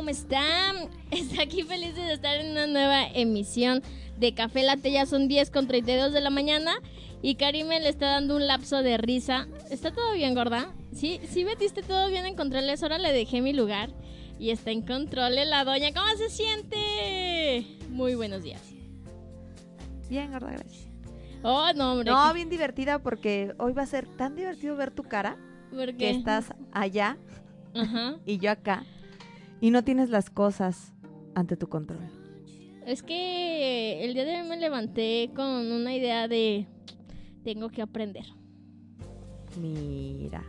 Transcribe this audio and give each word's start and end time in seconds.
¿Cómo 0.00 0.08
están? 0.08 0.88
Está 1.10 1.42
aquí 1.42 1.62
feliz 1.62 1.94
de 1.94 2.14
estar 2.14 2.34
en 2.36 2.52
una 2.52 2.66
nueva 2.66 3.06
emisión 3.06 3.82
de 4.18 4.32
Café 4.32 4.62
Latte. 4.62 4.90
Ya 4.90 5.04
son 5.04 5.28
10 5.28 5.50
con 5.50 5.66
32 5.66 6.14
de 6.14 6.22
la 6.22 6.30
mañana 6.30 6.72
y 7.20 7.34
Karime 7.34 7.80
le 7.80 7.90
está 7.90 8.06
dando 8.12 8.36
un 8.36 8.46
lapso 8.46 8.82
de 8.82 8.96
risa. 8.96 9.46
¿Está 9.70 9.92
todo 9.92 10.14
bien, 10.14 10.34
gorda? 10.34 10.72
Sí, 10.94 11.20
sí 11.28 11.44
metiste 11.44 11.82
todo 11.82 12.08
bien 12.08 12.24
en 12.24 12.34
controles. 12.34 12.82
Ahora 12.82 12.96
le 12.96 13.12
dejé 13.12 13.42
mi 13.42 13.52
lugar 13.52 13.90
y 14.38 14.48
está 14.48 14.70
en 14.70 14.80
control 14.80 15.34
la 15.34 15.64
doña. 15.66 15.92
¿Cómo 15.92 16.06
se 16.16 16.30
siente? 16.30 17.66
Muy 17.90 18.14
buenos 18.14 18.42
días. 18.42 18.62
Bien, 20.08 20.32
gorda, 20.32 20.52
gracias. 20.52 20.88
Oh, 21.42 21.74
no, 21.76 21.92
hombre. 21.92 22.10
No, 22.10 22.32
bien 22.32 22.48
divertida 22.48 23.00
porque 23.00 23.52
hoy 23.58 23.74
va 23.74 23.82
a 23.82 23.86
ser 23.86 24.06
tan 24.06 24.34
divertido 24.34 24.76
ver 24.76 24.92
tu 24.92 25.02
cara 25.02 25.36
¿Por 25.70 25.88
que 25.88 25.96
qué? 25.98 26.10
estás 26.10 26.54
allá 26.72 27.18
Ajá. 27.74 28.16
y 28.24 28.38
yo 28.38 28.50
acá 28.50 28.86
y 29.60 29.70
no 29.70 29.84
tienes 29.84 30.10
las 30.10 30.30
cosas 30.30 30.92
ante 31.34 31.56
tu 31.56 31.68
control. 31.68 32.10
Es 32.86 33.02
que 33.02 34.04
el 34.04 34.14
día 34.14 34.24
de 34.24 34.40
hoy 34.40 34.48
me 34.48 34.56
levanté 34.56 35.30
con 35.34 35.46
una 35.46 35.94
idea 35.94 36.28
de 36.28 36.66
tengo 37.44 37.68
que 37.68 37.82
aprender. 37.82 38.24
Mira. 39.60 40.44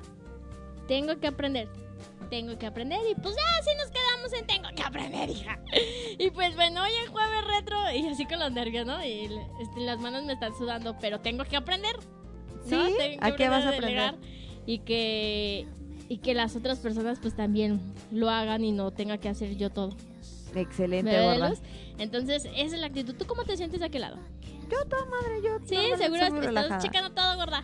Tengo 0.88 1.20
que 1.20 1.28
aprender. 1.28 1.68
Tengo 2.30 2.58
que 2.58 2.66
aprender 2.66 3.00
y 3.12 3.16
pues 3.16 3.36
ya 3.36 3.60
así 3.60 3.70
nos 3.78 3.92
quedamos 3.92 4.34
en 4.34 4.48
tengo 4.48 4.70
que 4.76 4.84
aprender, 4.84 5.30
hija. 5.30 5.60
Y 6.18 6.30
pues 6.32 6.56
bueno, 6.56 6.82
hoy 6.84 6.92
es 7.04 7.10
jueves 7.10 7.46
retro 7.46 7.78
y 7.94 8.08
así 8.08 8.26
con 8.26 8.40
los 8.40 8.52
nervios, 8.52 8.86
¿no? 8.86 9.04
Y 9.04 9.30
este, 9.62 9.82
las 9.82 10.00
manos 10.00 10.24
me 10.24 10.34
están 10.34 10.56
sudando, 10.56 10.98
pero 11.00 11.20
tengo 11.20 11.44
que 11.44 11.58
aprender. 11.58 11.96
¿no? 12.66 12.88
¿Sí? 12.88 12.94
Tengo 12.98 12.98
que 12.98 13.18
¿A 13.22 13.36
qué 13.36 13.50
vas 13.50 13.66
a 13.66 13.72
delegar 13.72 14.18
Y 14.66 14.80
que 14.80 15.68
y 16.12 16.18
que 16.18 16.34
las 16.34 16.58
otras 16.58 16.80
personas 16.80 17.20
pues 17.22 17.34
también 17.38 17.80
lo 18.12 18.30
hagan 18.30 18.66
y 18.66 18.74
no 18.74 18.92
tenga 18.92 19.18
que 19.18 19.30
hacer 19.30 19.56
yo 19.56 19.70
todo. 19.70 19.96
Excelente, 20.54 21.10
¿Me 21.10 21.18
ve, 21.18 21.40
gorda. 21.40 21.54
Entonces, 22.00 22.44
esa 22.54 22.76
es 22.76 22.82
la 22.82 22.88
actitud. 22.88 23.16
¿Tú 23.16 23.26
cómo 23.26 23.46
te 23.46 23.56
sientes 23.56 23.80
de 23.80 23.86
aquel 23.86 24.02
lado? 24.02 24.18
Yo 24.70 24.84
toda 24.90 25.06
madre, 25.06 25.42
yo 25.42 25.58
Sí, 25.66 25.76
normalmente 25.76 26.04
seguro 26.04 26.22
estás 26.26 26.46
relajada. 26.46 26.80
checando 26.80 27.12
todo, 27.12 27.38
gorda. 27.38 27.64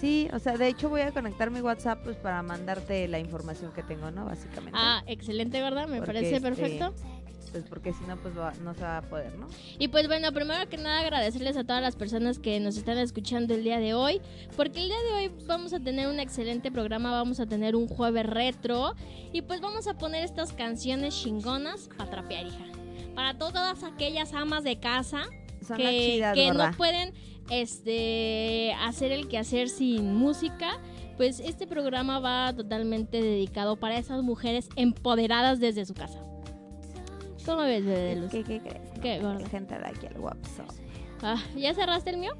Sí, 0.00 0.28
o 0.32 0.40
sea, 0.40 0.56
de 0.56 0.66
hecho 0.66 0.88
voy 0.88 1.02
a 1.02 1.12
conectar 1.12 1.48
mi 1.52 1.60
WhatsApp 1.60 2.02
pues 2.02 2.16
para 2.16 2.42
mandarte 2.42 3.06
la 3.06 3.20
información 3.20 3.70
que 3.72 3.84
tengo, 3.84 4.10
¿no? 4.10 4.24
Básicamente. 4.24 4.76
Ah, 4.82 5.04
excelente, 5.06 5.62
gorda, 5.62 5.86
me 5.86 5.98
Porque, 5.98 6.12
parece 6.14 6.36
este, 6.36 6.40
perfecto. 6.48 6.92
Pues 7.50 7.64
porque 7.68 7.92
si 7.92 8.04
no, 8.04 8.16
pues 8.16 8.36
va- 8.38 8.52
no 8.62 8.74
se 8.74 8.82
va 8.82 8.98
a 8.98 9.02
poder, 9.02 9.36
¿no? 9.38 9.48
Y 9.78 9.88
pues 9.88 10.06
bueno, 10.06 10.32
primero 10.32 10.68
que 10.68 10.76
nada 10.76 11.00
agradecerles 11.00 11.56
a 11.56 11.64
todas 11.64 11.82
las 11.82 11.96
personas 11.96 12.38
que 12.38 12.60
nos 12.60 12.76
están 12.76 12.96
escuchando 12.98 13.54
el 13.54 13.64
día 13.64 13.78
de 13.80 13.92
hoy, 13.94 14.20
porque 14.56 14.80
el 14.80 14.86
día 14.88 15.00
de 15.08 15.12
hoy 15.14 15.32
vamos 15.46 15.72
a 15.72 15.80
tener 15.80 16.06
un 16.08 16.20
excelente 16.20 16.70
programa, 16.70 17.10
vamos 17.10 17.40
a 17.40 17.46
tener 17.46 17.74
un 17.74 17.88
jueves 17.88 18.24
retro 18.26 18.94
y 19.32 19.42
pues 19.42 19.60
vamos 19.60 19.86
a 19.88 19.94
poner 19.98 20.22
estas 20.24 20.52
canciones 20.52 21.14
chingonas 21.20 21.88
para 21.96 22.10
trapear, 22.10 22.46
hija. 22.46 22.64
Para 23.14 23.36
todas 23.36 23.82
aquellas 23.82 24.32
amas 24.32 24.62
de 24.62 24.78
casa 24.78 25.24
Son 25.66 25.76
que, 25.76 26.12
chidas, 26.14 26.34
que 26.34 26.52
no 26.52 26.70
pueden 26.76 27.12
este 27.50 28.72
hacer 28.80 29.12
el 29.12 29.28
quehacer 29.28 29.68
sin 29.68 30.14
música, 30.14 30.78
pues 31.16 31.40
este 31.40 31.66
programa 31.66 32.18
va 32.20 32.52
totalmente 32.54 33.20
dedicado 33.20 33.76
para 33.76 33.98
esas 33.98 34.22
mujeres 34.22 34.68
empoderadas 34.76 35.60
desde 35.60 35.84
su 35.84 35.94
casa. 35.94 36.24
¿Cómo 37.46 37.62
ves, 37.62 37.84
bebé 37.84 38.14
de 38.14 38.16
luz? 38.16 38.30
¿Qué, 38.30 38.44
qué 38.44 38.60
crees? 38.60 38.90
Qué 39.00 39.18
gorda. 39.20 39.48
Gente 39.48 39.78
de 39.78 39.86
aquí 39.86 40.06
al 40.06 40.18
WhatsApp. 40.18 40.70
Ah, 41.22 41.36
¿Ya 41.56 41.74
cerraste 41.74 42.10
el 42.10 42.18
mío? 42.18 42.32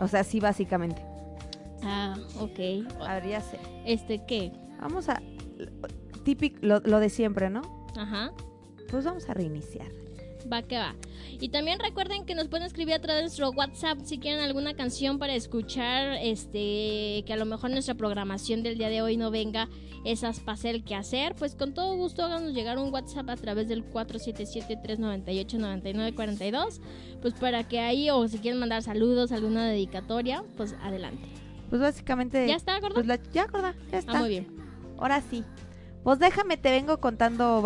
O 0.00 0.08
sea, 0.08 0.24
sí, 0.24 0.40
básicamente. 0.40 1.02
Ah, 1.82 2.14
ok. 2.38 2.58
A 3.06 3.14
ver, 3.14 3.28
ya 3.28 3.40
sé. 3.40 3.58
Este, 3.84 4.24
¿qué? 4.26 4.52
Vamos 4.80 5.08
a... 5.08 5.20
Típico, 6.24 6.58
lo, 6.62 6.80
lo 6.80 6.98
de 7.00 7.08
siempre, 7.08 7.50
¿no? 7.50 7.62
Ajá. 7.96 8.32
Pues 8.90 9.04
vamos 9.04 9.28
a 9.28 9.34
reiniciar. 9.34 9.88
Va 10.52 10.62
que 10.62 10.78
va. 10.78 10.94
Y 11.40 11.48
también 11.48 11.80
recuerden 11.80 12.24
que 12.24 12.34
nos 12.34 12.48
pueden 12.48 12.66
escribir 12.66 12.94
a 12.94 13.00
través 13.00 13.18
de 13.18 13.22
nuestro 13.22 13.50
WhatsApp 13.50 13.98
si 14.04 14.18
quieren 14.18 14.40
alguna 14.40 14.74
canción 14.74 15.18
para 15.18 15.34
escuchar, 15.34 16.18
este, 16.22 17.24
que 17.26 17.32
a 17.32 17.36
lo 17.36 17.44
mejor 17.44 17.70
nuestra 17.70 17.94
programación 17.94 18.62
del 18.62 18.78
día 18.78 18.88
de 18.88 19.02
hoy 19.02 19.16
no 19.16 19.30
venga 19.30 19.68
esas 20.04 20.42
hacer 20.46 20.84
que 20.84 20.94
hacer, 20.94 21.34
pues 21.34 21.56
con 21.56 21.74
todo 21.74 21.96
gusto 21.96 22.24
háganos 22.24 22.54
llegar 22.54 22.78
un 22.78 22.92
WhatsApp 22.92 23.28
a 23.28 23.36
través 23.36 23.68
del 23.68 23.84
477-398-9942, 23.90 26.80
pues 27.20 27.34
para 27.34 27.64
que 27.64 27.80
ahí, 27.80 28.08
o 28.10 28.28
si 28.28 28.38
quieren 28.38 28.60
mandar 28.60 28.82
saludos, 28.82 29.32
alguna 29.32 29.68
dedicatoria, 29.68 30.44
pues 30.56 30.76
adelante. 30.82 31.28
Pues 31.68 31.82
básicamente... 31.82 32.46
¿Ya 32.46 32.54
está, 32.54 32.78
gordo? 32.78 32.94
Pues 32.94 33.06
la, 33.06 33.18
ya, 33.32 33.46
gorda, 33.46 33.74
ya 33.90 33.98
está. 33.98 34.12
Ah, 34.12 34.20
muy 34.20 34.28
bien. 34.28 34.46
Ahora 34.98 35.20
sí. 35.20 35.42
Pues 36.04 36.20
déjame, 36.20 36.56
te 36.56 36.70
vengo 36.70 37.00
contando... 37.00 37.60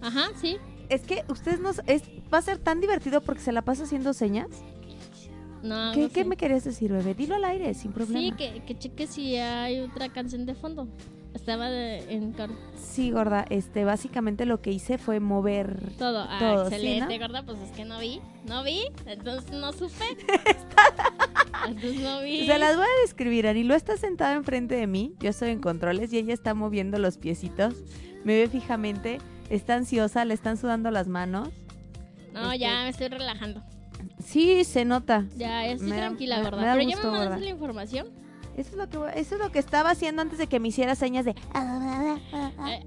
Ajá, 0.00 0.30
sí. 0.40 0.56
Es 0.88 1.02
que 1.02 1.24
ustedes 1.28 1.60
no... 1.60 1.70
Es, 1.86 2.02
va 2.32 2.38
a 2.38 2.42
ser 2.42 2.58
tan 2.58 2.80
divertido 2.80 3.20
porque 3.20 3.40
se 3.42 3.52
la 3.52 3.62
pasa 3.62 3.84
haciendo 3.84 4.12
señas. 4.12 4.48
No, 5.62 5.92
¿Qué, 5.94 6.02
no 6.02 6.08
qué 6.10 6.22
sé. 6.22 6.24
me 6.24 6.36
querías 6.36 6.64
decir, 6.64 6.92
bebé? 6.92 7.14
Dilo 7.14 7.34
al 7.34 7.44
aire, 7.44 7.74
sin 7.74 7.92
problema. 7.92 8.20
Sí, 8.20 8.32
que, 8.36 8.62
que 8.64 8.78
cheque 8.78 9.06
si 9.06 9.36
hay 9.36 9.80
otra 9.80 10.08
canción 10.10 10.46
de 10.46 10.54
fondo. 10.54 10.86
Estaba 11.34 11.68
de- 11.68 11.98
en 12.14 12.34
Sí, 12.80 13.10
gorda, 13.10 13.44
este, 13.50 13.84
básicamente 13.84 14.46
lo 14.46 14.62
que 14.62 14.70
hice 14.70 14.96
fue 14.96 15.20
mover 15.20 15.92
todo. 15.98 16.24
Ah, 16.26 16.38
Todo, 16.38 16.68
¿sí, 16.70 16.74
excelente, 16.76 17.18
no? 17.18 17.26
gorda. 17.26 17.42
Pues 17.44 17.58
es 17.60 17.70
que 17.72 17.84
no 17.84 17.98
vi. 17.98 18.20
No 18.48 18.62
vi. 18.64 18.84
Entonces 19.06 19.50
no 19.52 19.72
supe. 19.72 20.04
entonces 21.68 22.00
no 22.00 22.20
vi. 22.22 22.46
Se 22.46 22.58
las 22.58 22.76
voy 22.76 22.86
a 22.86 23.00
describir. 23.02 23.46
Anilo 23.48 23.74
está 23.74 23.96
sentada 23.96 24.34
enfrente 24.34 24.76
de 24.76 24.86
mí, 24.86 25.14
yo 25.20 25.30
estoy 25.30 25.50
en 25.50 25.60
controles 25.60 26.12
y 26.12 26.18
ella 26.18 26.32
está 26.34 26.54
moviendo 26.54 26.98
los 26.98 27.18
piecitos. 27.18 27.74
Me 28.24 28.36
ve 28.36 28.48
fijamente, 28.48 29.18
está 29.50 29.74
ansiosa, 29.74 30.24
le 30.24 30.34
están 30.34 30.56
sudando 30.56 30.90
las 30.90 31.08
manos. 31.08 31.48
No, 32.32 32.52
este- 32.52 32.58
ya 32.58 32.82
me 32.82 32.88
estoy 32.90 33.08
relajando. 33.08 33.62
Sí, 34.24 34.64
se 34.64 34.84
nota. 34.84 35.24
Ya, 35.36 35.64
ya 35.64 35.72
estoy 35.72 35.88
Me 35.88 35.96
da- 35.96 36.06
tranquila, 36.06 36.36
me- 36.38 36.42
gorda. 36.44 36.60
me 36.60 36.66
da 36.66 36.72
Pero 36.74 36.88
ya 36.88 36.94
gusto, 36.96 37.10
me 37.12 37.18
mandaste 37.18 37.44
la 37.44 37.50
información. 37.50 38.08
Eso 38.56 38.70
es 38.70 38.76
lo 38.76 38.88
que 38.88 39.20
eso 39.20 39.34
es 39.34 39.40
lo 39.40 39.52
que 39.52 39.58
estaba 39.58 39.90
haciendo 39.90 40.22
antes 40.22 40.38
de 40.38 40.46
que 40.46 40.58
me 40.60 40.68
hiciera 40.68 40.94
señas 40.94 41.24
de 41.26 41.32
Eh, 41.32 42.84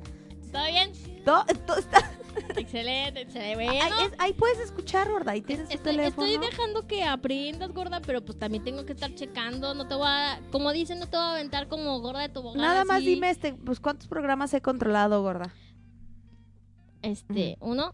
¿Todo 0.52 0.66
bien? 0.66 0.92
To- 1.26 1.46
to- 1.68 1.78
está- 1.78 2.12
Excelente, 2.58 3.22
excelente. 3.22 3.64
ahí, 3.70 3.78
Bueno, 3.90 3.96
es- 4.06 4.14
ahí 4.18 4.34
puedes 4.34 4.60
escuchar, 4.60 5.10
gorda, 5.12 5.32
ahí 5.34 5.42
tienes 5.42 5.68
tu 5.70 5.76
Estoy, 5.76 5.96
teléfono. 5.98 6.28
estoy 6.28 6.50
dejando 6.50 6.88
que 6.88 7.04
aprendas, 7.04 7.72
gorda, 7.72 8.00
pero 8.02 8.24
pues 8.24 8.40
también 8.40 8.64
tengo 8.64 8.86
que 8.86 8.94
estar 8.94 9.14
checando. 9.14 9.74
No 9.76 9.88
te 9.88 9.94
voy 9.96 10.08
a, 10.08 10.40
como 10.52 10.72
dicen, 10.72 11.00
no 11.00 11.08
te 11.08 11.18
voy 11.18 11.26
a 11.26 11.32
aventar 11.32 11.68
como 11.68 12.00
gorda 12.00 12.22
de 12.22 12.30
tobogán. 12.30 12.62
Nada 12.62 12.86
más 12.86 13.02
dime 13.02 13.30
este, 13.30 13.54
pues 13.54 13.80
cuántos 13.80 14.08
programas 14.08 14.54
he 14.54 14.62
controlado, 14.62 15.22
gorda. 15.22 15.54
Este, 17.02 17.58
uno. 17.62 17.94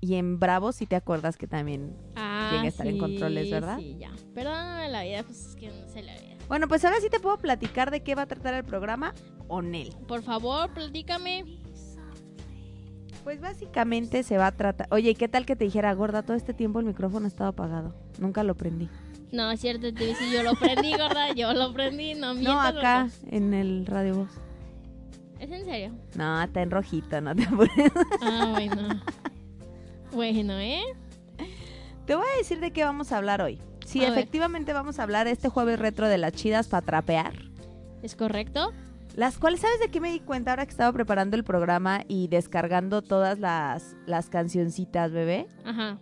Y 0.00 0.14
en 0.16 0.40
Bravo 0.40 0.72
si 0.72 0.86
te 0.86 0.96
acuerdas 0.96 1.36
que 1.36 1.46
también 1.46 1.96
Ah, 2.16 2.48
Llega 2.50 2.64
a 2.64 2.68
estar 2.68 2.86
en 2.88 2.98
controles, 2.98 3.50
¿verdad? 3.50 3.78
Sí, 3.78 3.96
ya. 4.00 4.10
Perdóname 4.34 4.88
la 4.88 5.04
vida, 5.04 5.22
pues 5.22 5.46
es 5.46 5.56
que 5.56 5.68
no 5.68 5.88
sé 5.88 6.02
la 6.02 6.12
vida. 6.14 6.36
Bueno, 6.48 6.66
pues 6.68 6.84
ahora 6.84 7.00
sí 7.00 7.08
te 7.08 7.20
puedo 7.20 7.38
platicar 7.38 7.90
de 7.92 8.02
qué 8.02 8.14
va 8.16 8.22
a 8.22 8.26
tratar 8.26 8.54
el 8.54 8.64
programa 8.64 9.14
o 9.48 9.62
Nel. 9.62 9.94
Por 10.08 10.22
favor, 10.22 10.72
platícame. 10.74 11.44
Pues 13.22 13.40
básicamente 13.40 14.24
se 14.24 14.36
va 14.36 14.48
a 14.48 14.52
tratar. 14.52 14.88
Oye, 14.90 15.14
¿qué 15.14 15.28
tal 15.28 15.46
que 15.46 15.54
te 15.54 15.64
dijera, 15.64 15.92
gorda? 15.94 16.22
Todo 16.24 16.36
este 16.36 16.52
tiempo 16.54 16.80
el 16.80 16.86
micrófono 16.86 17.28
estaba 17.28 17.50
apagado. 17.50 17.94
Nunca 18.18 18.42
lo 18.42 18.56
prendí. 18.56 18.88
No, 19.30 19.48
es 19.52 19.60
cierto, 19.60 19.94
te 19.94 20.06
dice, 20.06 20.28
yo 20.32 20.42
lo 20.42 20.54
prendí, 20.56 20.90
gorda, 20.90 21.32
yo 21.32 21.52
lo 21.54 21.72
prendí, 21.72 22.14
no 22.14 22.34
No, 22.34 22.40
mientas, 22.40 22.76
acá, 22.76 23.02
gorda. 23.04 23.36
en 23.36 23.54
el 23.54 23.86
radio 23.86 24.16
voz. 24.16 24.30
¿Es 25.42 25.50
en 25.50 25.64
serio? 25.64 25.92
No, 26.14 26.40
está 26.40 26.62
en 26.62 26.70
rojito, 26.70 27.20
no 27.20 27.34
te 27.34 27.42
apures. 27.46 27.92
Ah, 28.22 28.50
bueno. 28.54 28.88
Bueno, 30.12 30.52
¿eh? 30.58 30.82
Te 32.06 32.14
voy 32.14 32.26
a 32.32 32.38
decir 32.38 32.60
de 32.60 32.70
qué 32.72 32.84
vamos 32.84 33.10
a 33.12 33.16
hablar 33.18 33.42
hoy. 33.42 33.60
Sí, 33.84 33.98
A 34.04 34.10
ver. 34.10 34.12
efectivamente 34.18 34.72
vamos 34.72 34.98
a 34.98 35.02
hablar 35.02 35.26
este 35.26 35.48
jueves 35.48 35.78
retro 35.80 36.06
de 36.08 36.18
las 36.18 36.32
chidas 36.32 36.68
para 36.68 36.86
trapear. 36.86 37.32
¿Es 38.02 38.14
correcto? 38.14 38.72
Las 39.16 39.36
cuales, 39.38 39.60
¿sabes 39.60 39.80
de 39.80 39.88
qué 39.90 40.00
me 40.00 40.12
di 40.12 40.20
cuenta 40.20 40.52
ahora 40.52 40.64
que 40.64 40.70
estaba 40.70 40.92
preparando 40.92 41.36
el 41.36 41.44
programa 41.44 42.02
y 42.08 42.28
descargando 42.28 43.02
todas 43.02 43.38
las, 43.40 43.96
las 44.06 44.28
cancioncitas, 44.28 45.10
bebé? 45.12 45.48
Ajá. 45.64 45.98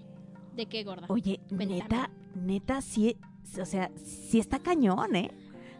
¿De 0.55 0.67
qué, 0.67 0.85
gorda? 0.85 1.07
Oye, 1.09 1.41
Cuéntame. 1.49 1.67
neta, 1.81 2.11
neta, 2.35 2.83
sí, 2.83 3.17
o 3.61 3.65
sea, 3.65 3.91
sí 3.97 4.39
está 4.39 4.59
cañón, 4.59 5.17
¿eh? 5.17 5.31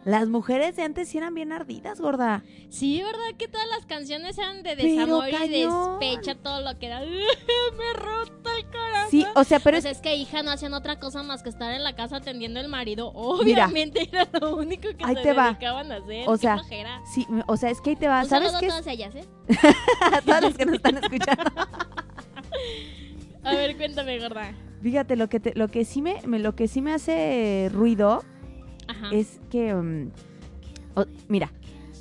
Las 0.03 0.27
mujeres 0.27 0.75
de 0.75 0.81
antes 0.83 1.09
sí 1.09 1.19
eran 1.19 1.35
bien 1.35 1.51
ardidas, 1.51 2.01
gorda. 2.01 2.43
Sí, 2.69 3.03
¿verdad? 3.03 3.37
Que 3.37 3.47
todas 3.47 3.67
las 3.67 3.85
canciones 3.85 4.35
eran 4.39 4.63
de 4.63 4.75
desamor 4.75 5.29
y 5.29 5.47
despecha, 5.49 6.33
todo 6.35 6.61
lo 6.61 6.79
que 6.79 6.87
era. 6.87 7.01
Me 7.01 7.93
rota 7.93 8.49
el 8.57 8.65
corazón. 8.65 9.11
Sí, 9.11 9.25
o 9.35 9.43
sea, 9.43 9.59
pero 9.59 9.75
pues 9.75 9.85
es, 9.85 9.97
es 9.97 10.01
que 10.01 10.15
hija 10.15 10.41
no 10.41 10.49
hacían 10.49 10.73
otra 10.73 10.99
cosa 10.99 11.21
más 11.21 11.43
que 11.43 11.49
estar 11.49 11.71
en 11.73 11.83
la 11.83 11.95
casa 11.95 12.15
atendiendo 12.17 12.59
al 12.59 12.67
marido. 12.67 13.11
Mira. 13.43 13.65
Obviamente 13.67 14.09
era 14.11 14.27
lo 14.39 14.55
único 14.55 14.87
que 14.97 15.03
Ahí 15.05 15.15
se 15.17 15.21
te 15.21 15.33
va. 15.33 15.49
dedicaban 15.49 15.91
a 15.91 15.97
hacer. 15.97 16.23
O 16.27 16.35
sea, 16.37 16.59
sí, 17.13 17.27
o 17.45 17.55
sea, 17.57 17.69
es 17.69 17.79
que 17.79 17.91
ahí 17.91 17.95
te 17.95 18.07
va. 18.07 18.21
Un 18.23 18.29
¿Sabes 18.29 18.53
qué? 18.59 18.67
todas 18.67 18.87
ellas, 18.87 19.13
¿eh? 19.15 19.25
Todas 20.25 20.41
las 20.41 20.53
que 20.55 20.65
nos 20.65 20.75
están 20.75 20.97
escuchando. 20.97 21.51
A 23.43 23.53
ver, 23.55 23.75
cuéntame, 23.77 24.19
gorda. 24.19 24.53
Fíjate, 24.81 25.15
lo 25.15 25.29
que, 25.29 25.39
te- 25.39 25.53
lo 25.55 25.67
que 25.67 25.85
sí 25.85 26.01
me, 26.01 26.21
me- 26.25 26.39
lo 26.39 26.55
que 26.55 26.67
sí 26.67 26.81
me 26.81 26.93
hace 26.93 27.69
ruido 27.73 28.23
Ajá. 28.91 29.09
es 29.11 29.39
que, 29.49 29.73
mm, 29.73 30.11
mira, 31.27 31.51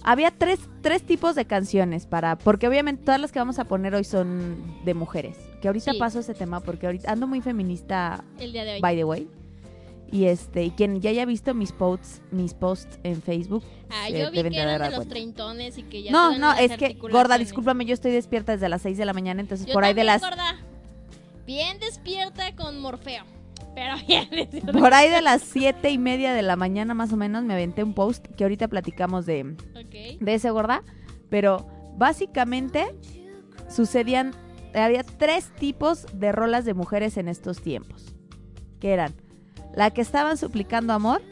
había 0.02 0.30
tres, 0.30 0.58
tres 0.82 1.02
tipos 1.02 1.34
de 1.34 1.44
canciones 1.44 2.06
para, 2.06 2.36
porque 2.38 2.66
obviamente 2.68 3.04
todas 3.04 3.20
las 3.20 3.32
que 3.32 3.38
vamos 3.38 3.58
a 3.58 3.64
poner 3.64 3.94
hoy 3.94 4.04
son 4.04 4.56
de 4.84 4.94
mujeres. 4.94 5.36
Que 5.60 5.68
ahorita 5.68 5.92
Sí. 5.92 5.98
paso 5.98 6.20
ese 6.20 6.34
tema 6.34 6.60
porque 6.60 6.86
ahorita 6.86 7.12
ando 7.12 7.26
muy 7.26 7.40
feminista, 7.42 8.24
El 8.38 8.52
día 8.52 8.64
de 8.64 8.74
hoy. 8.74 8.80
by 8.80 8.96
the 8.96 9.04
way. 9.04 9.28
Y 10.12 10.24
este, 10.24 10.64
y 10.64 10.70
quien 10.72 11.00
ya 11.00 11.10
haya 11.10 11.24
visto 11.24 11.54
mis 11.54 11.70
posts, 11.70 12.20
mis 12.32 12.52
posts 12.54 12.98
en 13.04 13.22
Facebook. 13.22 13.62
Ah, 13.90 14.06
se 14.08 14.18
yo 14.18 14.30
vi 14.30 14.36
deben 14.38 14.52
que 14.52 14.58
de 14.58 14.62
eran 14.64 14.78
dar 14.78 14.80
de 14.80 14.86
los 14.88 14.96
cuenta. 14.96 15.10
treintones 15.14 15.78
y 15.78 15.82
que 15.84 16.02
ya 16.02 16.10
No, 16.10 16.36
no, 16.36 16.52
es 16.54 16.76
que, 16.76 16.94
gorda, 16.94 17.38
discúlpame, 17.38 17.84
yo 17.84 17.94
estoy 17.94 18.10
despierta 18.10 18.50
desde 18.52 18.68
las 18.68 18.82
6 18.82 18.98
de 18.98 19.04
la 19.04 19.12
mañana, 19.12 19.40
entonces 19.40 19.66
Yo 19.68 19.72
por 19.74 19.84
ahí 19.84 19.94
de 19.94 20.02
las 20.02 20.20
gorda. 20.20 20.56
Bien 21.46 21.78
despierta 21.78 22.56
con 22.56 22.80
Morfeo. 22.80 23.22
Pero 23.74 23.94
bien 24.06 24.28
por 24.72 24.92
ahí 24.94 25.08
de 25.10 25.22
las 25.22 25.42
siete 25.42 25.90
y 25.90 25.98
media 25.98 26.32
de 26.34 26.42
la 26.42 26.56
mañana 26.56 26.94
más 26.94 27.12
o 27.12 27.16
menos 27.16 27.44
me 27.44 27.54
aventé 27.54 27.82
un 27.84 27.94
post 27.94 28.26
que 28.36 28.44
ahorita 28.44 28.68
platicamos 28.68 29.26
de, 29.26 29.56
de 30.20 30.34
ese 30.34 30.50
gorda, 30.50 30.82
pero 31.28 31.66
básicamente 31.96 32.86
sucedían, 33.68 34.32
había 34.74 35.02
tres 35.04 35.50
tipos 35.58 36.06
de 36.12 36.32
rolas 36.32 36.64
de 36.64 36.74
mujeres 36.74 37.16
en 37.16 37.28
estos 37.28 37.60
tiempos, 37.62 38.14
que 38.80 38.92
eran 38.92 39.14
la 39.74 39.90
que 39.90 40.00
estaban 40.00 40.36
suplicando 40.36 40.92
amor, 40.92 41.22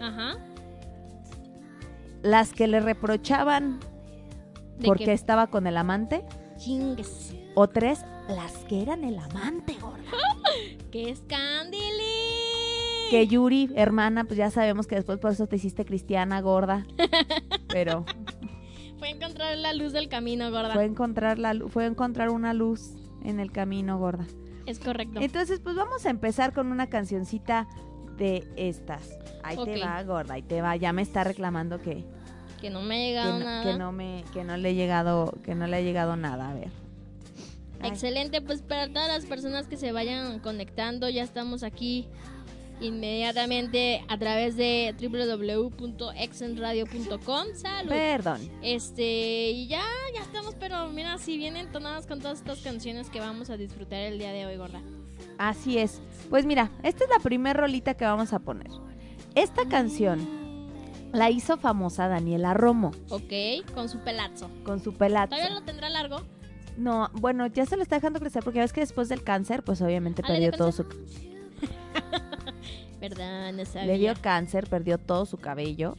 Ajá. 0.00 0.36
las 2.22 2.52
que 2.52 2.66
le 2.66 2.80
reprochaban 2.80 3.80
¿De 4.78 4.86
porque 4.86 5.06
qué? 5.06 5.12
estaba 5.12 5.46
con 5.46 5.66
el 5.66 5.76
amante, 5.78 6.22
Chingues. 6.58 7.34
o 7.54 7.68
tres, 7.68 8.04
las 8.28 8.52
que 8.68 8.82
eran 8.82 9.04
el 9.04 9.18
amante, 9.18 9.74
gorda. 9.80 9.98
¡Qué 10.90 11.10
escándili! 11.10 11.82
Que 13.10 13.26
Yuri, 13.28 13.70
hermana, 13.76 14.24
pues 14.24 14.36
ya 14.36 14.50
sabemos 14.50 14.86
que 14.86 14.96
después 14.96 15.18
por 15.18 15.32
eso 15.32 15.46
te 15.46 15.56
hiciste 15.56 15.84
cristiana, 15.84 16.40
gorda. 16.40 16.84
Pero 17.68 18.04
Fue 18.98 19.10
encontrar 19.10 19.56
la 19.58 19.72
luz 19.74 19.92
del 19.92 20.08
camino, 20.08 20.50
gorda. 20.50 20.72
fue 20.74 20.84
encontrar 20.84 21.38
la 21.38 21.54
fue 21.68 21.86
encontrar 21.86 22.30
una 22.30 22.52
luz 22.54 22.94
en 23.22 23.38
el 23.40 23.52
camino, 23.52 23.98
gorda. 23.98 24.26
Es 24.66 24.80
correcto. 24.80 25.20
Entonces, 25.20 25.60
pues 25.60 25.76
vamos 25.76 26.04
a 26.06 26.10
empezar 26.10 26.52
con 26.52 26.72
una 26.72 26.88
cancioncita 26.88 27.68
de 28.16 28.48
estas. 28.56 29.16
Ahí 29.44 29.56
te 29.64 29.78
va, 29.80 30.02
gorda, 30.02 30.34
ahí 30.34 30.42
te 30.42 30.60
va. 30.60 30.74
Ya 30.74 30.92
me 30.92 31.02
está 31.02 31.22
reclamando 31.22 31.80
que, 31.80 32.04
Que 32.60 32.70
no 32.70 32.82
me 32.82 32.94
ha 32.94 32.98
que, 32.98 33.06
llegado 33.06 33.38
no, 33.38 33.44
nada. 33.44 33.62
que 33.62 33.78
no 33.78 33.92
me 33.92 34.24
que 34.32 34.42
no 34.42 34.56
le 34.56 34.70
he 34.70 34.74
llegado 34.74 35.32
que 35.44 35.54
no 35.54 35.66
le 35.68 35.76
ha 35.76 35.80
llegado 35.82 36.16
nada, 36.16 36.50
a 36.50 36.54
ver. 36.54 36.70
Ay, 37.80 37.90
Excelente, 37.90 38.40
pues 38.40 38.62
para 38.62 38.88
todas 38.88 39.08
las 39.08 39.26
personas 39.26 39.66
que 39.66 39.76
se 39.76 39.92
vayan 39.92 40.38
conectando, 40.40 41.08
ya 41.08 41.22
estamos 41.22 41.62
aquí 41.62 42.08
inmediatamente 42.80 44.04
a 44.08 44.18
través 44.18 44.56
de 44.56 44.94
www.exenradio.com. 45.00 47.46
Salud. 47.54 47.88
Perdón. 47.90 48.40
Este, 48.62 49.50
y 49.50 49.66
ya, 49.68 49.82
ya 50.14 50.22
estamos, 50.22 50.54
pero 50.58 50.88
mira, 50.88 51.18
si 51.18 51.36
vienen 51.38 51.66
entonadas 51.66 52.06
con 52.06 52.20
todas 52.20 52.38
estas 52.38 52.60
canciones 52.60 53.08
que 53.10 53.20
vamos 53.20 53.50
a 53.50 53.56
disfrutar 53.56 54.00
el 54.00 54.18
día 54.18 54.32
de 54.32 54.46
hoy, 54.46 54.56
gorda. 54.56 54.80
Así 55.38 55.78
es. 55.78 56.00
Pues 56.30 56.44
mira, 56.46 56.70
esta 56.82 57.04
es 57.04 57.10
la 57.10 57.18
primer 57.20 57.56
rolita 57.56 57.94
que 57.94 58.04
vamos 58.04 58.32
a 58.32 58.38
poner. 58.40 58.70
Esta 59.34 59.66
canción 59.68 60.26
la 61.12 61.30
hizo 61.30 61.56
famosa 61.56 62.08
Daniela 62.08 62.52
Romo 62.52 62.90
Ok, 63.10 63.32
con 63.74 63.88
su 63.88 63.98
pelazo. 64.00 64.50
con 64.64 64.82
su 64.82 64.92
pelazo. 64.92 65.28
¿Todavía 65.30 65.50
lo 65.54 65.62
tendrá 65.62 65.88
largo? 65.88 66.20
No, 66.76 67.10
bueno, 67.14 67.46
ya 67.46 67.64
se 67.66 67.76
lo 67.76 67.82
está 67.82 67.96
dejando 67.96 68.20
crecer 68.20 68.42
porque 68.44 68.58
ves 68.60 68.72
que 68.72 68.80
después 68.80 69.08
del 69.08 69.22
cáncer, 69.22 69.62
pues 69.62 69.80
obviamente 69.82 70.22
Ah, 70.24 70.28
¿le 70.28 70.34
perdió 70.34 70.52
todo 70.58 70.72
su 70.72 70.84
¿Verdad? 73.00 73.52
No 73.52 73.64
sabía. 73.66 73.86
le 73.92 73.98
dio 73.98 74.14
cáncer, 74.20 74.66
perdió 74.68 74.98
todo 74.98 75.26
su 75.26 75.36
cabello. 75.36 75.96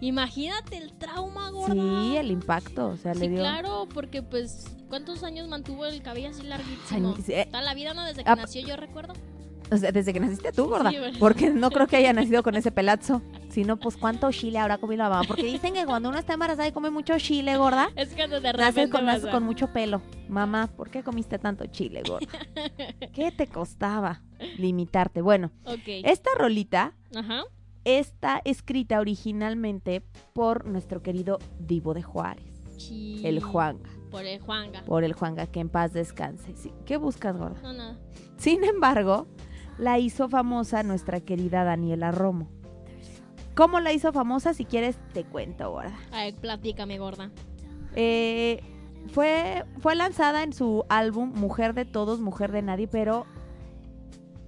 Imagínate 0.00 0.78
el 0.78 0.92
trauma, 0.94 1.50
gorda. 1.50 1.74
Sí, 1.74 2.16
el 2.16 2.30
impacto, 2.30 2.88
o 2.88 2.96
sea, 2.96 3.14
Sí, 3.14 3.20
le 3.20 3.28
dio 3.28 3.38
claro, 3.40 3.86
porque 3.92 4.22
pues, 4.22 4.64
¿cuántos 4.88 5.22
años 5.24 5.46
mantuvo 5.48 5.84
el 5.86 6.02
cabello 6.02 6.30
así 6.30 6.42
larguísimo? 6.44 7.14
eh, 7.28 7.46
Toda 7.50 7.62
la 7.62 7.74
vida, 7.74 7.92
¿no? 7.94 8.04
Desde 8.04 8.24
que 8.24 8.30
Ah, 8.30 8.36
nació, 8.36 8.62
yo 8.66 8.76
recuerdo. 8.76 9.12
O 9.70 9.76
sea, 9.76 9.92
desde 9.92 10.12
que 10.12 10.20
naciste 10.20 10.52
tú, 10.52 10.66
gorda, 10.66 10.90
porque 11.18 11.50
no 11.50 11.70
creo 11.70 11.86
que 11.86 11.96
haya 11.96 12.12
nacido 12.12 12.42
con 12.42 12.54
ese 12.56 12.70
pelazo. 12.70 13.22
Si 13.50 13.64
no, 13.64 13.76
pues 13.78 13.96
cuánto 13.96 14.30
chile 14.30 14.58
habrá 14.58 14.78
comido 14.78 15.02
la 15.04 15.08
mamá, 15.10 15.22
porque 15.26 15.44
dicen 15.44 15.74
que 15.74 15.84
cuando 15.86 16.08
uno 16.08 16.18
está 16.18 16.34
embarazada 16.34 16.68
y 16.68 16.72
come 16.72 16.90
mucho 16.90 17.18
chile, 17.18 17.56
gorda, 17.56 17.90
Es 17.96 18.14
cuando 18.14 18.40
de 18.40 18.52
naces 18.52 18.88
con, 18.90 19.04
naces 19.04 19.30
con 19.30 19.42
mucho 19.42 19.68
pelo. 19.72 20.00
Mamá, 20.28 20.68
¿por 20.76 20.90
qué 20.90 21.02
comiste 21.02 21.38
tanto 21.38 21.66
chile, 21.66 22.02
gorda? 22.06 22.26
¿Qué 23.14 23.30
te 23.32 23.46
costaba 23.46 24.22
limitarte? 24.58 25.22
Bueno, 25.22 25.50
esta 25.86 26.30
rolita 26.38 26.94
Ajá. 27.14 27.42
está 27.84 28.40
escrita 28.44 29.00
originalmente 29.00 30.02
por 30.32 30.66
nuestro 30.66 31.02
querido 31.02 31.38
Divo 31.58 31.94
de 31.94 32.02
Juárez, 32.02 32.44
Sí. 32.76 33.20
el 33.24 33.42
Juanga, 33.42 33.88
Por 34.10 34.24
el 34.24 34.40
Juanga. 34.40 34.82
por 34.84 35.04
el 35.04 35.12
Juanga, 35.14 35.46
que 35.46 35.60
en 35.60 35.68
paz 35.68 35.92
descanse. 35.92 36.54
¿Qué 36.84 36.96
buscas, 36.96 37.36
gorda? 37.36 37.60
No, 37.62 37.72
nada. 37.72 37.98
Sin 38.36 38.62
embargo, 38.64 39.26
la 39.78 39.98
hizo 39.98 40.28
famosa 40.28 40.82
nuestra 40.82 41.20
querida 41.20 41.64
Daniela 41.64 42.10
Romo. 42.10 42.48
¿Cómo 43.54 43.80
la 43.80 43.92
hizo 43.92 44.12
famosa? 44.12 44.54
Si 44.54 44.64
quieres, 44.64 44.96
te 45.12 45.24
cuento, 45.24 45.70
gorda. 45.70 45.96
A 46.12 46.24
ver, 46.24 46.34
platícame, 46.34 46.98
gorda. 46.98 47.30
Eh, 47.96 48.60
fue, 49.12 49.64
fue 49.80 49.94
lanzada 49.96 50.42
en 50.42 50.52
su 50.52 50.84
álbum 50.88 51.32
Mujer 51.34 51.74
de 51.74 51.84
Todos, 51.84 52.20
Mujer 52.20 52.52
de 52.52 52.62
Nadie, 52.62 52.86
pero 52.86 53.26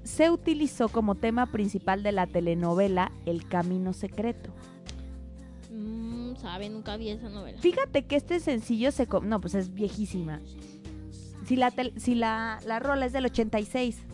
se 0.04 0.30
utilizó 0.30 0.88
como 0.88 1.14
tema 1.14 1.46
principal 1.46 2.02
de 2.02 2.12
la 2.12 2.26
telenovela 2.26 3.10
El 3.26 3.46
Camino 3.48 3.92
Secreto. 3.92 4.50
Mmm, 5.72 6.34
sabe, 6.36 6.68
nunca 6.68 6.96
vi 6.96 7.10
esa 7.10 7.28
novela. 7.28 7.58
Fíjate 7.58 8.04
que 8.06 8.16
este 8.16 8.38
sencillo 8.40 8.92
se... 8.92 9.08
No, 9.22 9.40
pues 9.40 9.54
es 9.54 9.72
viejísima. 9.74 10.40
Si 11.46 11.56
la, 11.56 11.70
tel- 11.72 11.98
si 11.98 12.14
la, 12.14 12.58
la 12.66 12.78
rola 12.78 13.06
es 13.06 13.12
del 13.12 13.24
86, 13.26 14.04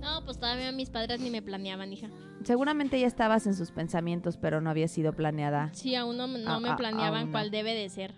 No, 0.00 0.24
pues 0.24 0.38
todavía 0.38 0.72
mis 0.72 0.90
padres 0.90 1.20
ni 1.20 1.30
me 1.30 1.42
planeaban, 1.42 1.92
hija. 1.92 2.08
seguramente 2.44 2.98
ya 2.98 3.06
estabas 3.06 3.46
en 3.46 3.54
sus 3.54 3.70
pensamientos, 3.70 4.36
pero 4.38 4.60
no 4.60 4.70
había 4.70 4.88
sido 4.88 5.12
planeada. 5.12 5.70
Sí, 5.72 5.94
aún 5.94 6.16
no, 6.16 6.26
no 6.26 6.60
me 6.60 6.74
planeaban 6.76 7.26
no. 7.26 7.32
cuál 7.32 7.50
debe 7.50 7.74
de 7.74 7.88
ser. 7.88 8.14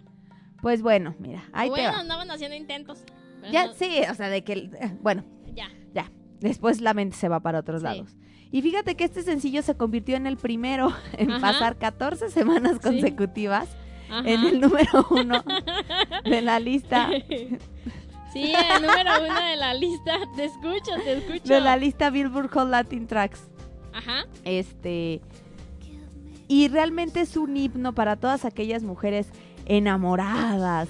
Pues 0.60 0.80
bueno, 0.82 1.14
mira, 1.18 1.42
ahí 1.52 1.68
bueno, 1.68 1.88
te 1.90 1.94
va. 1.96 2.00
andaban 2.00 2.30
haciendo 2.30 2.56
intentos. 2.56 3.02
Ya, 3.50 3.66
no- 3.66 3.72
sí, 3.74 4.00
o 4.08 4.14
sea, 4.14 4.28
de 4.28 4.44
que... 4.44 4.52
eh, 4.52 4.96
Bueno, 5.02 5.24
ya. 5.54 5.68
ya. 5.92 6.10
Después 6.40 6.80
la 6.80 6.94
mente 6.94 7.16
se 7.16 7.28
va 7.28 7.40
para 7.40 7.58
otros 7.58 7.80
Sí. 7.80 7.84
lados. 7.84 8.16
Y 8.52 8.62
fíjate 8.62 8.94
que 8.96 9.04
este 9.04 9.22
sencillo 9.22 9.62
se 9.62 9.76
convirtió 9.76 10.14
en 10.16 10.26
el 10.28 10.36
primero 10.36 10.92
en 11.18 11.32
Ajá. 11.32 11.40
pasar 11.40 11.78
14 11.78 12.30
semanas 12.30 12.78
consecutivas 12.78 13.68
en 14.24 14.44
el 14.44 14.60
número 14.60 15.06
uno 15.10 15.42
de 16.24 16.42
la 16.42 16.60
lista 16.60 17.08
Sí, 18.32 18.52
el 18.54 18.82
número 18.82 19.10
uno 19.24 19.40
de 19.42 19.56
la 19.56 19.74
lista. 19.74 20.18
Te 20.36 20.44
escucho, 20.44 20.92
te 21.04 21.18
escucho. 21.18 21.52
de 21.52 21.60
la 21.60 21.76
lista 21.76 22.10
Billboard 22.10 22.50
Hot 22.50 22.68
Latin 22.68 23.06
Tracks. 23.06 23.48
Ajá. 23.92 24.24
Este 24.44 25.20
y 26.48 26.68
realmente 26.68 27.22
es 27.22 27.38
un 27.38 27.56
himno 27.56 27.94
para 27.94 28.16
todas 28.16 28.44
aquellas 28.44 28.82
mujeres 28.82 29.28
enamoradas. 29.64 30.88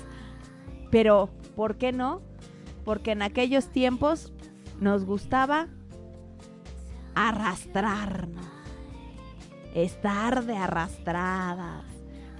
Pero 0.90 1.30
¿por 1.54 1.76
qué 1.76 1.92
no? 1.92 2.20
Porque 2.84 3.12
en 3.12 3.22
aquellos 3.22 3.68
tiempos 3.68 4.32
nos 4.80 5.04
gustaba 5.04 5.68
arrastrarnos. 7.14 8.44
estar 9.74 10.44
de 10.44 10.56
arrastradas, 10.56 11.84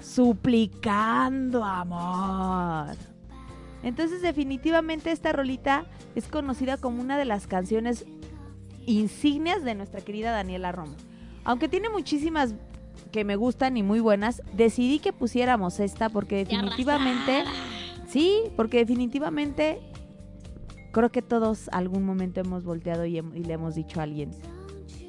suplicando 0.00 1.64
amor. 1.64 2.97
Entonces 3.82 4.22
definitivamente 4.22 5.10
esta 5.10 5.32
rolita 5.32 5.86
es 6.14 6.28
conocida 6.28 6.76
como 6.76 7.00
una 7.00 7.18
de 7.18 7.24
las 7.24 7.46
canciones 7.46 8.04
insignias 8.86 9.64
de 9.64 9.74
nuestra 9.74 10.00
querida 10.00 10.30
Daniela 10.32 10.72
Romo. 10.72 10.94
Aunque 11.44 11.68
tiene 11.68 11.88
muchísimas 11.88 12.54
que 13.10 13.24
me 13.24 13.36
gustan 13.36 13.76
y 13.76 13.82
muy 13.82 14.00
buenas, 14.00 14.42
decidí 14.54 14.98
que 14.98 15.12
pusiéramos 15.12 15.80
esta 15.80 16.08
porque 16.08 16.36
definitivamente... 16.44 17.44
Sí, 18.08 18.42
porque 18.56 18.76
definitivamente 18.78 19.80
creo 20.92 21.10
que 21.10 21.22
todos 21.22 21.68
algún 21.70 22.04
momento 22.04 22.40
hemos 22.40 22.62
volteado 22.62 23.06
y, 23.06 23.14
hem- 23.16 23.34
y 23.34 23.42
le 23.44 23.54
hemos 23.54 23.74
dicho 23.74 24.00
a 24.00 24.02
alguien, 24.02 24.30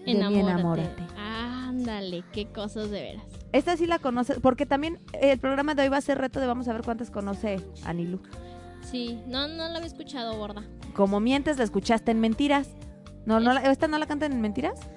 enamórate. 0.05 1.03
Ándale, 1.17 2.23
qué 2.31 2.45
cosas 2.47 2.89
de 2.91 3.01
veras. 3.01 3.23
Esta 3.51 3.75
sí 3.75 3.87
la 3.87 3.99
conoces, 3.99 4.39
porque 4.39 4.65
también 4.65 4.99
el 5.21 5.37
programa 5.37 5.75
de 5.75 5.81
hoy 5.83 5.89
va 5.89 5.97
a 5.97 6.01
ser 6.01 6.17
reto 6.17 6.39
de 6.39 6.47
vamos 6.47 6.67
a 6.69 6.73
ver 6.73 6.83
cuántas 6.83 7.11
conoce 7.11 7.57
Anilu. 7.83 8.21
Sí, 8.83 9.19
no, 9.27 9.47
no 9.47 9.67
lo 9.69 9.75
había 9.75 9.87
escuchado, 9.87 10.35
gorda. 10.37 10.63
Como 10.95 11.19
mientes, 11.19 11.57
la 11.57 11.63
escuchaste 11.63 12.11
en 12.11 12.19
Mentiras. 12.19 12.69
No, 13.25 13.39
no, 13.39 13.53
la- 13.53 13.61
¿esta 13.71 13.87
no 13.87 13.97
la 13.97 14.05
cantan 14.05 14.31
en 14.31 14.41
Mentiras? 14.41 14.79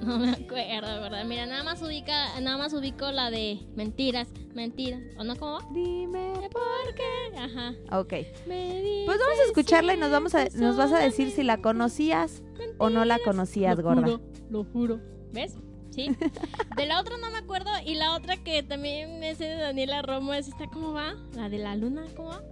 No 0.00 0.16
me 0.16 0.30
acuerdo, 0.30 1.00
¿verdad? 1.00 1.24
Mira, 1.24 1.44
nada 1.46 1.64
más 1.64 1.82
ubica, 1.82 2.38
nada 2.40 2.56
más 2.56 2.72
ubico 2.72 3.10
la 3.10 3.32
de 3.32 3.58
mentiras, 3.74 4.28
mentiras. 4.54 5.00
¿O 5.18 5.24
no 5.24 5.34
cómo 5.34 5.54
va? 5.54 5.66
Dime. 5.72 6.34
¿Por 6.52 6.94
qué? 6.94 7.36
Ajá. 7.36 7.74
Ok. 7.98 8.12
Pues 8.46 9.06
vamos 9.18 9.40
a 9.40 9.44
escucharla 9.48 9.94
y 9.94 9.96
nos 9.96 10.12
vamos 10.12 10.36
a, 10.36 10.44
nos 10.54 10.76
vas 10.76 10.92
a 10.92 11.00
decir 11.00 11.32
si 11.32 11.42
la 11.42 11.56
conocías 11.60 12.44
o 12.78 12.90
no 12.90 13.04
la 13.04 13.18
conocías, 13.24 13.76
lo 13.76 13.82
gorda. 13.82 14.02
Juro, 14.02 14.20
lo 14.50 14.64
juro. 14.64 15.00
¿Ves? 15.32 15.56
Sí. 15.90 16.16
De 16.76 16.86
la 16.86 17.00
otra 17.00 17.16
no 17.16 17.28
me 17.32 17.38
acuerdo. 17.38 17.70
Y 17.84 17.96
la 17.96 18.14
otra 18.14 18.36
que 18.36 18.62
también 18.62 19.24
es 19.24 19.40
de 19.40 19.56
Daniela 19.56 20.02
Romo 20.02 20.32
es 20.32 20.46
esta, 20.46 20.68
¿cómo 20.68 20.92
va? 20.92 21.14
La 21.34 21.48
de 21.48 21.58
la 21.58 21.74
luna, 21.74 22.04
¿cómo 22.14 22.28
va? 22.28 22.42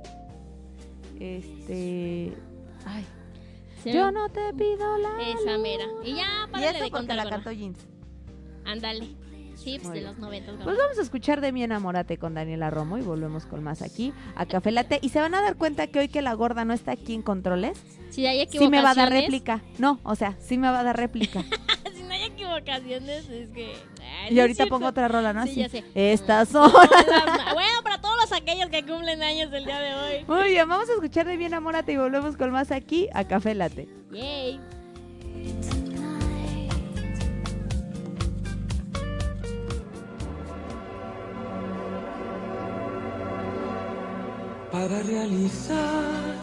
Este. 1.21 2.37
Ay. 2.85 3.05
Se 3.83 3.93
Yo 3.93 4.07
me- 4.07 4.13
no 4.13 4.29
te 4.29 4.53
pido 4.55 4.99
la. 4.99 5.11
Esa 5.31 5.59
mera. 5.59 5.85
Y 6.05 6.15
ya, 6.15 6.49
eso 6.71 6.85
de 6.85 6.91
contar, 6.91 7.17
la 7.17 7.29
cantó 7.29 7.53
Jeans. 7.53 7.79
Ándale. 8.65 9.07
Chips 9.57 9.85
Muy 9.87 9.99
de 10.01 10.05
los 10.05 10.19
90. 10.19 10.53
gorda. 10.53 10.65
Pues 10.65 10.77
vamos 10.77 10.99
a 10.99 11.03
escuchar 11.03 11.41
de 11.41 11.51
mi 11.51 11.63
enamórate 11.63 12.19
con 12.19 12.35
Daniela 12.35 12.69
Romo 12.69 12.99
y 12.99 13.01
volvemos 13.03 13.47
con 13.47 13.65
más 13.65 13.81
aquí 13.81 14.13
a 14.35 14.45
Café 14.45 14.71
Latte. 14.71 14.99
Y 15.03 15.09
se 15.09 15.19
van 15.21 15.35
a 15.35 15.41
dar 15.41 15.57
cuenta 15.57 15.87
que 15.87 15.99
hoy 15.99 16.09
que 16.09 16.21
la 16.21 16.35
gorda 16.35 16.65
no 16.67 16.75
está 16.75 16.93
aquí 16.93 17.15
en 17.15 17.23
controles, 17.23 17.81
si 18.11 18.27
hay 18.27 18.47
sí 18.49 18.69
me 18.69 18.83
va 18.83 18.91
a 18.91 18.95
dar 18.95 19.11
réplica. 19.11 19.63
No, 19.79 19.99
o 20.03 20.15
sea, 20.15 20.37
sí 20.41 20.59
me 20.59 20.69
va 20.69 20.81
a 20.81 20.83
dar 20.85 20.97
réplica. 20.97 21.43
si 21.97 22.03
no 22.03 22.11
hay 22.13 22.25
equivocaciones, 22.25 23.29
es 23.31 23.49
que. 23.51 23.73
ay, 24.25 24.35
y 24.35 24.41
ahorita 24.41 24.67
pongo 24.67 24.89
otra 24.89 25.09
rola, 25.09 25.33
¿no? 25.33 25.45
Sí, 25.45 25.51
Así, 25.53 25.61
ya 25.61 25.69
sé. 25.71 25.85
Estas 25.95 26.49
son. 26.51 26.71
Bueno, 26.71 27.83
para 27.83 27.86
todos 28.27 28.41
aquellos 28.41 28.69
que 28.71 28.85
cumplen 28.85 29.23
años 29.23 29.53
el 29.53 29.65
día 29.65 29.79
de 29.79 29.95
hoy. 29.95 30.25
Muy 30.27 30.51
bien, 30.51 30.69
vamos 30.69 30.89
a 30.89 30.95
escuchar 30.95 31.27
de 31.27 31.37
mi 31.37 31.45
enamórate 31.45 31.93
y 31.93 31.97
volvemos 31.97 32.37
con 32.37 32.51
más 32.51 32.71
aquí 32.71 33.09
a 33.13 33.25
Café 33.25 33.55
Latte. 33.55 33.89
Yay. 34.11 34.61
Para 44.73 45.03
realizar 45.03 46.35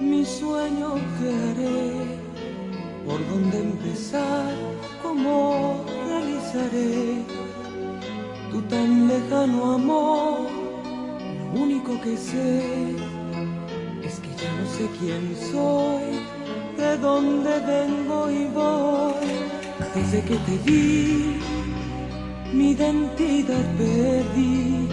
mi 0.00 0.24
sueño 0.24 0.94
que 0.94 1.28
haré, 1.28 1.92
por 3.06 3.26
dónde 3.28 3.58
empezar, 3.58 4.52
cómo 5.02 5.84
realizaré 6.06 7.24
tu 8.50 8.60
tan 8.62 9.08
lejano 9.08 9.74
amor. 9.74 10.67
Único 11.54 11.98
que 12.02 12.16
sé 12.16 12.96
es 14.04 14.20
que 14.20 14.28
ya 14.42 14.52
no 14.58 14.66
sé 14.70 14.88
quién 14.98 15.34
soy, 15.50 16.20
de 16.76 16.96
dónde 16.98 17.50
vengo 17.60 18.30
y 18.30 18.44
voy. 18.46 19.28
Desde 19.94 20.20
que 20.22 20.36
te 20.36 20.58
vi, 20.66 21.40
mi 22.52 22.70
identidad 22.72 23.64
perdí. 23.78 24.88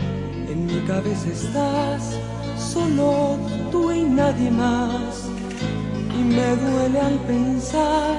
En 0.50 0.66
mi 0.68 0.80
cabeza 0.88 1.28
estás, 1.28 2.18
solo 2.58 3.38
tú 3.72 3.92
y 3.92 4.04
nadie 4.04 4.50
más. 4.50 5.30
Y 6.18 6.24
me 6.24 6.56
duele 6.56 7.00
al 7.02 7.20
pensar 7.28 8.16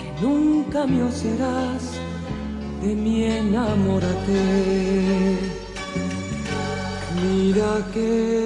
que 0.00 0.26
nunca 0.26 0.86
mío 0.86 1.10
serás. 1.12 1.82
De 2.82 2.94
mí 2.96 3.24
enamórate. 3.24 4.71
Mira 7.90 8.41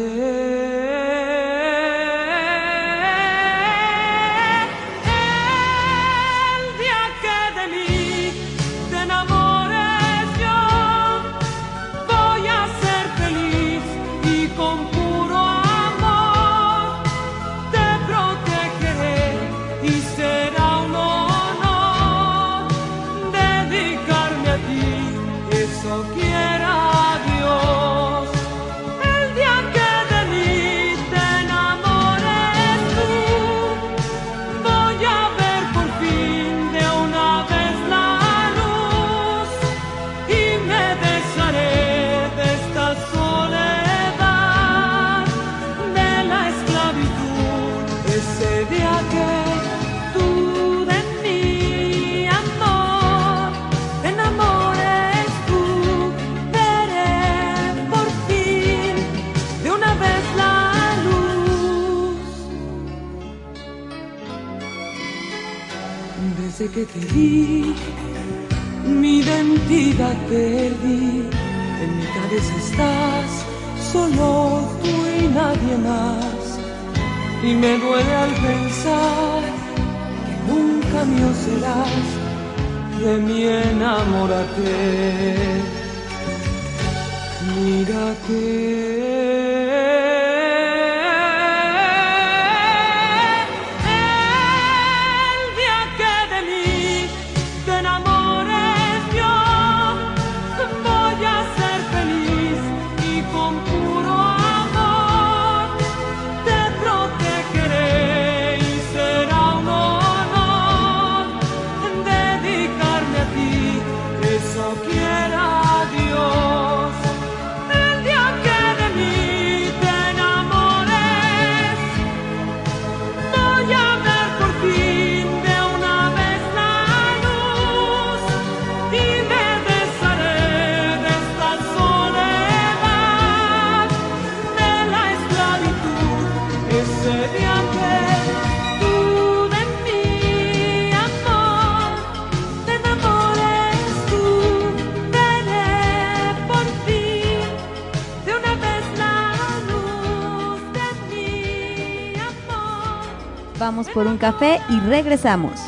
un 154.16 154.18
café 154.18 154.60
y 154.70 154.80
regresamos. 154.80 155.60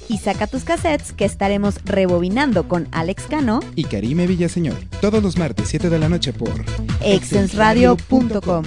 Y 0.09 0.19
saca 0.19 0.47
tus 0.47 0.65
cassettes 0.65 1.13
que 1.13 1.25
estaremos 1.25 1.77
rebobinando 1.85 2.67
con 2.67 2.89
Alex 2.91 3.25
Cano, 3.29 3.61
Y 3.77 3.85
Karime 3.85 4.27
Villaseñor, 4.27 4.77
todos 5.01 5.23
los 5.23 5.37
martes 5.37 5.69
7 5.69 5.89
de 5.89 5.99
la 5.99 6.09
noche 6.09 6.33
por 6.33 6.65
exensradio.com. 7.03 8.65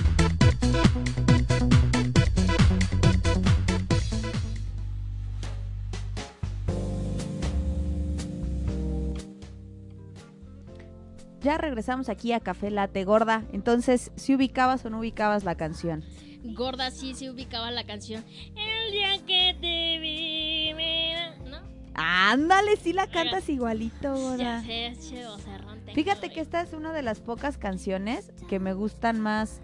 Ya 11.41 11.57
regresamos 11.57 12.07
aquí 12.07 12.31
a 12.31 12.39
Café 12.39 12.71
Late 12.71 13.03
Gorda. 13.03 13.43
Entonces, 13.51 14.11
si 14.15 14.33
ubicabas 14.33 14.85
o 14.85 14.89
no 14.89 14.99
ubicabas 14.99 15.43
la 15.43 15.55
canción? 15.55 16.01
Gorda 16.43 16.91
sí 16.91 17.13
se 17.15 17.29
ubicaba 17.29 17.71
la 17.71 17.83
canción. 17.85 18.23
El 18.55 18.91
día 18.91 19.17
que 19.25 19.55
te 19.59 19.99
vi, 19.99 20.73
mira", 20.75 21.35
¿no? 21.49 21.57
Ándale, 21.95 22.75
sí 22.77 22.91
la 22.93 23.07
cantas 23.07 23.47
igualito, 23.49 24.13
Ya 24.37 24.59
Gorda. 24.59 24.63
sé, 24.63 24.87
es 24.87 25.09
chido, 25.09 25.37
cerrón, 25.39 25.79
tengo 25.85 25.93
Fíjate 25.95 26.29
que 26.29 26.39
esta 26.41 26.61
es 26.61 26.73
una 26.73 26.91
de 26.91 27.01
las 27.01 27.19
pocas 27.19 27.57
canciones 27.57 28.31
que 28.49 28.59
me 28.59 28.73
gustan 28.73 29.19
más 29.21 29.61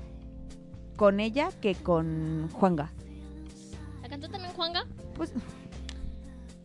con 0.95 1.19
ella 1.19 1.49
que 1.61 1.75
con 1.75 2.49
Juanga. 2.53 2.91
¿La 4.01 4.09
cantó 4.09 4.29
también 4.29 4.53
Juanga? 4.53 4.85
Pues 5.15 5.31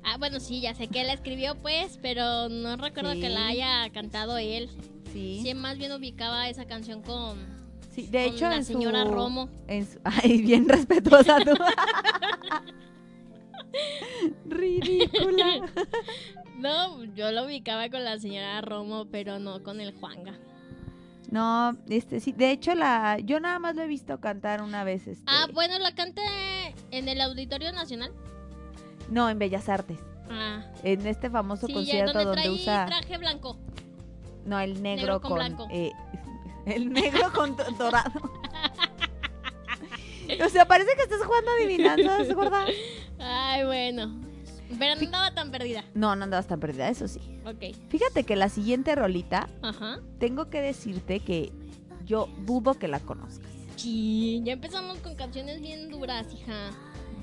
Ah, 0.06 0.16
bueno, 0.18 0.38
sí, 0.38 0.60
ya 0.60 0.74
sé 0.74 0.86
que 0.88 1.02
la 1.02 1.14
escribió, 1.14 1.54
pues, 1.56 1.98
pero 2.02 2.48
no 2.50 2.76
recuerdo 2.76 3.14
Sí. 3.14 3.20
que 3.20 3.30
la 3.30 3.46
haya 3.46 3.90
cantado 3.90 4.36
él. 4.36 4.68
sí. 5.12 5.40
Sí, 5.42 5.54
más 5.54 5.78
bien 5.78 5.92
ubicaba 5.92 6.48
esa 6.48 6.66
canción 6.66 7.00
con, 7.02 7.38
sí, 7.94 8.06
de 8.06 8.24
con 8.26 8.34
hecho 8.34 8.48
la 8.48 8.56
en 8.56 8.64
señora 8.64 9.04
su- 9.04 9.10
Romo. 9.12 9.48
en 9.68 9.86
su- 9.86 10.00
ay, 10.04 10.42
bien 10.42 10.68
respetuosa 10.68 11.38
tú. 11.44 11.52
Ridícula. 14.46 15.66
No, 16.58 17.04
yo 17.14 17.30
lo 17.32 17.44
ubicaba 17.44 17.88
con 17.90 18.04
la 18.04 18.18
señora 18.18 18.60
Romo, 18.60 19.06
pero 19.10 19.38
no 19.38 19.62
con 19.62 19.80
el 19.80 19.92
Juanga. 19.94 20.34
No, 21.30 21.76
este 21.88 22.20
sí, 22.20 22.32
de 22.32 22.52
hecho 22.52 22.74
la 22.74 23.18
yo 23.18 23.40
nada 23.40 23.58
más 23.58 23.74
lo 23.74 23.82
he 23.82 23.88
visto 23.88 24.20
cantar 24.20 24.62
una 24.62 24.84
vez 24.84 25.06
este. 25.08 25.24
Ah, 25.26 25.46
bueno, 25.52 25.78
la 25.80 25.92
canté 25.94 26.22
en 26.92 27.08
el 27.08 27.20
Auditorio 27.20 27.72
Nacional. 27.72 28.12
No, 29.10 29.28
en 29.28 29.38
Bellas 29.38 29.68
Artes. 29.68 29.98
Ah, 30.30 30.64
En 30.84 31.04
este 31.06 31.28
famoso 31.30 31.66
sí, 31.66 31.72
concierto 31.74 32.12
donde 32.12 32.24
donde 32.26 32.42
trae 32.42 32.50
usa 32.54 32.86
traje 32.86 33.18
blanco. 33.18 33.58
no 34.46 34.58
el 34.60 34.82
negro, 34.82 35.02
negro 35.06 35.20
con 35.20 35.30
con, 35.30 35.38
blanco. 35.38 35.66
eh, 35.70 35.90
el 36.66 36.92
negro 36.92 37.32
con 37.34 37.56
do- 37.56 37.64
dorado. 37.78 38.20
o 40.44 40.48
sea, 40.48 40.66
parece 40.66 40.90
que 40.96 41.02
estás 41.02 41.22
jugando 41.24 41.50
adivinanzas, 41.52 42.34
gorda. 42.34 42.64
Ay, 43.18 43.64
bueno. 43.64 44.20
Pero 44.78 44.94
no 44.96 45.00
andaba 45.06 45.34
tan 45.34 45.50
perdida. 45.50 45.84
No, 45.94 46.16
no 46.16 46.24
andabas 46.24 46.46
tan 46.46 46.58
perdida, 46.58 46.88
eso 46.88 47.06
sí. 47.06 47.20
Ok. 47.46 47.76
Fíjate 47.90 48.24
que 48.24 48.34
la 48.34 48.48
siguiente 48.48 48.94
rolita, 48.94 49.48
Ajá. 49.62 50.00
tengo 50.18 50.48
que 50.50 50.60
decirte 50.62 51.20
que 51.20 51.52
yo 52.04 52.28
dudo 52.44 52.74
que 52.74 52.88
la 52.88 52.98
conozcas. 53.00 53.50
Sí, 53.76 54.40
ya 54.44 54.54
empezamos 54.54 54.98
con 54.98 55.14
canciones 55.14 55.60
bien 55.60 55.90
duras, 55.90 56.26
hija. 56.32 56.70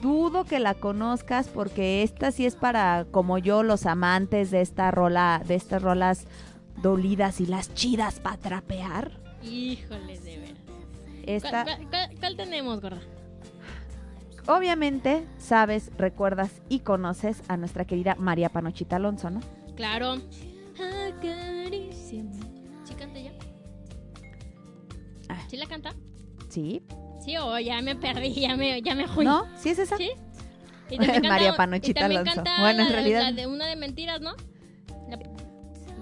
Dudo 0.01 0.45
que 0.45 0.59
la 0.59 0.73
conozcas 0.75 1.47
porque 1.47 2.03
esta 2.03 2.31
sí 2.31 2.45
es 2.45 2.55
para, 2.55 3.05
como 3.11 3.37
yo, 3.37 3.63
los 3.63 3.85
amantes 3.85 4.49
de 4.51 4.61
esta 4.61 4.89
rola, 4.91 5.41
de 5.45 5.55
estas 5.55 5.81
rolas 5.81 6.25
dolidas 6.81 7.39
y 7.41 7.45
las 7.47 7.73
chidas 7.73 8.19
para 8.19 8.37
trapear. 8.37 9.19
Híjole, 9.43 10.19
de 10.19 10.37
veras. 10.37 10.57
Esta, 11.25 11.63
¿Cuál, 11.63 11.77
cuál- 11.77 11.89
cuál- 11.89 12.19
cuál 12.19 12.37
tenemos, 12.37 12.81
gorda? 12.81 13.01
obviamente, 14.47 15.25
sabes, 15.37 15.91
recuerdas 15.97 16.61
y 16.69 16.79
conoces 16.79 17.43
a 17.47 17.57
nuestra 17.57 17.85
querida 17.85 18.15
María 18.15 18.49
Panochita 18.49 18.95
Alonso, 18.95 19.29
¿no? 19.29 19.39
Claro. 19.75 20.15
¿Sí 22.01 22.93
canta 22.97 23.19
ya? 23.19 23.31
Ah. 25.29 25.37
¿Sí 25.49 25.57
la 25.57 25.65
canta? 25.67 25.93
Sí, 26.49 26.83
Sí, 27.23 27.37
o 27.37 27.57
ya 27.59 27.81
me 27.83 27.95
perdí, 27.95 28.33
ya 28.33 28.55
me, 28.57 28.81
ya 28.81 28.95
me 28.95 29.07
fui. 29.07 29.23
¿no? 29.25 29.45
¿Sí 29.55 29.69
es 29.69 29.77
esa? 29.79 29.95
¿Sí? 29.95 30.09
Y 30.89 30.97
María 31.27 31.53
Panochita 31.55 32.01
y 32.01 32.03
Alonso. 32.03 32.33
canta 32.35 32.59
Bueno, 32.59 32.81
en 32.81 32.87
la- 32.87 32.91
realidad- 32.95 33.21
la 33.21 33.31
de 33.31 33.45
una 33.47 33.67
de 33.67 33.75
mentiras, 33.75 34.21
¿no? 34.21 34.31
La- 35.07 35.19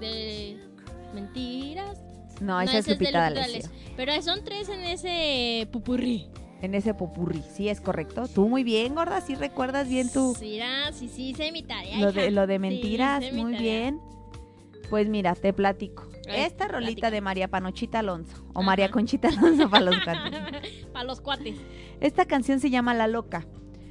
de 0.00 0.58
mentiras. 1.14 1.98
No, 2.40 2.54
No, 2.54 2.60
esa 2.60 2.78
es 2.78 2.86
de 2.86 2.92
Lupita 2.94 3.30
D'Alessio. 3.30 3.70
Pero 3.96 4.20
son 4.22 4.42
tres 4.44 4.68
en 4.68 4.80
ese 4.80 5.68
pupurrí. 5.70 6.28
En 6.62 6.74
ese 6.74 6.92
popurrí, 6.92 7.42
sí, 7.54 7.68
es 7.68 7.80
correcto. 7.80 8.28
Tú 8.28 8.48
muy 8.48 8.64
bien, 8.64 8.94
gorda, 8.94 9.20
sí 9.22 9.34
recuerdas 9.34 9.88
bien 9.88 10.12
tu... 10.12 10.36
Mira, 10.40 10.92
sí, 10.92 11.08
sí, 11.08 11.30
hice 11.30 11.52
mi 11.52 11.62
tarea. 11.62 11.98
Lo 11.98 12.12
de, 12.12 12.30
lo 12.30 12.46
de 12.46 12.54
Sí, 12.54 12.58
mentiras, 12.58 13.32
muy 13.32 13.54
bien. 13.56 13.98
Pues 14.90 15.08
mira, 15.08 15.34
te 15.34 15.52
platico. 15.52 16.06
Ay, 16.28 16.42
Esta 16.42 16.68
rolita 16.68 17.10
de 17.10 17.20
María 17.22 17.48
Panochita 17.48 18.00
Alonso, 18.00 18.44
o 18.52 18.58
Ajá. 18.58 18.66
María 18.66 18.90
Conchita 18.90 19.28
Alonso 19.28 19.70
para 19.70 19.84
los 19.86 19.96
cuates. 20.04 20.86
Para 20.92 21.04
los 21.04 21.20
cuates. 21.20 21.56
Esta 22.00 22.24
canción 22.26 22.60
se 22.60 22.68
llama 22.68 22.92
La 22.92 23.06
Loca. 23.06 23.46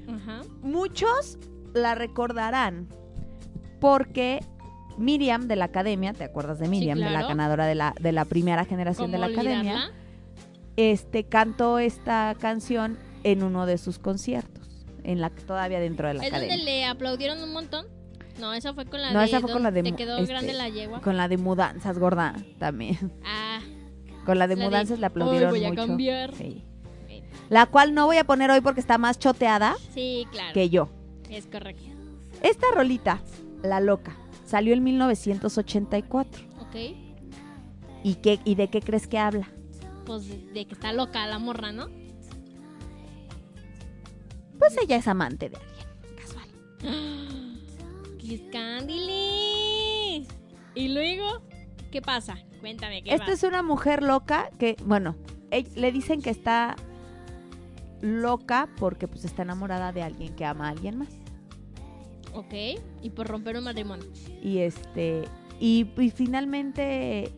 Ajá. 0.08 0.42
Muchos 0.62 1.40
la 1.74 1.96
recordarán 1.96 2.88
porque 3.80 4.42
Miriam 4.98 5.48
de 5.48 5.56
la 5.56 5.66
academia, 5.66 6.14
¿te 6.14 6.24
acuerdas 6.26 6.60
de 6.60 6.68
Miriam? 6.68 7.00
De 7.00 7.10
la 7.10 7.24
ganadora 7.24 7.66
de 7.66 7.76
la, 7.76 7.94
de 8.00 8.12
la 8.12 8.26
primera 8.26 8.66
generación 8.66 9.12
de 9.12 9.18
¿Cómo 9.18 9.28
la 9.30 9.34
academia. 9.34 9.92
Este 10.76 11.24
cantó 11.26 11.80
esta 11.80 12.36
canción 12.40 12.98
en 13.24 13.44
uno 13.44 13.66
de 13.66 13.78
sus 13.78 14.00
conciertos, 14.00 14.68
en 15.04 15.20
la 15.22 15.30
todavía 15.30 15.80
dentro 15.80 16.08
de 16.08 16.14
la 16.16 16.24
¿Es 16.26 16.32
donde 16.32 16.46
academia. 16.48 16.66
le 16.66 16.86
aplaudieron 16.86 17.42
un 17.44 17.52
montón? 17.54 17.86
No, 18.40 18.54
esa 18.54 18.74
fue 18.74 18.86
con 18.86 19.02
la 19.02 19.12
No, 19.12 19.20
de... 19.20 19.26
esa 19.26 19.42
fue 19.42 19.52
con 19.52 19.64
la 19.64 19.72
de 19.72 19.84
Te 19.84 19.94
quedó 19.94 20.18
este, 20.18 20.32
grande 20.32 20.54
la 20.54 20.70
yegua. 20.70 21.02
Con 21.02 21.18
la 21.18 21.28
de 21.28 21.38
mudanzas, 21.38 21.98
gorda, 22.00 22.34
también. 22.58 23.12
Ah, 23.26 23.60
Con 24.26 24.40
la 24.40 24.48
de 24.48 24.56
La 24.56 24.62
de, 24.62 24.66
mudanzas 24.68 25.00
le 25.00 25.06
"Hoy 25.06 25.10
aplaudieron 25.10 25.50
voy 25.52 25.66
a 25.66 25.70
mucho. 25.70 25.88
cambiar". 25.88 26.34
Sí. 26.36 26.64
La 27.50 27.66
cual 27.66 27.94
no 27.94 28.06
voy 28.06 28.18
a 28.18 28.24
poner 28.24 28.50
hoy 28.52 28.62
porque 28.62 28.80
está 28.80 28.98
más 28.98 29.18
choteada 29.20 29.76
sí, 29.94 30.26
claro. 30.32 30.54
que 30.54 30.70
yo. 30.70 30.88
Es 31.30 31.48
correcto. 31.48 31.84
Esta 32.44 32.68
rolita, 32.74 33.20
La 33.64 33.82
Loca, 33.82 34.16
salió 34.50 34.74
en 34.74 34.84
1984. 34.84 36.44
Ok. 36.60 36.76
¿Y, 38.04 38.16
qué, 38.16 38.40
¿Y 38.44 38.56
de 38.56 38.70
qué 38.70 38.82
crees 38.82 39.08
que 39.08 39.20
habla? 39.20 39.48
Pues 40.06 40.28
de, 40.28 40.66
que 40.66 40.74
está 40.74 40.92
loca 40.92 41.26
la 41.28 41.38
morra, 41.38 41.72
¿no? 41.72 41.88
Pues 44.58 44.76
ella 44.82 44.98
es 44.98 45.08
amante 45.08 45.50
de 45.50 45.58
alguien, 45.58 45.88
casual. 46.18 46.48
Kiss 48.18 48.42
Candily. 48.52 50.28
Y 50.76 50.88
luego, 50.90 51.42
¿qué 51.92 52.02
pasa? 52.02 52.38
Cuéntame, 52.60 53.04
¿qué 53.04 53.12
Esta 53.12 53.26
pasa? 53.26 53.34
es 53.34 53.44
una 53.44 53.64
mujer 53.64 54.04
loca 54.04 54.50
que, 54.58 54.76
bueno, 54.84 55.16
le 55.76 55.92
dicen 55.92 56.22
que 56.22 56.30
está 56.30 56.76
loca 58.02 58.70
porque 58.78 59.08
pues 59.08 59.26
está 59.26 59.44
enamorada 59.44 59.92
de 59.92 60.04
alguien 60.04 60.36
que 60.36 60.46
ama 60.46 60.68
a 60.68 60.72
alguien 60.72 60.98
más. 60.98 61.19
Ok, 62.34 62.54
y 63.02 63.10
por 63.10 63.28
romper 63.28 63.58
un 63.58 63.64
matrimonio. 63.66 64.06
Y 64.42 64.60
este 64.60 65.24
y, 65.60 65.88
y 65.98 66.10
finalmente 66.12 67.32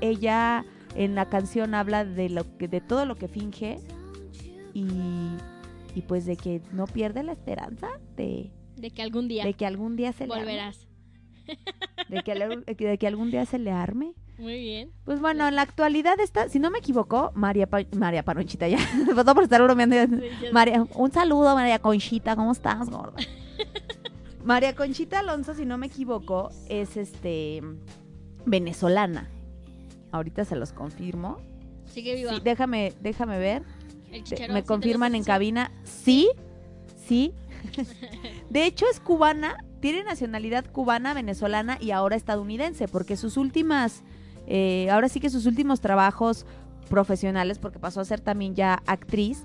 ella 0.00 0.64
en 0.94 1.14
la 1.14 1.28
canción 1.28 1.74
habla 1.74 2.04
de 2.04 2.28
lo 2.28 2.56
que 2.56 2.68
de 2.68 2.80
todo 2.80 3.04
lo 3.06 3.16
que 3.16 3.26
finge 3.28 3.78
y, 4.74 4.86
y 5.94 6.02
pues 6.06 6.26
de 6.26 6.36
que 6.36 6.60
no 6.72 6.86
pierde 6.86 7.22
la 7.22 7.32
esperanza 7.32 7.88
de, 8.16 8.50
De 8.76 8.90
que 8.90 9.02
algún 9.02 9.28
día 9.28 9.44
de 9.44 9.54
que 9.54 9.66
algún 9.66 9.96
día 9.96 10.12
se 10.12 10.26
le 10.26 10.32
arme, 10.34 10.44
volverás. 10.44 10.86
de 12.08 12.22
que, 12.22 12.84
de 12.84 12.98
que 12.98 13.06
algún 13.06 13.30
día 13.30 13.46
se 13.46 13.58
le 13.58 13.70
arme. 13.70 14.12
Muy 14.36 14.58
bien. 14.58 14.90
Pues 15.04 15.20
bueno, 15.20 15.46
en 15.46 15.54
la 15.54 15.62
actualidad 15.62 16.18
está, 16.18 16.48
si 16.48 16.58
no 16.58 16.68
me 16.72 16.78
equivoco, 16.78 17.30
María 17.36 17.68
Pa- 17.68 17.84
María 17.96 18.24
Panonchita 18.24 18.66
ya, 18.66 18.78
todo 19.14 19.32
por 19.34 19.44
estar 19.44 19.62
bromeando. 19.62 19.96
Sí, 20.18 20.46
María, 20.52 20.84
un 20.96 21.12
saludo 21.12 21.54
María 21.54 21.78
Conchita, 21.78 22.34
¿cómo 22.34 22.50
estás, 22.50 22.90
gorda? 22.90 23.16
María 24.44 24.74
Conchita 24.74 25.20
Alonso, 25.20 25.54
si 25.54 25.64
no 25.64 25.78
me 25.78 25.86
equivoco, 25.86 26.50
es 26.68 26.96
este 26.98 27.62
venezolana. 28.44 29.30
Ahorita 30.12 30.44
se 30.44 30.54
los 30.54 30.72
confirmo. 30.72 31.38
Sigue 31.86 32.14
viva. 32.14 32.34
Sí, 32.34 32.40
déjame, 32.44 32.92
déjame 33.00 33.38
ver. 33.38 33.62
De- 34.10 34.48
me 34.48 34.60
¿sí 34.60 34.66
confirman 34.66 35.14
en 35.14 35.24
cabina. 35.24 35.72
Sí, 35.84 36.28
sí. 37.06 37.32
De 38.50 38.66
hecho 38.66 38.84
es 38.90 39.00
cubana, 39.00 39.56
tiene 39.80 40.04
nacionalidad 40.04 40.66
cubana, 40.70 41.14
venezolana 41.14 41.78
y 41.80 41.90
ahora 41.90 42.14
estadounidense, 42.14 42.86
porque 42.86 43.16
sus 43.16 43.38
últimas, 43.38 44.02
eh, 44.46 44.88
ahora 44.90 45.08
sí 45.08 45.20
que 45.20 45.30
sus 45.30 45.46
últimos 45.46 45.80
trabajos 45.80 46.44
profesionales, 46.90 47.58
porque 47.58 47.78
pasó 47.78 48.00
a 48.00 48.04
ser 48.04 48.20
también 48.20 48.54
ya 48.54 48.82
actriz, 48.86 49.44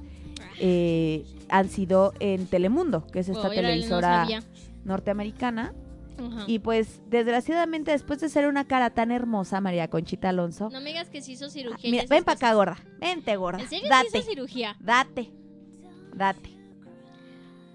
eh, 0.59 1.23
han 1.47 1.69
sido 1.69 2.13
en 2.19 2.45
Telemundo, 2.47 3.07
que 3.07 3.19
es 3.19 3.29
esta 3.29 3.47
Oh, 3.47 3.53
no 3.53 4.01
norteamericana. 4.83 5.73
Y 6.47 6.59
pues, 6.59 7.01
desgraciadamente, 7.07 7.91
después 7.91 8.19
de 8.19 8.27
ser 8.27 8.47
una 8.49 8.67
cara 8.67 8.89
tan 8.89 9.09
hermosa, 9.09 9.61
María 9.61 9.87
Conchita 9.89 10.27
Alonso, 10.27 10.69
No 10.69 10.81
me 10.81 10.89
digas 10.89 11.09
que 11.09 11.21
se 11.21 11.31
hizo 11.31 11.49
cirugía. 11.49 11.87
y 11.87 11.91
mira, 11.91 12.03
ven 12.09 12.25
para 12.25 12.35
acá, 12.35 12.53
gorda, 12.53 12.77
vente, 12.99 13.37
gorda, 13.37 13.61
¿En 13.61 13.69
serio 13.69 13.85
se 13.85 13.89
date, 13.89 14.17
hizo 14.17 14.29
cirugía? 14.29 14.75
date, 14.81 15.31
date. 16.13 16.49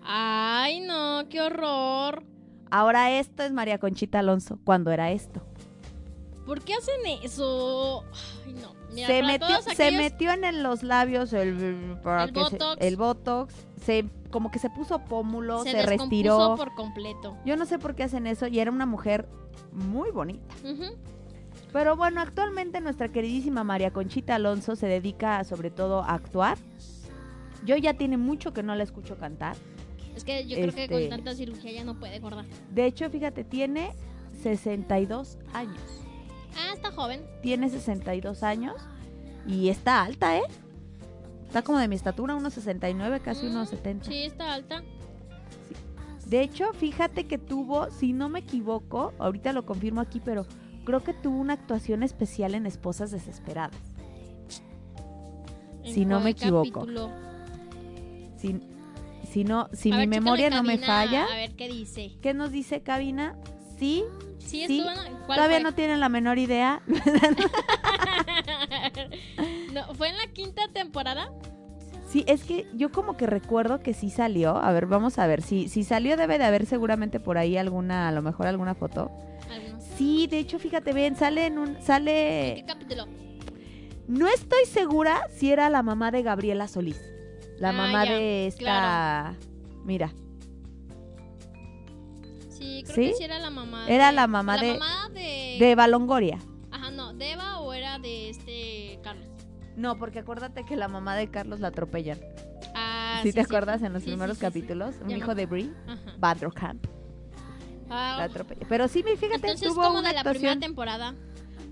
Ay, 0.02 0.80
no, 0.80 1.26
qué 1.30 1.40
horror. 1.40 2.22
Ahora 2.70 3.12
esto 3.18 3.42
es 3.44 3.52
María 3.52 3.78
Conchita 3.78 4.18
Alonso, 4.18 4.58
cuando 4.64 4.90
era 4.90 5.10
esto. 5.10 5.42
¿Por 6.44 6.60
qué 6.62 6.74
hacen 6.74 7.00
eso? 7.22 8.04
Ay, 8.46 8.52
no. 8.52 8.73
Mira, 8.94 9.06
se, 9.08 9.22
metió, 9.22 9.62
se 9.74 9.90
metió 9.92 10.32
en 10.32 10.62
los 10.62 10.82
labios 10.82 11.32
el, 11.32 11.96
para 12.02 12.24
El 12.24 12.32
que 12.32 12.44
se- 12.44 12.50
botox. 12.58 12.76
el 12.84 12.96
botox, 12.96 13.54
se, 13.82 14.04
como 14.30 14.50
que 14.50 14.58
se 14.58 14.70
puso 14.70 14.98
pómulo, 15.00 15.62
se, 15.64 15.72
se, 15.72 15.82
retiró. 15.86 16.54
por 16.56 16.74
completo. 16.74 17.36
Yo 17.44 17.56
no 17.56 17.66
sé 17.66 17.78
por 17.78 17.94
qué 17.94 18.04
hacen 18.04 18.26
eso 18.26 18.46
y 18.46 18.58
era 18.60 18.70
una 18.70 18.86
mujer 18.86 19.28
muy 19.72 20.10
bonita. 20.10 20.54
Pero 21.72 21.96
bueno, 21.96 22.20
actualmente 22.20 22.80
nuestra 22.80 23.08
queridísima 23.08 23.64
María 23.64 23.92
Conchita 23.92 24.36
Alonso 24.36 24.76
se 24.76 24.86
dedica 24.86 25.42
sobre 25.44 25.70
todo 25.70 26.02
a 26.02 26.14
actuar. 26.14 26.56
Yo 27.64 27.76
ya 27.76 27.94
tiene 27.94 28.16
mucho 28.16 28.52
que 28.52 28.62
no 28.62 28.74
la 28.76 28.84
escucho 28.84 29.16
cantar. 29.16 29.56
Es 30.14 30.22
que 30.22 30.46
yo 30.46 30.56
creo 30.56 30.72
que 30.74 30.88
con 30.88 30.98
Este- 30.98 31.08
tanta 31.08 31.34
cirugía 31.34 31.72
ya 31.72 31.84
no 31.84 31.98
puede 31.98 32.20
guardar. 32.20 32.44
De 32.70 32.86
hecho, 32.86 33.10
fíjate, 33.10 33.42
tiene 33.42 33.90
62 34.42 35.38
años. 35.52 35.80
Ah, 36.56 36.72
está 36.74 36.90
joven. 36.92 37.22
Tiene 37.42 37.68
62 37.68 38.42
años 38.42 38.74
y 39.46 39.68
está 39.68 40.02
alta, 40.02 40.36
¿eh? 40.38 40.42
Está 41.46 41.62
como 41.62 41.78
de 41.78 41.88
mi 41.88 41.94
estatura, 41.96 42.34
unos 42.34 42.54
69, 42.54 43.20
casi 43.20 43.46
Mm, 43.46 43.50
unos 43.50 43.68
70. 43.68 44.06
Sí, 44.06 44.24
está 44.24 44.52
alta. 44.54 44.82
De 46.26 46.40
hecho, 46.40 46.72
fíjate 46.72 47.26
que 47.26 47.38
tuvo, 47.38 47.90
si 47.90 48.12
no 48.12 48.28
me 48.28 48.40
equivoco, 48.40 49.12
ahorita 49.18 49.52
lo 49.52 49.64
confirmo 49.66 50.00
aquí, 50.00 50.20
pero 50.20 50.46
creo 50.84 51.02
que 51.04 51.12
tuvo 51.12 51.36
una 51.38 51.52
actuación 51.52 52.02
especial 52.02 52.54
en 52.54 52.66
Esposas 52.66 53.10
Desesperadas. 53.10 53.76
¿En 55.84 55.92
Si 55.94 56.04
no 56.06 56.20
me 56.20 56.30
equivoco. 56.30 56.62
capítulo? 56.80 57.10
Si, 58.38 58.60
si 59.30 59.44
no, 59.44 59.68
si 59.72 59.90
A 59.92 59.96
mi 59.96 60.00
ver, 60.00 60.08
memoria 60.08 60.50
no 60.50 60.62
me 60.62 60.78
falla, 60.78 61.24
A 61.26 61.36
ver 61.36 61.54
qué 61.56 61.68
dice. 61.68 62.12
¿qué 62.22 62.32
nos 62.34 62.50
dice 62.50 62.82
cabina? 62.82 63.36
Sí, 63.78 64.02
Sí, 64.44 64.64
Sí, 64.66 64.78
estuvo 64.78 64.90
en- 65.06 65.14
¿cuál 65.26 65.36
todavía 65.38 65.56
fue? 65.58 65.64
no 65.64 65.72
tienen 65.74 66.00
la 66.00 66.08
menor 66.08 66.38
idea. 66.38 66.82
No, 69.72 69.92
¿Fue 69.94 70.08
en 70.08 70.16
la 70.16 70.26
quinta 70.32 70.62
temporada? 70.72 71.30
Sí, 72.08 72.24
es 72.28 72.44
que 72.44 72.66
yo 72.74 72.92
como 72.92 73.16
que 73.16 73.26
recuerdo 73.26 73.80
que 73.80 73.92
sí 73.92 74.08
salió. 74.10 74.56
A 74.56 74.70
ver, 74.72 74.86
vamos 74.86 75.18
a 75.18 75.26
ver. 75.26 75.42
Si, 75.42 75.68
si 75.68 75.82
salió 75.82 76.16
debe 76.16 76.38
de 76.38 76.44
haber 76.44 76.64
seguramente 76.66 77.18
por 77.18 77.38
ahí 77.38 77.56
alguna, 77.56 78.08
a 78.08 78.12
lo 78.12 78.22
mejor 78.22 78.46
alguna 78.46 78.74
foto. 78.76 79.10
Algunos. 79.50 79.82
Sí, 79.96 80.28
de 80.28 80.38
hecho, 80.38 80.60
fíjate 80.60 80.92
bien, 80.92 81.16
sale 81.16 81.46
en 81.46 81.58
un, 81.58 81.68
¿En 81.70 81.74
qué 81.76 81.82
sale. 81.82 82.64
capítulo? 82.68 83.06
No 84.06 84.28
estoy 84.28 84.64
segura 84.66 85.22
si 85.34 85.50
era 85.50 85.68
la 85.70 85.82
mamá 85.82 86.12
de 86.12 86.22
Gabriela 86.22 86.68
Solís. 86.68 87.00
La 87.58 87.70
Ah, 87.70 87.72
mamá 87.72 88.04
ya, 88.04 88.12
de 88.12 88.46
esta. 88.46 88.58
claro. 88.60 89.36
Mira, 89.84 90.12
creo 92.84 92.94
¿Sí? 92.94 93.06
que 93.10 93.14
sí 93.14 93.24
era 93.24 93.38
la 93.38 93.50
mamá. 93.50 93.88
Era 93.88 94.08
de- 94.08 94.12
la 94.14 94.26
mamá 94.26 94.56
de- 94.58 94.72
mamá 94.74 95.08
de... 95.12 95.56
de 95.58 95.74
Balongoria. 95.74 96.38
Ajá, 96.70 96.90
no, 96.90 97.12
¿de 97.14 97.32
Eva 97.32 97.60
o 97.60 97.72
era 97.72 97.98
de 97.98 98.30
este 98.30 98.98
Carlos? 99.02 99.26
No, 99.76 99.96
porque 99.98 100.20
acuérdate 100.20 100.64
que 100.64 100.76
la 100.76 100.88
mamá 100.88 101.16
de 101.16 101.28
Carlos 101.28 101.60
la 101.60 101.68
atropellan. 101.68 102.18
Ah, 102.74 103.20
¿Sí, 103.22 103.32
te 103.32 103.40
sí. 103.40 103.46
acuerdas 103.46 103.82
en 103.82 103.92
los 103.92 104.02
primeros 104.04 104.38
capítulos? 104.38 104.94
Un 105.02 105.08
Ya 105.08 105.16
hijo 105.16 105.34
de 105.34 105.46
Brie. 105.46 105.70
Vanderkamp, 106.18 106.86
Ah, 107.90 108.14
la 108.18 108.24
atropella. 108.24 108.66
Pero 108.68 108.88
sí, 108.88 109.02
fíjate, 109.02 109.34
entonces 109.34 109.68
tuvo 109.68 109.82
como 109.82 109.98
una 109.98 110.08
de 110.08 110.14
la 110.14 110.22
primera 110.22 110.52
actuación, 110.52 110.60
temporada. 110.60 111.14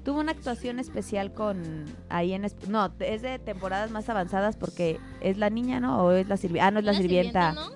tuvo 0.04 0.20
una 0.20 0.32
actuación 0.32 0.78
especial 0.78 1.32
con 1.32 1.84
ahí 2.10 2.32
en 2.34 2.46
no, 2.68 2.92
es 3.00 3.22
de 3.22 3.38
temporadas 3.38 3.90
más 3.90 4.08
avanzadas 4.08 4.56
porque 4.56 4.98
es 5.20 5.38
la 5.38 5.48
niña, 5.50 5.80
¿no? 5.80 6.04
O 6.04 6.10
es 6.12 6.28
la 6.28 6.36
sirvienta. 6.36 6.66
Ah, 6.66 6.70
no 6.70 6.78
es 6.80 6.84
la 6.84 6.92
¿Una 6.92 7.00
sirvienta. 7.00 7.52
¿no? 7.52 7.70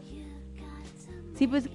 Sí, 1.34 1.46
pues 1.46 1.68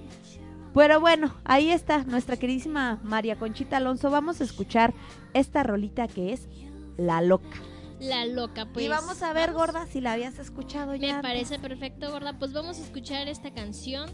pero 0.74 1.00
bueno, 1.00 1.34
ahí 1.44 1.70
está 1.70 2.04
nuestra 2.04 2.36
queridísima 2.36 3.00
María 3.02 3.36
Conchita 3.36 3.76
Alonso. 3.76 4.10
Vamos 4.10 4.40
a 4.40 4.44
escuchar 4.44 4.94
esta 5.34 5.62
rolita 5.62 6.08
que 6.08 6.32
es 6.32 6.48
La 6.96 7.20
Loca. 7.20 7.58
La 8.00 8.26
loca, 8.26 8.66
pues. 8.72 8.84
y 8.84 8.88
vamos 8.88 9.22
a 9.22 9.32
ver, 9.32 9.52
vamos. 9.52 9.66
gorda, 9.66 9.86
si 9.86 10.00
la 10.00 10.14
habías 10.14 10.38
escuchado 10.40 10.96
ya. 10.96 11.00
Me 11.00 11.10
antes. 11.12 11.30
parece 11.30 11.58
perfecto, 11.60 12.10
gorda. 12.10 12.36
Pues 12.36 12.52
vamos 12.52 12.78
a 12.80 12.82
escuchar 12.82 13.28
esta 13.28 13.52
canción, 13.52 14.10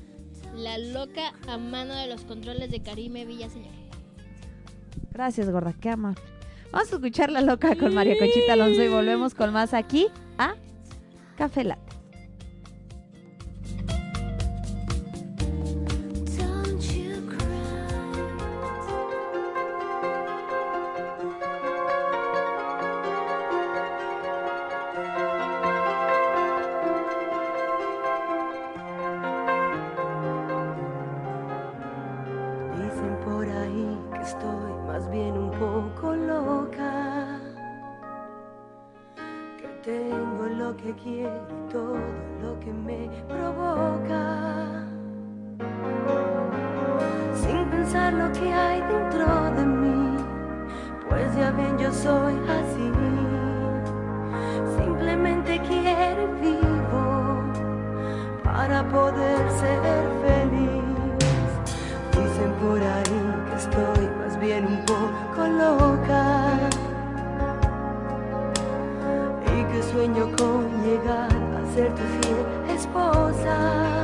La 0.55 0.77
loca 0.77 1.33
a 1.49 1.57
mano 1.57 1.95
de 1.95 2.07
los 2.07 2.23
controles 2.25 2.71
de 2.71 2.83
Karime 2.83 3.25
Villaseñor. 3.25 3.73
Gracias, 5.11 5.49
gorda, 5.51 5.73
qué 5.73 5.89
amor. 5.89 6.17
Vamos 6.71 6.93
a 6.93 6.97
escuchar 6.97 7.31
La 7.31 7.41
Loca 7.41 7.75
con 7.77 7.95
María 7.95 8.19
Conchita 8.19 8.53
Alonso 8.53 8.83
y 8.83 8.89
volvemos 8.89 9.35
con 9.35 9.53
más 9.53 9.73
aquí 9.73 10.09
a 10.37 10.55
Café 11.37 11.65
Latte. 11.65 11.98
Sueño 69.99 70.31
con 70.37 70.85
llegar 70.85 71.29
a 71.29 71.75
ser 71.75 71.93
tu 71.93 72.03
fiel 72.21 72.77
esposa. 72.77 74.03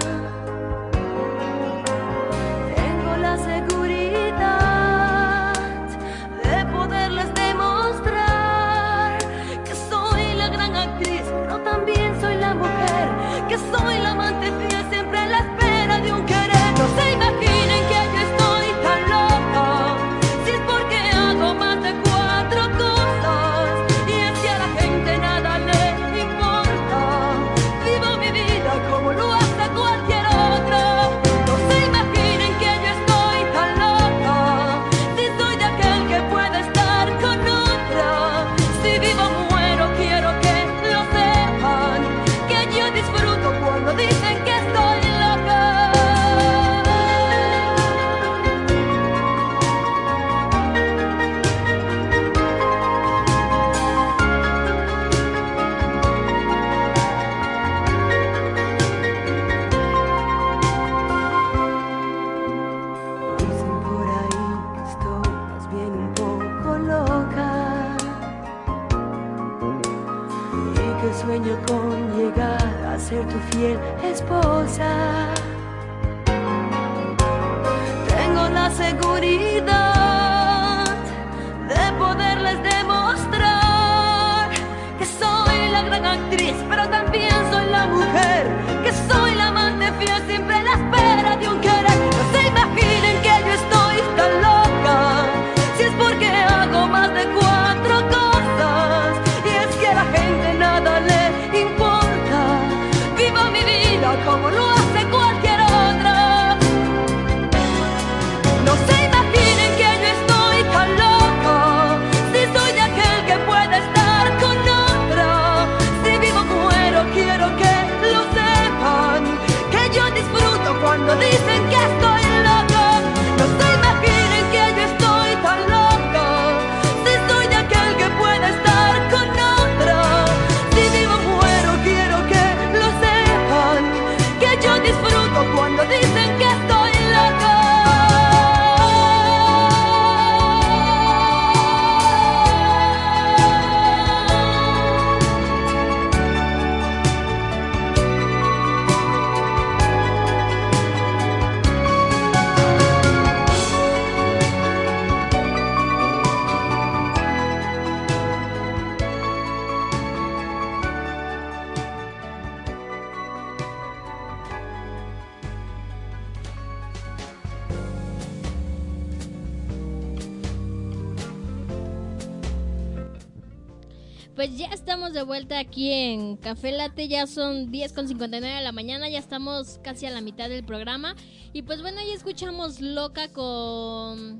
Aquí 175.74 175.90
en 175.90 176.37
Café 176.37 176.70
Latte, 176.70 177.08
ya 177.08 177.26
son 177.26 177.72
10 177.72 177.92
con 177.94 178.06
59 178.06 178.54
de 178.58 178.62
la 178.62 178.70
mañana, 178.70 179.08
ya 179.08 179.18
estamos 179.18 179.80
casi 179.82 180.06
a 180.06 180.10
la 180.10 180.20
mitad 180.20 180.48
del 180.48 180.62
programa. 180.64 181.16
Y 181.52 181.62
pues 181.62 181.82
bueno, 181.82 182.00
ya 182.06 182.14
escuchamos 182.14 182.80
Loca 182.80 183.26
con... 183.32 184.38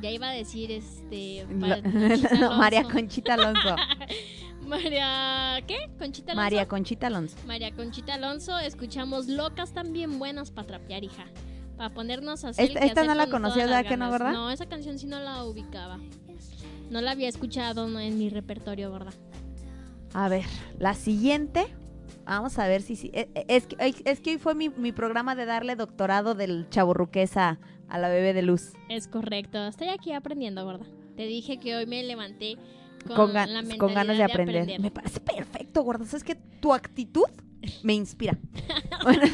Ya 0.00 0.10
iba 0.10 0.30
a 0.30 0.32
decir 0.32 0.72
este... 0.72 1.46
para- 1.60 1.82
Conchita 1.82 2.34
No, 2.38 2.56
María. 2.56 2.82
Conchita 2.84 3.34
Alonso. 3.34 3.76
María... 4.66 5.58
¿Qué? 5.68 5.90
¿Conchita 5.98 6.32
Alonso? 6.32 6.42
María 6.42 6.66
Conchita 6.68 7.06
Alonso. 7.08 7.36
María 7.46 7.70
Conchita 7.72 8.14
Alonso, 8.14 8.58
escuchamos 8.58 9.26
Locas 9.28 9.74
también 9.74 10.18
buenas 10.18 10.50
para 10.52 10.66
trapear, 10.68 11.04
hija. 11.04 11.26
Para 11.76 11.92
ponernos 11.92 12.46
a 12.46 12.48
hacer 12.48 12.74
Esta- 12.78 13.04
no 13.04 13.14
la 13.14 13.24
con 13.24 13.42
conocías, 13.42 13.66
todas 13.66 13.70
las 13.70 13.78
¿verdad 13.82 13.90
que 13.90 13.96
no, 13.98 14.10
verdad? 14.10 14.32
No, 14.32 14.50
esa 14.50 14.64
canción 14.66 14.98
sí 14.98 15.06
no 15.06 15.20
la 15.20 15.44
ubicaba. 15.44 15.98
No 16.88 17.02
la 17.02 17.10
había 17.10 17.28
escuchado 17.28 17.86
en 18.00 18.18
mi 18.18 18.30
repertorio, 18.30 18.90
¿verdad? 18.90 19.12
A 20.14 20.28
ver, 20.28 20.44
la 20.78 20.94
siguiente. 20.94 21.66
Vamos 22.24 22.58
a 22.58 22.68
ver 22.68 22.82
si... 22.82 22.96
si 22.96 23.08
eh, 23.14 23.28
eh, 23.34 23.44
es, 23.48 23.66
que, 23.66 23.76
es 24.04 24.20
que 24.20 24.30
hoy 24.32 24.38
fue 24.38 24.54
mi, 24.54 24.68
mi 24.68 24.92
programa 24.92 25.34
de 25.34 25.44
darle 25.44 25.74
doctorado 25.76 26.34
del 26.34 26.68
chaburruquesa 26.70 27.58
a 27.88 27.98
la 27.98 28.08
bebé 28.08 28.32
de 28.32 28.42
luz. 28.42 28.72
Es 28.88 29.08
correcto. 29.08 29.66
Estoy 29.66 29.88
aquí 29.88 30.12
aprendiendo, 30.12 30.64
¿verdad? 30.66 30.86
Te 31.16 31.26
dije 31.26 31.58
que 31.58 31.74
hoy 31.76 31.86
me 31.86 32.02
levanté 32.02 32.56
con, 33.06 33.16
Con, 33.16 33.32
gan- 33.32 33.48
la 33.48 33.76
con 33.76 33.92
ganas 33.94 34.16
de 34.16 34.24
aprender. 34.24 34.80
Me 34.80 34.90
parece 34.90 35.20
perfecto, 35.20 35.82
gordo. 35.82 36.04
¿Sabes 36.04 36.24
que 36.24 36.36
Tu 36.36 36.72
actitud 36.72 37.24
me 37.82 37.94
inspira. 37.94 38.38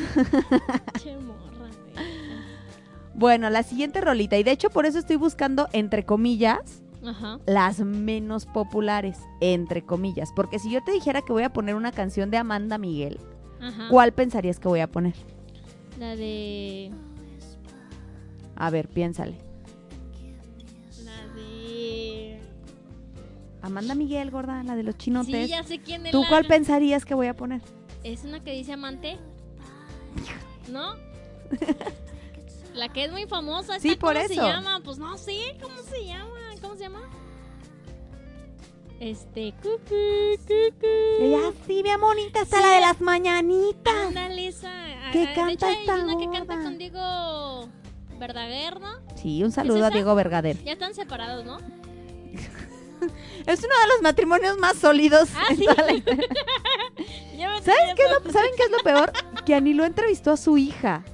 bueno, 3.14 3.50
la 3.50 3.62
siguiente 3.62 4.00
rolita. 4.00 4.38
Y 4.38 4.42
de 4.42 4.52
hecho 4.52 4.70
por 4.70 4.86
eso 4.86 4.98
estoy 4.98 5.16
buscando, 5.16 5.68
entre 5.72 6.04
comillas, 6.04 6.82
Ajá. 7.04 7.38
las 7.46 7.80
menos 7.80 8.46
populares. 8.46 9.18
Entre 9.40 9.82
comillas. 9.84 10.32
Porque 10.34 10.58
si 10.58 10.70
yo 10.70 10.82
te 10.82 10.92
dijera 10.92 11.22
que 11.22 11.32
voy 11.32 11.42
a 11.44 11.52
poner 11.52 11.74
una 11.74 11.92
canción 11.92 12.30
de 12.30 12.36
Amanda 12.38 12.78
Miguel, 12.78 13.18
Ajá. 13.60 13.88
¿cuál 13.90 14.12
pensarías 14.12 14.58
que 14.58 14.68
voy 14.68 14.80
a 14.80 14.86
poner? 14.88 15.14
La 15.98 16.14
de... 16.16 16.90
A 18.56 18.70
ver, 18.70 18.88
piénsale. 18.88 19.36
La 21.04 21.26
de... 21.34 22.40
Amanda 23.62 23.94
Miguel, 23.94 24.30
gorda, 24.30 24.62
la 24.64 24.74
de 24.76 24.82
los 24.82 24.96
chinotes. 24.96 25.46
Sí, 25.46 25.48
ya 25.50 25.62
sé 25.62 25.78
quién 25.80 26.06
es 26.06 26.12
¿Tú 26.12 26.22
la- 26.22 26.28
cuál 26.28 26.46
pensarías 26.46 27.04
que 27.04 27.14
voy 27.14 27.26
a 27.28 27.36
poner? 27.36 27.60
Es 28.04 28.24
una 28.24 28.40
que 28.42 28.52
dice 28.52 28.72
amante. 28.72 29.18
¿No? 30.70 30.94
La 32.74 32.88
que 32.90 33.04
es 33.04 33.10
muy 33.12 33.26
famosa. 33.26 33.80
Sí, 33.80 33.96
por 33.96 34.14
¿Cómo 34.14 34.26
se 34.28 34.34
eso. 34.34 34.46
llama? 34.46 34.80
Pues 34.84 34.98
no 34.98 35.16
sé. 35.18 35.56
¿Cómo 35.60 35.78
se 35.82 36.04
llama? 36.06 36.30
¿Cómo 36.60 36.74
se 36.74 36.80
llama? 36.80 37.08
Este. 39.00 39.52
Cucu, 39.62 39.94
cucu. 40.42 40.86
Ella 41.20 41.52
sí, 41.66 41.82
bien 41.82 42.00
bonita, 42.00 42.40
está 42.42 42.60
la 42.60 42.72
de 42.74 42.80
las 42.80 43.00
mañanitas. 43.00 43.94
Ándale, 44.08 44.48
esa. 44.48 44.72
¿Qué 45.12 45.24
Ah, 45.28 45.34
canta 45.34 45.46
de 45.46 45.52
hecho, 45.52 45.66
hay 45.66 45.74
esta 45.80 45.94
una 46.04 46.16
que 46.18 46.28
canta 46.30 46.62
con 46.62 46.78
Diego 46.78 47.68
Verdaguer, 48.18 48.80
¿no? 48.80 48.88
Sí, 49.14 49.42
un 49.44 49.52
saludo 49.52 49.86
a? 49.86 49.90
Diego 49.90 50.14
Vergader. 50.14 50.62
Ya 50.64 50.72
están 50.72 50.94
separados, 50.94 51.44
¿no? 51.44 51.58
Es 53.46 53.60
uno 53.60 53.68
de 53.82 53.88
los 53.94 54.02
matrimonios 54.02 54.58
más 54.58 54.76
sólidos. 54.76 55.28
Ah, 55.36 55.46
en 55.50 55.56
sí. 55.56 55.64
toda 55.64 55.84
la 55.86 55.92
historia. 55.96 56.28
Ya 57.36 57.48
me 57.50 57.62
¿Sabes 57.62 57.80
enteré 57.90 57.94
qué 57.96 58.02
es 58.02 58.24
lo, 58.24 58.32
¿Saben 58.32 58.50
qué 58.56 58.62
es 58.64 58.70
lo 58.70 58.78
peor? 58.78 59.12
Que 59.46 59.54
Aniló 59.54 59.84
entrevistó 59.84 60.32
a 60.32 60.36
su 60.36 60.58
hija 60.58 61.04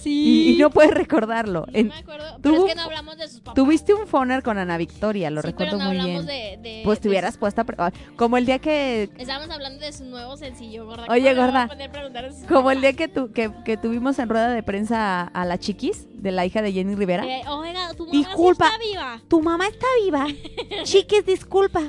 Sí. 0.00 0.48
y, 0.50 0.52
y 0.54 0.58
no 0.58 0.70
puede 0.70 0.90
recordarlo. 0.92 1.64
No 1.66 1.72
En- 1.78 1.88
me 1.88 1.94
acuerdo. 1.94 2.38
Pero 2.42 2.56
es 2.56 2.64
que 2.72 2.74
no 2.76 2.82
hablamos 2.82 3.16
de 3.18 3.28
sus 3.28 3.40
papás. 3.40 3.54
tuviste 3.54 3.94
un 3.94 4.06
foner 4.06 4.42
con 4.42 4.58
Ana 4.58 4.76
Victoria, 4.78 5.30
lo 5.30 5.40
Sí, 5.42 5.48
recuerdo 5.48 5.78
pero 5.78 5.84
no 5.84 5.90
muy 5.90 5.98
hablamos 6.00 6.26
bien. 6.26 6.60
de, 6.62 6.68
de- 6.68 6.82
Pues 6.84 7.00
te 7.00 7.04
de 7.04 7.08
hubieras 7.10 7.36
puesto 7.36 7.60
a... 7.60 7.64
pre- 7.64 7.76
Como 8.16 8.36
el 8.36 8.46
día 8.46 8.58
que... 8.58 9.10
Estábamos 9.18 9.50
hablando 9.50 9.84
de 9.84 9.92
su 9.92 10.04
nuevo 10.04 10.36
sencillo, 10.36 10.86
gorda. 10.86 11.04
Oye, 11.08 11.08
¿Cómo 11.08 11.22
le 11.22 11.34
voy 11.34 11.40
a 11.40 11.46
gorda, 11.68 12.46
Como 12.48 12.70
el 12.70 12.80
día 12.80 12.92
que, 12.94 13.08
tu, 13.08 13.32
que, 13.32 13.50
que 13.64 13.76
tuvimos 13.76 14.18
en 14.18 14.28
rueda 14.28 14.48
de 14.50 14.62
prensa 14.62 15.22
a, 15.22 15.22
a 15.28 15.44
la 15.44 15.58
chiquis, 15.58 16.06
de 16.22 16.32
la 16.32 16.44
hija 16.46 16.62
de 16.62 16.72
Jenny 16.72 16.94
Rivera. 16.94 17.24
Eh, 17.26 17.42
oiga, 17.48 17.94
tu 17.94 18.06
mamá 18.06 18.12
Disculpa. 18.18 18.66
sí 18.68 18.72
está 18.74 18.88
viva. 19.00 19.22
Tu 19.28 19.42
mamá 19.42 19.66
está 19.68 19.86
viva. 20.04 20.26
Chiquis, 20.84 21.24
disculpa. 21.26 21.82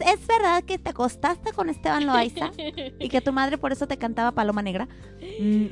¿Es 0.00 0.24
verdad 0.28 0.62
que 0.62 0.78
te 0.78 0.90
acostaste 0.90 1.52
con 1.52 1.68
Esteban 1.68 2.06
Loaiza? 2.06 2.50
Y 3.00 3.08
que 3.08 3.20
tu 3.20 3.32
madre 3.32 3.58
por 3.58 3.72
eso 3.72 3.86
te 3.88 3.96
cantaba 3.96 4.30
Paloma 4.32 4.62
Negra. 4.62 4.86
Mm, 5.40 5.66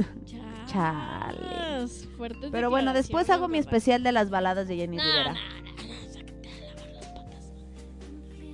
Chale. 0.67 1.39
Fuertes 2.17 2.51
Pero 2.51 2.71
bueno, 2.71 2.93
después 2.93 3.29
hago 3.31 3.49
mi 3.49 3.59
especial 3.59 4.03
de 4.03 4.13
las 4.13 4.31
baladas 4.31 4.69
de 4.69 4.77
Jenny 4.77 4.97
No, 4.97 5.03
Rivera. 5.03 5.33
no, 5.33 5.39
no. 5.39 5.67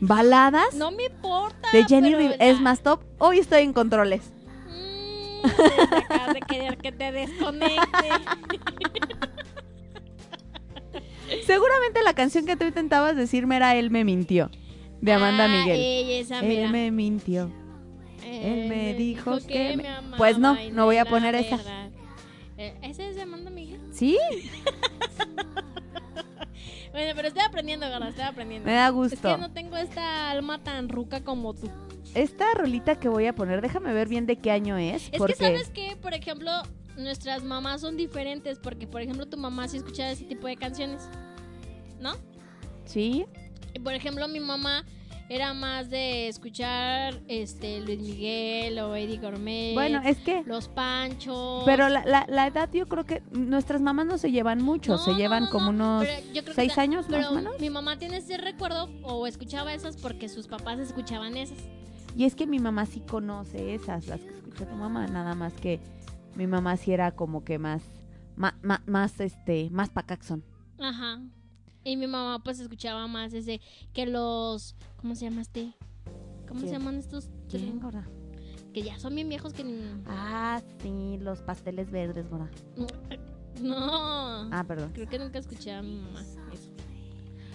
¿Baladas? 0.01 0.75
No 0.75 0.91
me 0.91 1.05
importa. 1.05 1.69
de 1.73 1.85
Jenny 1.85 2.15
Rivera. 2.15 2.45
Es 2.45 2.61
más 2.61 2.83
top. 2.83 3.03
Hoy 3.19 3.39
estoy 3.39 3.63
en 3.63 3.73
controles. 3.73 4.33
Mm, 4.69 5.43
te 5.91 5.97
acabas 5.99 6.35
de 6.35 6.41
querer 6.41 6.77
que 6.79 6.93
te 6.93 7.13
desconecte. 7.13 7.79
Seguramente 11.47 12.03
la 12.03 12.15
canción 12.15 12.47
que 12.47 12.57
tú 12.57 12.65
intentabas 12.65 13.17
decirme 13.17 13.57
era 13.57 13.77
Él 13.77 13.91
me 13.91 14.05
mintió. 14.05 14.51
De 15.01 15.13
Amanda 15.13 15.47
Ah, 15.47 15.49
Miguel. 15.49 15.81
ella, 15.81 16.19
esa. 16.21 16.41
Él 16.41 16.71
me 16.71 16.91
mintió. 16.91 17.51
él 18.25 18.69
me 18.69 18.95
dijo 18.95 19.39
que 19.47 19.77
me- 19.77 19.85
Pues 20.17 20.39
no, 20.39 20.57
no 20.73 20.85
voy 20.85 20.97
a 20.99 21.05
poner 21.05 21.35
esa. 21.35 21.59
Eh, 22.59 22.75
¿Ese 22.83 23.09
es 23.09 23.17
de 23.17 23.23
Amanda? 23.23 23.51
¿Sí? 24.03 24.19
Bueno, 26.91 27.13
pero 27.17 27.29
estoy 27.29 27.43
aprendiendo, 27.43 27.89
gorda, 27.89 28.09
estoy 28.11 28.25
aprendiendo. 28.25 28.67
Me 28.67 28.75
da 28.75 28.89
Es 28.89 28.93
gusto. 28.93 29.17
que 29.31 29.39
no 29.39 29.51
tengo 29.51 29.79
esta 29.79 30.31
alma 30.31 30.63
tan 30.63 30.91
ruca 30.91 31.25
como 31.25 31.55
tú. 31.55 31.71
Esta 32.15 32.53
rolita 32.53 33.01
que 33.01 33.09
voy 33.09 33.25
a 33.25 33.35
poner, 33.35 33.63
déjame 33.63 33.95
ver 33.95 34.09
bien 34.09 34.27
de 34.27 34.37
qué 34.37 34.51
año 34.51 34.77
es. 34.77 35.09
Es 35.11 35.17
porque... 35.19 35.33
que 35.33 35.39
sabes 35.43 35.71
que, 35.71 35.97
por 35.97 36.13
ejemplo, 36.13 36.51
nuestras 36.99 37.45
mamás 37.45 37.81
son 37.81 37.97
diferentes 37.97 38.59
porque, 38.59 38.87
por 38.87 39.01
ejemplo, 39.01 39.27
tu 39.27 39.39
mamá 39.39 39.69
sí 39.69 39.79
escuchaba 39.79 40.11
ese 40.11 40.25
tipo 40.25 40.47
de 40.47 40.57
canciones, 40.59 41.09
¿no? 41.99 42.13
Sí. 42.85 43.25
Y 43.73 43.79
por 43.79 43.95
ejemplo, 43.95 44.29
mi 44.29 44.41
mamá 44.41 44.85
era 45.29 45.55
más 45.55 45.89
de 45.91 46.29
escuchar 46.29 47.21
este 47.29 47.81
Luis 47.81 48.01
Miguel 48.01 48.79
o 48.81 48.95
Eddie 48.95 49.19
Gourmet. 49.19 49.75
Bueno, 49.75 50.01
es 50.05 50.19
que... 50.19 50.43
los 50.45 50.69
Panchos. 50.69 51.63
Pero 51.65 51.89
la, 51.89 52.05
la, 52.05 52.27
la 52.29 52.47
edad 52.47 52.71
yo 52.73 52.87
creo 52.87 53.05
que 53.05 53.23
nuestras 53.33 53.81
mamás 53.81 54.07
no 54.07 54.19
se 54.19 54.31
llevan 54.31 54.63
mucho, 54.63 54.93
No, 54.93 54.99
se 54.99 55.15
llevan 55.15 55.45
no, 55.45 55.51
como 55.51 55.73
no, 55.73 56.01
unos 56.01 56.09
yo 56.35 56.43
creo 56.43 56.55
seis 56.55 56.77
años 56.79 57.09
más 57.09 57.27
o 57.27 57.35
menos. 57.35 57.59
Mi 57.61 57.71
mamá 57.71 57.99
tiene 57.99 58.19
ese 58.19 58.37
recuerdo 58.37 58.89
o 59.03 59.27
escuchaba 59.27 59.73
esas 59.73 59.97
porque 59.97 60.29
sus 60.29 60.47
papás 60.49 60.79
escuchaban 60.79 61.37
esas. 61.37 61.59
Y 62.17 62.25
es 62.25 62.35
que 62.35 62.47
mi 62.47 62.59
mamá 62.59 62.87
sí 62.87 63.01
conoce 63.01 63.75
esas, 63.75 64.07
las 64.07 64.21
que 64.21 64.35
escucha 64.35 64.67
tu 64.67 64.75
mamá, 64.75 65.07
nada 65.07 65.35
más 65.35 65.55
que 65.55 65.81
mi 66.35 66.47
mamá 66.47 66.77
sí 66.77 66.93
era 66.93 67.13
como 67.13 67.45
que 67.45 67.59
más, 67.59 67.83
más, 68.37 68.55
más, 68.87 69.21
este, 69.21 69.71
más 69.71 69.91
pacaxón. 69.91 70.45
Ajá. 70.79 71.21
Y 71.85 71.97
mi 71.97 72.07
mamá 72.07 72.41
pues 72.45 72.61
escuchaba 72.61 73.07
más 73.07 73.33
ese 73.35 73.61
que 73.93 74.07
los 74.07 74.77
¿cómo 75.01 75.15
se 75.15 75.25
llama 75.29 75.43
este? 75.43 75.75
¿Cómo 76.49 76.61
se 76.61 76.71
llaman 76.71 76.97
estos? 76.99 77.31
¿Quién, 77.49 77.81
gorda? 77.81 78.07
Que 78.75 78.83
ya 78.83 78.99
son 78.99 79.15
bien 79.15 79.29
viejos 79.29 79.53
que 79.53 79.65
ni 79.65 79.81
Ah, 80.07 80.61
sí, 80.83 81.19
los 81.21 81.41
pasteles 81.43 81.91
verdes, 81.91 82.29
gorda. 82.29 82.51
No. 83.61 83.77
Ah, 84.51 84.65
perdón. 84.67 84.91
Creo 84.95 85.09
que 85.09 85.19
nunca 85.19 85.39
escuché 85.39 85.73
a 85.73 85.83
mi 85.83 85.97
mamá 85.97 86.21
eso. 86.23 86.39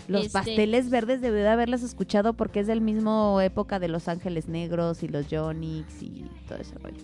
Los 0.08 0.22
Este- 0.28 0.34
pasteles 0.34 0.90
verdes 0.90 1.22
debió 1.22 1.40
de 1.42 1.50
haberlos 1.50 1.84
escuchado 1.84 2.34
porque 2.34 2.60
es 2.62 2.68
del 2.68 2.82
mismo 2.82 3.42
época 3.42 3.78
de 3.80 3.88
Los 3.90 4.08
Ángeles 4.08 4.48
Negros 4.48 5.04
y 5.04 5.08
los 5.10 5.26
Jonix 5.30 6.02
y 6.02 6.26
todo 6.48 6.60
ese 6.60 6.76
rollo. 6.80 7.02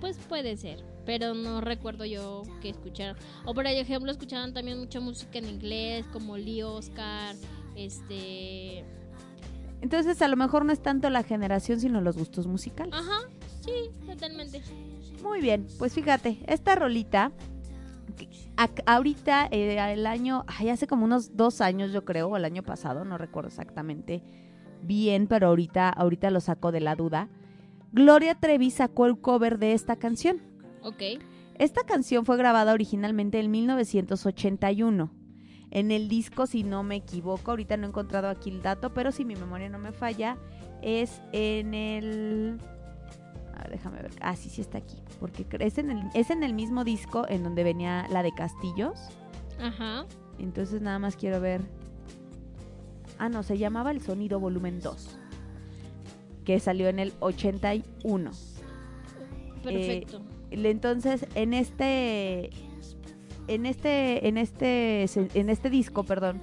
Pues 0.00 0.16
puede 0.28 0.56
ser, 0.56 0.82
pero 1.04 1.34
no 1.34 1.60
recuerdo 1.60 2.04
yo 2.04 2.42
que 2.60 2.70
escucharan. 2.70 3.16
O 3.44 3.54
por 3.54 3.66
ejemplo, 3.66 4.10
escuchaban 4.10 4.52
también 4.52 4.78
mucha 4.78 5.00
música 5.00 5.38
en 5.38 5.46
inglés, 5.46 6.06
como 6.12 6.36
Lee 6.36 6.62
Oscar, 6.62 7.36
este... 7.76 8.84
Entonces, 9.80 10.20
a 10.20 10.28
lo 10.28 10.36
mejor 10.36 10.64
no 10.66 10.72
es 10.72 10.82
tanto 10.82 11.08
la 11.08 11.22
generación, 11.22 11.80
sino 11.80 12.02
los 12.02 12.18
gustos 12.18 12.46
musicales. 12.46 12.92
Ajá, 12.94 13.20
sí, 13.64 13.90
totalmente. 14.06 14.60
Muy 15.22 15.40
bien, 15.40 15.66
pues 15.78 15.94
fíjate, 15.94 16.38
esta 16.46 16.74
rolita, 16.74 17.32
ahorita, 18.86 19.48
eh, 19.50 19.78
el 19.92 20.06
año, 20.06 20.44
ay, 20.46 20.68
hace 20.68 20.86
como 20.86 21.04
unos 21.04 21.36
dos 21.36 21.60
años 21.60 21.92
yo 21.92 22.04
creo, 22.04 22.28
o 22.28 22.36
el 22.36 22.44
año 22.44 22.62
pasado, 22.62 23.04
no 23.04 23.16
recuerdo 23.16 23.48
exactamente 23.48 24.22
bien, 24.82 25.26
pero 25.26 25.48
ahorita, 25.48 25.88
ahorita 25.88 26.30
lo 26.30 26.40
saco 26.40 26.72
de 26.72 26.80
la 26.80 26.94
duda. 26.94 27.28
Gloria 27.92 28.34
Trevi 28.34 28.70
sacó 28.70 29.06
el 29.06 29.20
cover 29.20 29.58
de 29.58 29.72
esta 29.72 29.96
canción. 29.96 30.40
Ok. 30.82 31.02
Esta 31.56 31.84
canción 31.84 32.24
fue 32.24 32.36
grabada 32.36 32.72
originalmente 32.72 33.38
en 33.40 33.50
1981. 33.50 35.10
En 35.72 35.90
el 35.92 36.08
disco, 36.08 36.46
si 36.46 36.64
no 36.64 36.82
me 36.82 36.96
equivoco, 36.96 37.50
ahorita 37.52 37.76
no 37.76 37.86
he 37.86 37.88
encontrado 37.90 38.28
aquí 38.28 38.50
el 38.50 38.62
dato, 38.62 38.92
pero 38.92 39.12
si 39.12 39.24
mi 39.24 39.36
memoria 39.36 39.68
no 39.68 39.78
me 39.78 39.92
falla, 39.92 40.36
es 40.82 41.20
en 41.32 41.74
el... 41.74 42.58
A 43.54 43.62
ver, 43.64 43.70
déjame 43.72 44.02
ver. 44.02 44.10
Ah, 44.20 44.34
sí, 44.36 44.48
sí 44.48 44.62
está 44.62 44.78
aquí. 44.78 44.96
Porque 45.20 45.46
es 45.60 45.78
en, 45.78 45.90
el, 45.90 46.02
es 46.14 46.30
en 46.30 46.42
el 46.42 46.54
mismo 46.54 46.82
disco 46.82 47.26
en 47.28 47.42
donde 47.44 47.62
venía 47.62 48.06
la 48.10 48.22
de 48.22 48.32
Castillos. 48.32 48.98
Ajá. 49.60 50.06
Entonces 50.38 50.80
nada 50.80 50.98
más 50.98 51.14
quiero 51.16 51.40
ver... 51.40 51.60
Ah, 53.18 53.28
no, 53.28 53.42
se 53.42 53.58
llamaba 53.58 53.90
El 53.90 54.00
Sonido 54.00 54.40
Volumen 54.40 54.80
2. 54.80 55.18
Que 56.44 56.58
salió 56.58 56.88
en 56.88 56.98
el 56.98 57.12
81. 57.20 58.30
Perfecto. 59.62 60.18
Le- 60.18 60.24
Entonces, 60.50 61.26
en 61.34 61.54
este 61.54 62.50
en 63.46 63.66
este 63.66 64.28
en 64.28 64.36
este 64.36 65.04
en 65.34 65.50
este 65.50 65.70
disco, 65.70 66.04
perdón, 66.04 66.40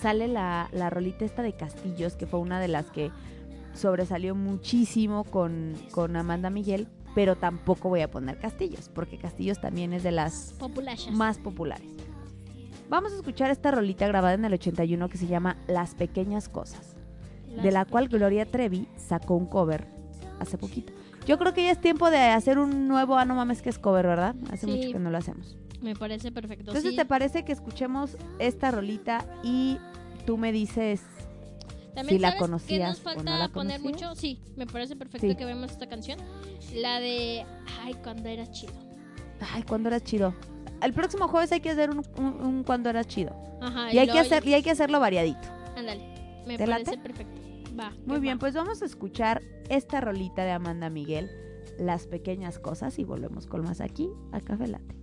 sale 0.00 0.28
la, 0.28 0.68
la 0.72 0.90
rolita 0.90 1.24
esta 1.24 1.42
de 1.42 1.52
Castillos, 1.54 2.16
que 2.16 2.26
fue 2.26 2.40
una 2.40 2.60
de 2.60 2.68
las 2.68 2.90
que 2.90 3.10
sobresalió 3.74 4.34
muchísimo 4.34 5.24
con, 5.24 5.74
con 5.92 6.16
Amanda 6.16 6.50
Miguel, 6.50 6.88
pero 7.14 7.36
tampoco 7.36 7.88
voy 7.88 8.00
a 8.00 8.10
poner 8.10 8.38
Castillos, 8.38 8.88
porque 8.88 9.18
Castillos 9.18 9.60
también 9.60 9.92
es 9.92 10.02
de 10.02 10.12
las 10.12 10.54
más 11.12 11.38
populares. 11.38 11.86
Vamos 12.88 13.12
a 13.12 13.16
escuchar 13.16 13.50
esta 13.50 13.70
rolita 13.70 14.06
grabada 14.06 14.34
en 14.34 14.44
el 14.44 14.52
81 14.52 15.08
que 15.08 15.16
se 15.16 15.26
llama 15.26 15.56
Las 15.66 15.94
Pequeñas 15.94 16.48
Cosas, 16.48 16.96
de 17.62 17.70
la 17.70 17.84
cual 17.84 18.08
Gloria 18.08 18.44
Trevi 18.44 18.86
sacó 18.96 19.34
un 19.34 19.46
cover 19.46 19.86
hace 20.40 20.58
poquito. 20.58 20.92
Yo 21.26 21.38
creo 21.38 21.54
que 21.54 21.62
ya 21.64 21.70
es 21.70 21.80
tiempo 21.80 22.10
de 22.10 22.18
hacer 22.18 22.58
un 22.58 22.88
nuevo 22.88 23.16
Ah, 23.16 23.24
no 23.24 23.34
mames 23.34 23.62
que 23.62 23.70
es 23.70 23.78
cover, 23.78 24.06
¿verdad? 24.06 24.34
Hace 24.50 24.66
Sí. 24.66 24.72
mucho 24.72 24.92
que 24.92 24.98
no 24.98 25.10
lo 25.10 25.18
hacemos. 25.18 25.56
Me 25.80 25.94
parece 25.96 26.30
perfecto. 26.32 26.70
Entonces, 26.70 26.90
sí. 26.90 26.96
¿te 26.96 27.04
parece 27.04 27.44
que 27.44 27.52
escuchemos 27.52 28.16
esta 28.38 28.70
rolita 28.70 29.24
y 29.42 29.78
tú 30.26 30.36
me 30.36 30.52
dices 30.52 31.02
También 31.94 32.16
si 32.16 32.18
la 32.20 32.28
¿sabes 32.28 32.34
qué 32.34 32.40
conocías 32.40 32.88
nos 32.90 33.00
o 33.00 33.02
falta 33.02 33.22
no 33.24 33.38
la 33.38 33.48
poner 33.48 33.80
conocías? 33.80 34.08
mucho? 34.10 34.20
Sí, 34.20 34.40
me 34.56 34.66
parece 34.66 34.96
perfecto 34.96 35.26
Sí. 35.28 35.34
que 35.36 35.44
vemos 35.44 35.70
esta 35.72 35.88
canción. 35.88 36.18
La 36.74 37.00
de 37.00 37.44
Ay, 37.82 37.94
cuando 38.02 38.28
era 38.28 38.50
chido. 38.50 38.72
Ay, 39.52 39.62
cuando 39.64 39.88
era 39.88 40.00
chido? 40.00 40.34
El 40.80 40.92
próximo 40.92 41.28
jueves 41.28 41.52
hay 41.52 41.60
que 41.60 41.70
hacer 41.70 41.90
un, 41.90 42.04
un- 42.16 42.40
un 42.44 42.64
cuando 42.64 42.88
era 42.90 43.04
chido. 43.04 43.34
Ajá. 43.60 43.92
Y 43.92 43.98
hay, 43.98 44.08
que 44.08 44.18
hacer, 44.18 44.46
y 44.46 44.54
hay 44.54 44.62
que 44.62 44.70
hacerlo 44.70 44.98
variadito. 45.00 45.48
Ándale. 45.76 46.02
Me 46.46 46.56
¿Te 46.58 46.66
parece 46.66 46.92
late? 46.96 46.98
perfecto. 47.02 47.40
Va. 47.78 47.90
Muy 48.06 48.16
que 48.16 48.20
bien, 48.20 48.36
va. 48.36 48.40
pues 48.40 48.54
vamos 48.54 48.82
a 48.82 48.84
escuchar 48.84 49.42
esta 49.72 50.02
rolita 50.02 50.44
de 50.44 50.50
Amanda 50.50 50.90
Miguel, 50.90 51.30
Las 51.78 52.06
Pequeñas 52.06 52.58
Cosas, 52.58 52.98
y 52.98 53.04
volvemos 53.04 53.46
con 53.46 53.62
más 53.62 53.80
aquí 53.80 54.10
a 54.30 54.40
Café 54.40 54.68
Latte. 54.68 54.94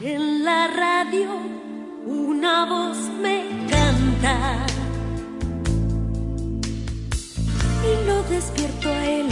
En 0.00 0.44
la 0.44 0.68
radio 0.68 1.30
una 2.06 2.64
voz 2.64 2.96
me 3.20 3.66
canta 3.68 4.64
y 7.82 8.06
lo 8.06 8.22
despierto 8.22 8.88
a 8.88 9.04
él. 9.04 9.26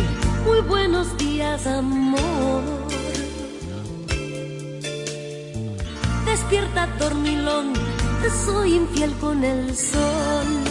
Muy 0.45 0.61
buenos 0.63 1.17
días, 1.17 1.65
amor. 1.69 2.63
Despierta, 6.25 6.89
dormilón, 6.99 7.73
soy 8.45 8.75
infiel 8.75 9.13
con 9.21 9.45
el 9.45 9.77
sol. 9.77 10.66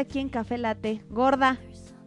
Aquí 0.00 0.18
en 0.18 0.28
Café 0.28 0.58
Late. 0.58 1.02
Gorda, 1.10 1.58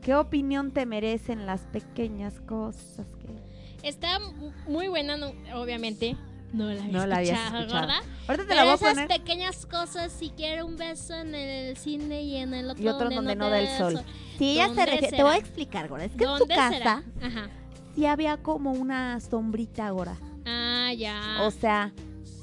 ¿qué 0.02 0.16
opinión 0.16 0.72
te 0.72 0.86
merecen 0.86 1.46
las 1.46 1.62
pequeñas 1.68 2.40
cosas 2.42 3.06
que 3.20 3.88
Está 3.88 4.20
muy 4.68 4.88
buena, 4.90 5.16
no- 5.18 5.32
obviamente. 5.56 6.16
No 6.52 6.66
la 6.66 6.82
había 6.82 6.92
no 6.92 7.06
la 7.06 7.16
habías 7.18 7.38
escuchado, 7.38 7.60
escuchado? 7.60 7.88
gorda. 7.88 7.98
Ahorita 8.28 8.44
te 8.44 8.44
Pero 8.50 8.56
la 8.56 8.64
voy 8.64 8.72
a 8.72 8.76
esas 8.76 8.90
poner 8.94 9.08
pequeñas 9.08 9.66
cosas, 9.68 10.12
si 10.12 10.30
quiere 10.32 10.64
un 10.64 10.76
beso 10.78 11.14
en 11.16 11.36
el 11.36 11.78
cine 11.78 12.24
y 12.24 12.36
en 12.38 12.54
el 12.56 12.72
otro, 12.72 12.84
y 12.84 12.88
otro 12.88 13.10
donde 13.12 13.36
no 13.36 13.50
da 13.50 13.60
el 13.60 13.68
sol. 13.78 14.02
Sí, 14.40 14.54
ella 14.54 14.74
se 14.74 14.86
refiere- 14.86 15.16
te 15.18 15.24
voy 15.24 15.34
a 15.34 15.38
explicar, 15.38 15.88
Gorda. 15.88 16.06
Es 16.06 16.12
que 16.16 16.24
en 16.24 16.32
tu 16.32 16.38
¿Dónde 16.40 16.56
casa 16.56 17.04
sí 17.96 18.06
había 18.06 18.38
como 18.38 18.72
una 18.72 19.20
sombrita, 19.20 19.90
Gorda. 19.92 20.18
Ah, 20.46 20.92
ya. 20.98 21.40
O 21.44 21.52
sea, 21.52 21.94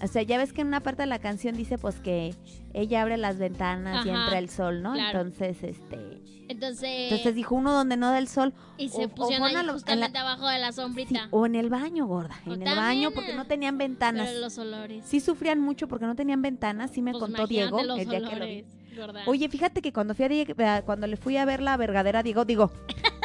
o 0.02 0.06
sea, 0.06 0.22
ya 0.22 0.38
ves 0.38 0.52
que 0.52 0.60
en 0.60 0.68
una 0.68 0.80
parte 0.80 1.02
de 1.02 1.06
la 1.08 1.18
canción 1.18 1.56
dice 1.56 1.76
pues 1.76 1.96
que 1.96 2.32
ella 2.76 3.02
abre 3.02 3.16
las 3.16 3.38
ventanas 3.38 4.04
y 4.06 4.10
entra 4.10 4.38
el 4.38 4.48
sol, 4.50 4.82
¿no? 4.82 4.92
claro. 4.92 5.20
Entonces, 5.20 5.62
este, 5.62 6.20
entonces, 6.48 6.88
entonces 7.10 7.34
dijo 7.34 7.54
uno 7.56 7.72
donde 7.72 7.96
no 7.96 8.10
da 8.10 8.18
el 8.18 8.28
sol 8.28 8.52
y 8.76 8.90
se 8.90 9.02
o- 9.04 9.06
o 9.06 9.08
pusieron 9.08 9.46
ahí 9.56 9.64
los- 9.66 9.86
en 9.88 9.98
la- 10.00 10.06
abajo 10.06 10.46
de 10.46 10.58
la 10.58 10.70
sí, 10.72 10.76
sombrita. 10.76 11.28
o 11.30 11.46
en 11.46 11.54
el 11.56 11.70
baño, 11.70 12.06
gorda, 12.06 12.36
O 12.46 12.52
en 12.54 12.62
el 12.62 12.76
baño 12.76 13.10
porque 13.10 13.34
no 13.34 13.46
tenían 13.46 13.78
ventanas. 13.78 14.28
Pero 14.28 14.40
los 14.40 14.56
olores. 14.58 15.04
Sí 15.04 15.20
sufrían 15.20 15.60
mucho 15.60 15.88
porque 15.88 16.06
no 16.06 16.14
tenían 16.14 16.42
ventanas, 16.42 16.90
sí 16.92 17.02
me 17.02 17.12
Pues 17.12 17.22
contó 17.22 17.46
Diego 17.46 17.82
los 17.82 17.98
el 17.98 18.08
día 18.08 18.18
que 18.20 18.24
lo 18.24 18.30
vi. 18.30 18.36
olores, 18.36 18.66
gorda. 18.96 19.22
Oye, 19.26 19.48
fíjate 19.48 19.82
que 19.82 19.92
cuando 19.92 20.14
fui 20.14 20.24
a 20.24 20.28
eh, 20.30 20.82
cuando 20.84 21.06
le 21.06 21.16
fui 21.16 21.36
a 21.36 21.44
ver 21.44 21.60
la 21.62 21.76
vergadera 21.76 22.22
Diego, 22.22 22.44
digo, 22.44 22.70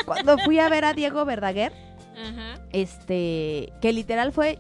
cuando 0.06 0.38
fui 0.40 0.58
a 0.60 0.70
ver 0.70 0.86
a 0.86 0.94
Diego 0.94 1.24
Verdaguer, 1.26 1.74
Ajá. 2.18 2.60
este, 2.72 3.72
que 3.82 3.94
literal 3.94 4.32
fue, 4.32 4.58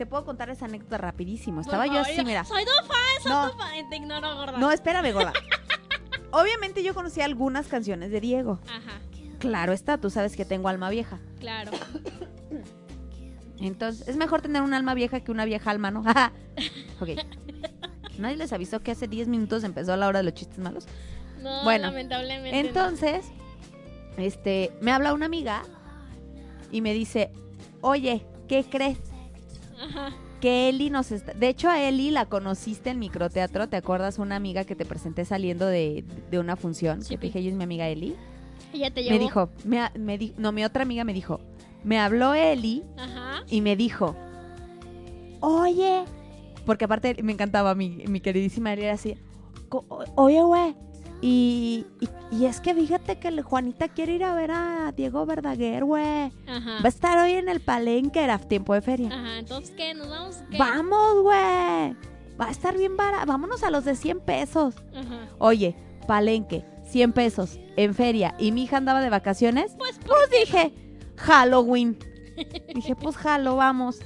te 0.00 0.06
puedo 0.06 0.24
contar 0.24 0.48
esa 0.48 0.64
anécdota 0.64 0.96
rapidísimo. 0.96 1.60
Estaba 1.60 1.86
yo 1.86 1.98
así, 2.00 2.24
mira. 2.24 2.42
Soy 2.46 2.64
tu 2.64 2.70
fan, 2.86 2.96
soy 3.22 3.32
No. 3.32 3.50
tu 3.50 3.58
fan. 3.58 3.90
Te 3.90 3.96
ignoro, 3.96 4.34
gorda. 4.34 4.56
No, 4.56 4.72
espérame, 4.72 5.12
gorda. 5.12 5.34
Obviamente 6.30 6.82
yo 6.82 6.94
conocía 6.94 7.26
algunas 7.26 7.66
canciones 7.66 8.10
de 8.10 8.18
Diego. 8.18 8.60
Ajá, 8.66 8.98
Claro 9.40 9.74
está, 9.74 9.98
tú 9.98 10.08
sabes 10.08 10.36
que 10.36 10.46
tengo 10.46 10.68
alma 10.70 10.88
vieja. 10.88 11.18
claro. 11.38 11.70
Entonces, 13.60 14.08
es 14.08 14.16
mejor 14.16 14.40
tener 14.40 14.62
un 14.62 14.72
alma 14.72 14.94
vieja 14.94 15.20
que 15.20 15.30
una 15.30 15.44
vieja 15.44 15.70
alma, 15.70 15.90
¿no? 15.90 16.00
ok. 17.00 17.08
Nadie 18.18 18.36
les 18.38 18.54
avisó 18.54 18.80
que 18.80 18.92
hace 18.92 19.06
10 19.06 19.28
minutos 19.28 19.64
empezó 19.64 19.94
la 19.98 20.08
hora 20.08 20.20
de 20.20 20.22
los 20.24 20.32
chistes 20.32 20.58
malos. 20.60 20.86
No, 21.42 21.62
Bueno, 21.64 21.88
lamentablemente. 21.88 22.62
no. 22.62 22.68
Entonces, 22.68 23.26
este, 24.16 24.72
me 24.80 24.92
habla 24.92 25.12
una 25.12 25.26
amiga 25.26 25.62
y 26.72 26.80
me 26.80 26.94
dice, 26.94 27.32
oye, 27.82 28.24
¿qué 28.48 28.64
crees? 28.64 28.96
Ajá. 29.80 30.12
Que 30.40 30.68
Eli 30.68 30.90
nos 30.90 31.12
está... 31.12 31.32
De 31.34 31.48
hecho, 31.48 31.68
a 31.68 31.82
Eli 31.82 32.10
la 32.10 32.26
conociste 32.26 32.90
en 32.90 32.98
microteatro, 32.98 33.68
¿te 33.68 33.76
acuerdas? 33.76 34.18
Una 34.18 34.36
amiga 34.36 34.64
que 34.64 34.74
te 34.74 34.84
presenté 34.86 35.24
saliendo 35.24 35.66
de, 35.66 36.04
de 36.30 36.38
una 36.38 36.56
función. 36.56 37.02
Sí, 37.02 37.16
que 37.16 37.26
dije, 37.26 37.38
ella 37.40 37.50
es 37.50 37.54
mi 37.56 37.64
amiga 37.64 37.88
Eli. 37.88 38.16
Ella 38.72 38.90
te 38.90 39.02
llevó. 39.02 39.14
Me 39.16 39.18
dijo, 39.22 39.50
me, 39.64 39.80
me 39.98 40.16
di- 40.18 40.34
no, 40.38 40.52
mi 40.52 40.64
otra 40.64 40.82
amiga 40.84 41.04
me 41.04 41.12
dijo, 41.12 41.40
me 41.84 41.98
habló 41.98 42.34
Eli 42.34 42.82
Ajá. 42.96 43.42
y 43.48 43.60
me 43.60 43.76
dijo, 43.76 44.14
oye, 45.40 46.04
porque 46.66 46.84
aparte 46.84 47.16
me 47.22 47.32
encantaba 47.32 47.74
mi, 47.74 48.04
mi 48.08 48.20
queridísima 48.20 48.72
Eli, 48.72 48.84
era 48.84 48.94
así, 48.94 49.16
"Co- 49.68 49.84
o- 49.88 50.04
oye, 50.16 50.42
güey, 50.42 50.74
y, 51.22 51.86
y, 52.00 52.08
y 52.36 52.46
es 52.46 52.60
que 52.60 52.74
fíjate 52.74 53.18
que 53.18 53.28
el 53.28 53.42
Juanita 53.42 53.88
quiere 53.88 54.14
ir 54.14 54.24
a 54.24 54.34
ver 54.34 54.50
a 54.52 54.92
Diego 54.96 55.26
Verdaguer, 55.26 55.84
güey. 55.84 56.32
Ajá. 56.46 56.78
Va 56.80 56.84
a 56.84 56.88
estar 56.88 57.18
hoy 57.18 57.32
en 57.32 57.48
el 57.48 57.60
palenque, 57.60 58.22
era 58.24 58.38
tiempo 58.38 58.74
de 58.74 58.80
feria. 58.80 59.08
Ajá, 59.12 59.38
entonces, 59.38 59.74
¿qué? 59.76 59.92
¿Nos 59.94 60.08
vamos? 60.08 60.36
¿Qué? 60.50 60.56
Vamos, 60.58 61.22
güey. 61.22 61.94
Va 62.40 62.46
a 62.46 62.50
estar 62.50 62.76
bien 62.76 62.96
barato. 62.96 63.26
Vámonos 63.26 63.62
a 63.62 63.70
los 63.70 63.84
de 63.84 63.94
100 63.96 64.20
pesos. 64.20 64.74
Ajá. 64.94 65.28
Oye, 65.38 65.76
palenque, 66.06 66.64
100 66.86 67.12
pesos 67.12 67.58
en 67.76 67.94
feria 67.94 68.34
y 68.38 68.52
mi 68.52 68.62
hija 68.64 68.78
andaba 68.78 69.00
de 69.02 69.10
vacaciones. 69.10 69.74
Pues, 69.76 69.98
¿por 69.98 70.16
Pues 70.16 70.30
dije, 70.30 70.74
Halloween. 71.16 71.98
dije, 72.74 72.96
pues 72.96 73.16
jalo, 73.16 73.56
vamos. 73.56 73.98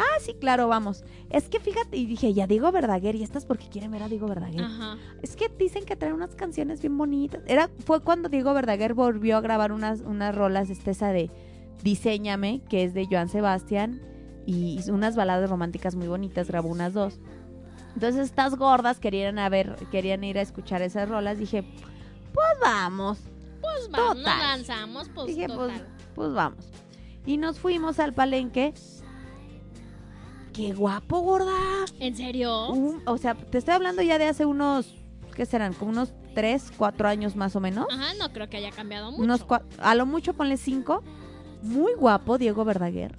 Ah, 0.00 0.18
sí, 0.20 0.32
claro, 0.32 0.66
vamos. 0.66 1.04
Es 1.28 1.50
que 1.50 1.60
fíjate, 1.60 1.98
y 1.98 2.06
dije, 2.06 2.32
ya 2.32 2.46
Diego 2.46 2.72
Verdaguer, 2.72 3.14
y 3.16 3.22
estas 3.22 3.44
porque 3.44 3.68
quieren 3.68 3.90
ver 3.90 4.02
a 4.02 4.08
Diego 4.08 4.26
Verdaguer. 4.26 4.62
Ajá. 4.62 4.96
Es 5.20 5.36
que 5.36 5.50
dicen 5.50 5.84
que 5.84 5.94
trae 5.94 6.14
unas 6.14 6.34
canciones 6.34 6.80
bien 6.80 6.96
bonitas. 6.96 7.42
Era, 7.46 7.68
fue 7.84 8.00
cuando 8.00 8.30
Diego 8.30 8.54
Verdaguer 8.54 8.94
volvió 8.94 9.36
a 9.36 9.42
grabar 9.42 9.72
unas, 9.72 10.00
unas 10.00 10.34
rolas, 10.34 10.70
este, 10.70 10.92
esa 10.92 11.12
de 11.12 11.30
Diseñame, 11.82 12.62
que 12.70 12.84
es 12.84 12.94
de 12.94 13.06
Joan 13.10 13.28
Sebastián, 13.28 14.00
y 14.46 14.80
unas 14.90 15.16
baladas 15.16 15.50
románticas 15.50 15.94
muy 15.94 16.08
bonitas, 16.08 16.48
grabó 16.48 16.70
unas 16.70 16.94
dos. 16.94 17.20
Entonces 17.94 18.26
estas 18.26 18.56
gordas 18.56 19.00
querían 19.00 19.38
a 19.38 19.50
ver, 19.50 19.76
querían 19.90 20.24
ir 20.24 20.38
a 20.38 20.42
escuchar 20.42 20.80
esas 20.80 21.10
rolas, 21.10 21.38
dije, 21.38 21.62
pues 22.32 22.48
vamos. 22.62 23.18
Pues 23.60 23.90
vamos, 23.90 24.16
nos 24.16 24.24
lanzamos, 24.24 25.10
pues 25.14 25.26
Dije, 25.26 25.46
pues, 25.54 25.72
pues 26.14 26.32
vamos. 26.32 26.64
Y 27.26 27.36
nos 27.36 27.58
fuimos 27.58 27.98
al 27.98 28.14
palenque. 28.14 28.72
¡Qué 30.60 30.74
guapo, 30.74 31.20
gorda! 31.20 31.86
¿En 32.00 32.14
serio? 32.14 32.68
Un- 32.68 33.02
o 33.06 33.16
sea, 33.16 33.34
te 33.34 33.56
estoy 33.56 33.72
hablando 33.72 34.02
ya 34.02 34.18
de 34.18 34.26
hace 34.26 34.44
unos, 34.44 34.94
¿qué 35.34 35.46
serán? 35.46 35.72
Como 35.72 35.90
unos 35.92 36.12
3, 36.34 36.70
4 36.76 37.08
años 37.08 37.34
más 37.34 37.56
o 37.56 37.60
menos. 37.60 37.86
Ajá, 37.90 38.12
no 38.18 38.30
creo 38.34 38.50
que 38.50 38.58
haya 38.58 38.70
cambiado 38.70 39.10
mucho. 39.10 39.22
Unos 39.22 39.46
cua- 39.46 39.62
a 39.78 39.94
lo 39.94 40.04
mucho 40.04 40.34
ponle 40.34 40.58
5. 40.58 41.02
Muy 41.62 41.94
guapo, 41.94 42.36
Diego 42.36 42.66
Verdaguer. 42.66 43.16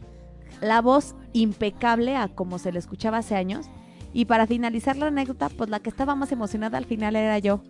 La 0.61 0.81
voz 0.81 1.15
impecable 1.33 2.15
a 2.15 2.27
como 2.27 2.59
se 2.59 2.71
le 2.71 2.77
escuchaba 2.77 3.17
hace 3.17 3.35
años. 3.35 3.65
Y 4.13 4.25
para 4.25 4.45
finalizar 4.45 4.95
la 4.97 5.07
anécdota, 5.07 5.49
pues 5.49 5.67
la 5.71 5.79
que 5.79 5.89
estaba 5.89 6.13
más 6.13 6.31
emocionada 6.31 6.77
al 6.77 6.85
final 6.85 7.15
era 7.15 7.39
yo. 7.39 7.61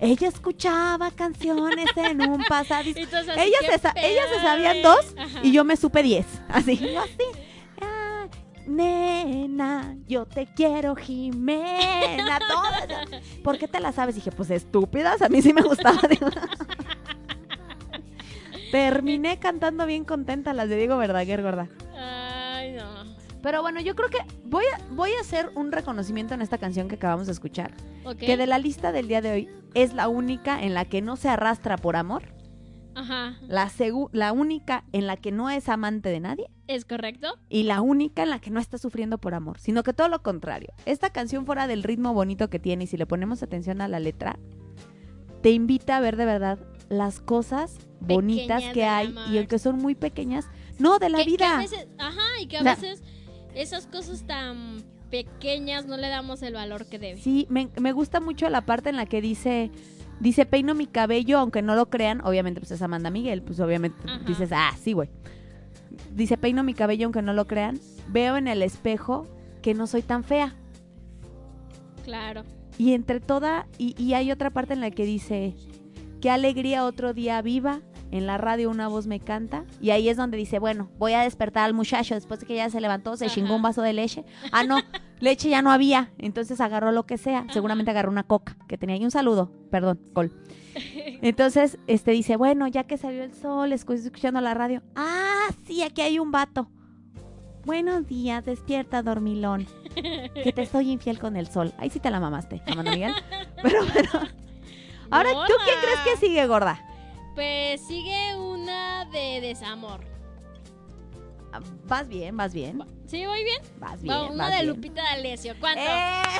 Ella 0.00 0.28
escuchaba 0.28 1.10
canciones 1.10 1.86
en 1.96 2.28
un 2.28 2.44
pasadizo. 2.44 3.00
Entonces, 3.00 3.30
así, 3.30 3.40
Ellas 3.40 3.60
¿qué 3.60 3.72
se, 3.72 3.78
sa- 3.78 3.94
sabían 4.40 4.82
dos 4.82 5.14
Ajá. 5.18 5.40
y 5.42 5.50
yo 5.50 5.64
me 5.64 5.76
supe 5.76 6.04
10. 6.04 6.24
Así, 6.48 6.76
yo 6.76 7.00
así. 7.00 7.40
Nena, 8.66 9.96
yo 10.06 10.26
te 10.26 10.46
quiero, 10.46 10.96
Jimena. 10.96 12.38
Todas. 12.48 13.22
¿Por 13.42 13.58
qué 13.58 13.68
te 13.68 13.80
la 13.80 13.92
sabes? 13.92 14.14
Dije, 14.14 14.32
pues 14.32 14.50
estúpidas, 14.50 15.22
a 15.22 15.28
mí 15.28 15.40
sí 15.42 15.52
me 15.52 15.62
gustaba. 15.62 16.00
Terminé 18.72 19.38
cantando 19.38 19.86
bien 19.86 20.04
contenta 20.04 20.52
las 20.52 20.68
de 20.68 20.76
Diego 20.76 20.96
Verdaguer, 20.96 21.42
gorda. 21.42 21.68
Ay, 21.96 22.72
no. 22.72 23.16
Pero 23.42 23.62
bueno, 23.62 23.80
yo 23.80 23.94
creo 23.94 24.08
que 24.08 24.18
voy 24.44 24.64
a, 24.64 24.80
voy 24.90 25.12
a 25.12 25.20
hacer 25.20 25.50
un 25.54 25.70
reconocimiento 25.70 26.34
en 26.34 26.42
esta 26.42 26.58
canción 26.58 26.88
que 26.88 26.96
acabamos 26.96 27.26
de 27.26 27.32
escuchar. 27.32 27.72
Que 28.18 28.36
de 28.36 28.46
la 28.46 28.58
lista 28.58 28.90
del 28.92 29.08
día 29.08 29.20
de 29.20 29.30
hoy 29.30 29.48
es 29.74 29.94
la 29.94 30.08
única 30.08 30.62
en 30.62 30.74
la 30.74 30.84
que 30.84 31.00
no 31.00 31.16
se 31.16 31.28
arrastra 31.28 31.76
por 31.76 31.96
amor. 31.96 32.35
Ajá. 32.96 33.36
La, 33.46 33.70
la 34.12 34.32
única 34.32 34.84
en 34.92 35.06
la 35.06 35.16
que 35.16 35.30
no 35.30 35.48
es 35.50 35.68
amante 35.68 36.08
de 36.08 36.18
nadie. 36.20 36.48
¿Es 36.66 36.84
correcto? 36.84 37.28
y 37.48 37.62
la 37.62 37.80
única 37.80 38.24
en 38.24 38.30
la 38.30 38.40
que 38.40 38.50
no 38.50 38.58
está 38.58 38.76
sufriendo 38.78 39.18
por 39.18 39.34
amor, 39.34 39.60
sino 39.60 39.84
que 39.84 39.92
todo 39.92 40.08
lo 40.08 40.22
contrario. 40.24 40.72
Esta 40.84 41.10
canción 41.10 41.46
fuera 41.46 41.68
del 41.68 41.84
ritmo 41.84 42.12
bonito 42.12 42.50
que 42.50 42.58
tiene 42.58 42.84
y 42.84 42.86
si 42.88 42.96
le 42.96 43.06
ponemos 43.06 43.42
atención 43.44 43.80
a 43.80 43.86
la 43.86 44.00
letra, 44.00 44.36
te 45.42 45.50
invita 45.52 45.96
a 45.96 46.00
ver 46.00 46.16
de 46.16 46.24
verdad 46.24 46.58
las 46.88 47.20
cosas 47.20 47.76
bonitas 48.00 48.64
que 48.72 48.84
hay 48.84 49.06
amor. 49.08 49.28
y 49.30 49.38
aunque 49.38 49.58
son 49.60 49.76
muy 49.76 49.94
pequeñas, 49.94 50.48
no 50.80 50.98
de 50.98 51.08
la 51.10 51.18
Que- 51.18 51.24
que 51.24 51.30
vida. 51.30 51.54
a 51.56 51.60
veces- 51.60 51.86
ajá, 51.98 52.20
y 52.40 52.46
que 52.46 52.56
a 52.58 52.62
La- 52.62 52.74
veces 52.74 53.02
esas 53.54 53.86
cosas 53.86 54.26
tan 54.26 54.82
pequeñas 55.10 55.86
no 55.86 55.96
le 55.96 56.08
damos 56.08 56.42
el 56.42 56.54
valor 56.54 56.86
que 56.86 56.98
debe. 56.98 57.20
Sí, 57.20 57.46
me, 57.48 57.68
me 57.80 57.92
gusta 57.92 58.18
mucho 58.20 58.48
la 58.50 58.62
parte 58.66 58.88
en 58.90 58.96
la 58.96 59.06
que 59.06 59.20
dice, 59.20 59.70
dice, 60.20 60.46
peino 60.46 60.74
mi 60.74 60.86
cabello, 60.86 61.38
aunque 61.38 61.62
no 61.62 61.74
lo 61.74 61.90
crean, 61.90 62.20
obviamente 62.24 62.60
pues 62.60 62.70
es 62.70 62.82
Amanda 62.82 63.10
Miguel, 63.10 63.42
pues 63.42 63.60
obviamente 63.60 63.96
dices, 64.26 64.50
ah, 64.52 64.72
sí, 64.80 64.92
güey. 64.92 65.10
Dice, 66.14 66.36
peino 66.36 66.62
mi 66.62 66.74
cabello, 66.74 67.06
aunque 67.06 67.22
no 67.22 67.32
lo 67.32 67.46
crean, 67.46 67.78
veo 68.08 68.36
en 68.36 68.48
el 68.48 68.62
espejo 68.62 69.26
que 69.62 69.74
no 69.74 69.86
soy 69.86 70.02
tan 70.02 70.24
fea. 70.24 70.54
Claro. 72.04 72.44
Y 72.78 72.92
entre 72.92 73.20
toda, 73.20 73.66
y, 73.78 74.00
y 74.02 74.14
hay 74.14 74.30
otra 74.30 74.50
parte 74.50 74.74
en 74.74 74.80
la 74.80 74.90
que 74.90 75.04
dice, 75.04 75.54
qué 76.20 76.30
alegría 76.30 76.84
otro 76.84 77.14
día 77.14 77.40
viva, 77.42 77.80
en 78.12 78.26
la 78.26 78.38
radio 78.38 78.70
una 78.70 78.88
voz 78.88 79.06
me 79.06 79.18
canta, 79.18 79.64
y 79.80 79.90
ahí 79.90 80.08
es 80.08 80.16
donde 80.16 80.36
dice, 80.36 80.58
bueno, 80.58 80.88
voy 80.98 81.14
a 81.14 81.22
despertar 81.22 81.64
al 81.64 81.74
muchacho 81.74 82.14
después 82.14 82.40
de 82.40 82.46
que 82.46 82.54
ya 82.56 82.70
se 82.70 82.80
levantó, 82.80 83.16
se 83.16 83.26
Ajá. 83.26 83.34
chingó 83.34 83.56
un 83.56 83.62
vaso 83.62 83.82
de 83.82 83.92
leche. 83.92 84.24
Ah, 84.52 84.62
no, 84.64 84.76
leche 85.20 85.48
ya 85.48 85.62
no 85.62 85.70
había, 85.70 86.10
entonces 86.18 86.60
agarró 86.60 86.92
lo 86.92 87.06
que 87.06 87.18
sea, 87.18 87.46
seguramente 87.52 87.90
agarró 87.90 88.10
una 88.10 88.22
coca 88.24 88.56
que 88.68 88.76
tenía 88.78 88.96
ahí 88.96 89.04
un 89.04 89.10
saludo, 89.10 89.50
perdón, 89.70 90.00
Col. 90.12 90.32
Entonces, 91.22 91.78
este 91.86 92.10
dice, 92.10 92.36
bueno, 92.36 92.68
ya 92.68 92.84
que 92.84 92.98
salió 92.98 93.24
el 93.24 93.32
sol, 93.32 93.72
escu- 93.72 93.94
escuchando 93.94 94.40
la 94.42 94.52
radio, 94.52 94.82
ah, 94.94 95.46
sí, 95.66 95.82
aquí 95.82 96.02
hay 96.02 96.18
un 96.18 96.30
vato. 96.32 96.68
Buenos 97.64 98.06
días, 98.06 98.44
despierta, 98.44 99.02
dormilón. 99.02 99.66
Que 99.94 100.52
te 100.54 100.66
soy 100.66 100.90
infiel 100.92 101.18
con 101.18 101.34
el 101.36 101.46
sol. 101.48 101.72
Ahí 101.78 101.88
sí 101.90 101.98
te 101.98 102.10
la 102.10 102.20
mamaste, 102.20 102.62
Amanda 102.66 102.92
Miguel. 102.92 103.12
Pero, 103.62 103.80
pero. 103.92 104.10
Ahora, 105.10 105.30
¿tú 105.30 105.52
qué 105.64 105.72
Gorda. 105.72 105.80
crees 105.82 106.00
que 106.04 106.26
sigue, 106.26 106.46
gorda? 106.46 106.80
Pues 107.34 107.80
sigue 107.86 108.36
una 108.36 109.06
de 109.06 109.40
desamor. 109.40 110.00
Ah, 111.52 111.60
Vas 111.88 112.06
bien, 112.08 112.36
vas 112.36 112.52
bien. 112.52 112.84
¿Sí, 113.06 113.24
voy 113.26 113.44
bien? 113.44 113.62
Vas 113.78 114.02
bien. 114.02 114.14
Va, 114.14 114.28
vas 114.34 114.50
de 114.50 114.56
bien. 114.62 114.66
Lupita 114.68 115.02
D'Alessio. 115.02 115.54
¿Cuánto? 115.60 115.80
¡Eso 115.80 115.90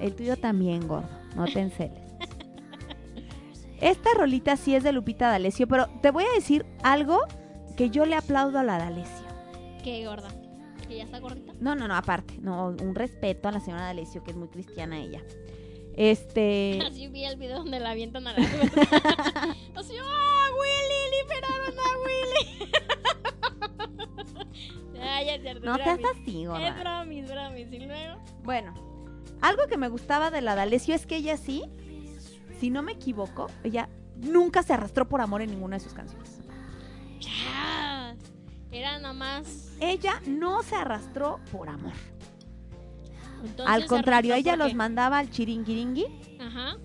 El 0.00 0.14
tuyo 0.14 0.36
también, 0.36 0.86
gordo. 0.86 1.08
No 1.34 1.44
te 1.44 1.60
enceles. 1.60 2.00
Esta 3.80 4.10
rolita 4.16 4.56
sí 4.56 4.74
es 4.74 4.82
de 4.82 4.92
Lupita 4.92 5.28
D'Alessio, 5.28 5.68
pero 5.68 5.88
te 6.00 6.10
voy 6.10 6.24
a 6.24 6.34
decir 6.34 6.64
algo 6.82 7.20
que 7.76 7.90
yo 7.90 8.06
le 8.06 8.16
aplaudo 8.16 8.58
a 8.58 8.62
la 8.62 8.78
D'Alessio. 8.78 9.26
¿Qué 9.84 10.06
gorda? 10.06 10.28
¿Que 10.88 10.96
ya 10.96 11.04
está 11.04 11.18
gordita? 11.18 11.52
No, 11.60 11.74
no, 11.74 11.86
no, 11.86 11.94
aparte, 11.94 12.38
no, 12.40 12.68
un 12.68 12.94
respeto 12.94 13.48
a 13.48 13.52
la 13.52 13.60
señora 13.60 13.84
D'Alessio, 13.84 14.22
que 14.24 14.30
es 14.30 14.36
muy 14.36 14.48
cristiana 14.48 14.98
ella. 14.98 15.22
Este, 15.96 16.78
Así 16.86 17.08
vi 17.08 17.24
el 17.24 17.36
video 17.36 17.58
donde 17.58 17.80
la 17.80 17.90
avientan 17.92 18.26
a 18.26 18.32
la. 18.32 18.38
Así, 19.74 19.94
¡ah, 20.02 20.48
Willy! 20.58 21.00
¡Liberaron 21.22 21.78
a 21.78 21.88
Willy! 22.04 22.72
Ay, 25.00 25.28
es 25.30 25.42
cierto. 25.42 25.64
no 25.66 25.76
es 25.76 25.82
seas 25.84 25.98
así, 26.12 26.42
Es 26.42 26.48
gorda. 26.48 26.70
bromis, 26.80 27.30
bromis. 27.30 27.72
Y 27.72 27.78
luego, 27.80 28.20
Bueno, 28.42 28.74
algo 29.40 29.66
que 29.68 29.76
me 29.78 29.88
gustaba 29.88 30.30
de 30.30 30.40
la 30.42 30.54
D'Alessio 30.54 30.94
es 30.94 31.06
que 31.06 31.16
ella 31.16 31.36
sí, 31.36 31.64
si 32.60 32.70
no 32.70 32.82
me 32.82 32.92
equivoco, 32.92 33.46
ella 33.64 33.88
nunca 34.16 34.62
se 34.62 34.72
arrastró 34.74 35.08
por 35.08 35.20
amor 35.20 35.42
en 35.42 35.50
ninguna 35.50 35.76
de 35.76 35.84
sus 35.84 35.94
canciones. 35.94 36.40
ya. 37.20 38.14
Era 38.72 38.98
nomás. 38.98 39.72
Ella 39.80 40.20
no 40.26 40.62
se 40.62 40.74
arrastró 40.74 41.40
por 41.52 41.68
amor. 41.70 41.92
Entonces, 43.44 43.66
Al 43.66 43.86
contrario, 43.86 44.34
ella 44.34 44.56
los 44.56 44.74
mandaba 44.74 45.18
al 45.18 45.30
chiringuiringui. 45.30 46.06
Ajá. 46.40 46.76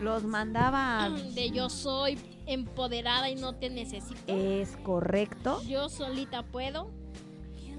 los 0.00 0.24
mandaba... 0.24 1.08
De 1.34 1.50
yo 1.50 1.70
soy 1.70 2.18
empoderada 2.46 3.30
y 3.30 3.36
no 3.36 3.54
te 3.54 3.70
necesito. 3.70 4.20
Es 4.26 4.76
correcto, 4.78 5.62
Yo 5.62 5.88
solita 5.88 6.42
puedo. 6.42 6.90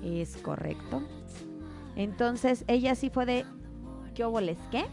es 0.03 0.37
correcto. 0.37 1.03
Entonces, 1.95 2.63
ella 2.67 2.95
sí 2.95 3.09
fue 3.09 3.25
de... 3.25 3.45
¿Qué 4.15 4.23
óboles 4.23 4.57
qué? 4.71 4.85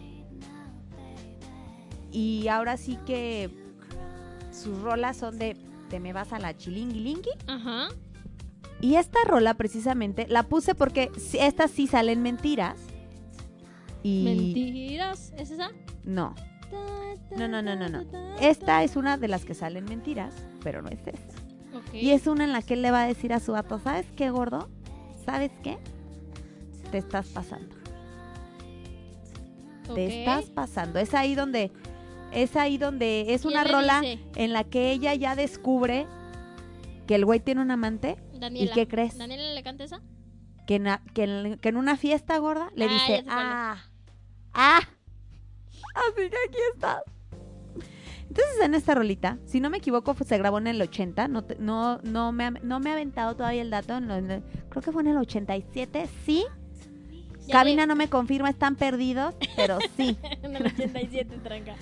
Y 2.11 2.49
ahora 2.49 2.77
sí 2.77 2.99
que 3.07 3.51
sus 4.51 4.81
rolas 4.81 5.17
son 5.17 5.39
de... 5.39 5.57
Te 5.89 5.99
me 6.01 6.13
vas 6.13 6.33
a 6.33 6.39
la 6.39 6.57
chilinguilingui. 6.57 7.31
Ajá. 7.49 7.89
Y 8.81 8.95
esta 8.97 9.19
rola 9.27 9.55
precisamente 9.55 10.27
la 10.29 10.45
puse 10.45 10.75
porque 10.75 11.11
estas 11.35 11.71
sí 11.71 11.87
salen 11.87 12.23
mentiras. 12.23 12.79
Y 14.03 14.23
Mentiras. 14.25 15.33
¿Es 15.37 15.51
esa? 15.51 15.71
no, 16.05 16.35
no, 17.37 17.49
no, 17.49 17.63
no, 17.63 17.77
no, 17.77 17.89
no. 17.89 18.37
Esta 18.41 18.83
es 18.83 18.97
una 18.97 19.19
de 19.19 19.29
las 19.29 19.45
que 19.45 19.55
salen 19.55 19.85
mentiras, 19.85 20.35
pero 20.63 20.83
no 20.83 20.89
es 20.89 21.01
esta. 21.07 21.35
Y 21.93 22.11
es 22.11 22.27
una 22.27 22.45
en 22.45 22.53
la 22.53 22.63
que 22.63 22.75
él 22.75 22.83
le 22.83 22.91
va 22.91 23.03
a 23.03 23.07
decir 23.07 23.33
a 23.33 23.41
su 23.41 23.53
gato, 23.53 23.79
¿sabes 23.79 24.07
qué, 24.17 24.31
gordo? 24.31 24.69
¿Sabes 25.25 25.51
qué? 25.63 25.79
Te 26.91 26.99
estás 26.99 27.27
pasando. 27.29 27.77
Te 29.95 30.21
estás 30.21 30.47
pasando. 30.47 30.99
Es 30.99 31.15
ahí 31.15 31.35
donde 31.35 31.71
es 32.33 32.55
ahí 32.55 32.79
donde 32.79 33.35
es 33.35 33.43
¿Quién 33.43 33.55
una 33.55 33.65
rola 33.65 34.01
dice? 34.03 34.21
en 34.37 34.53
la 34.53 34.63
que 34.63 34.93
ella 34.93 35.15
ya 35.15 35.35
descubre 35.35 36.07
que 37.09 37.17
el 37.17 37.25
güey 37.25 37.41
tiene 37.41 37.61
un 37.61 37.73
amante 37.73 38.17
Daniela. 38.41 38.71
¿Y 38.71 38.75
qué 38.75 38.89
crees? 38.89 39.17
¿Daniela 39.19 39.53
le 39.55 39.63
canta 39.63 39.85
esa? 39.85 40.01
que, 40.67 40.79
na- 40.79 41.03
que 41.15 41.25
en, 41.25 41.59
que 41.59 41.69
en 41.71 41.77
una 41.77 41.97
fiesta 41.97 42.39
gorda 42.39 42.71
le 42.77 42.85
Ah, 42.85 42.89
dice, 42.89 43.25
ah, 43.29 43.77
ah, 44.55 44.79
así 44.79 46.15
que 46.31 46.37
aquí 46.49 46.59
estás. 46.75 47.03
Entonces 48.29 48.61
en 48.63 48.75
esta 48.75 48.95
rolita, 48.95 49.39
si 49.47 49.59
no 49.59 49.69
me 49.71 49.79
equivoco, 49.79 50.15
pues, 50.15 50.29
se 50.29 50.39
grabó 50.39 50.59
en 50.59 50.69
el 50.69 50.81
80, 50.81 51.27
no, 51.27 51.43
te- 51.43 51.57
no, 51.59 51.99
no, 52.05 52.31
me, 52.31 52.45
ha, 52.45 52.51
no 52.53 52.79
me 52.79 52.91
ha 52.91 52.93
aventado 52.93 53.35
todavía 53.35 53.63
el 53.63 53.71
dato, 53.71 53.97
en 53.97 54.07
lo- 54.07 54.15
en 54.15 54.31
el- 54.31 54.43
creo 54.69 54.83
que 54.83 54.93
fue 54.93 55.03
en 55.03 55.09
el 55.09 55.17
87, 55.19 56.09
sí. 56.25 56.45
Ya 57.49 57.53
Cabina 57.55 57.83
le- 57.83 57.87
no 57.89 57.97
me 57.97 58.09
confirma, 58.09 58.49
están 58.49 58.77
perdidos, 58.77 59.35
pero 59.57 59.79
sí. 59.97 60.17
en 60.43 60.55
el 60.55 60.67
87, 60.67 61.37
tranca. 61.43 61.75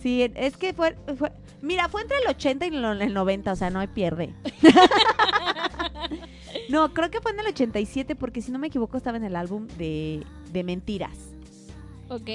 Sí, 0.00 0.22
es 0.36 0.56
que 0.56 0.72
fue, 0.74 0.96
fue- 1.16 1.32
mira, 1.60 1.88
fue 1.88 2.02
entre 2.02 2.18
el 2.18 2.28
80 2.28 2.66
y 2.66 2.76
el 2.76 3.12
90, 3.14 3.50
o 3.50 3.56
sea, 3.56 3.70
no 3.70 3.80
hay 3.80 3.88
pierde. 3.88 4.32
no, 6.68 6.92
creo 6.94 7.10
que 7.10 7.20
fue 7.20 7.32
en 7.32 7.40
el 7.40 7.46
87 7.46 8.16
porque 8.16 8.42
si 8.42 8.50
no 8.52 8.58
me 8.58 8.68
equivoco 8.68 8.96
estaba 8.96 9.16
en 9.16 9.24
el 9.24 9.36
álbum 9.36 9.66
de, 9.78 10.24
de 10.52 10.64
Mentiras. 10.64 11.16
Ok. 12.08 12.30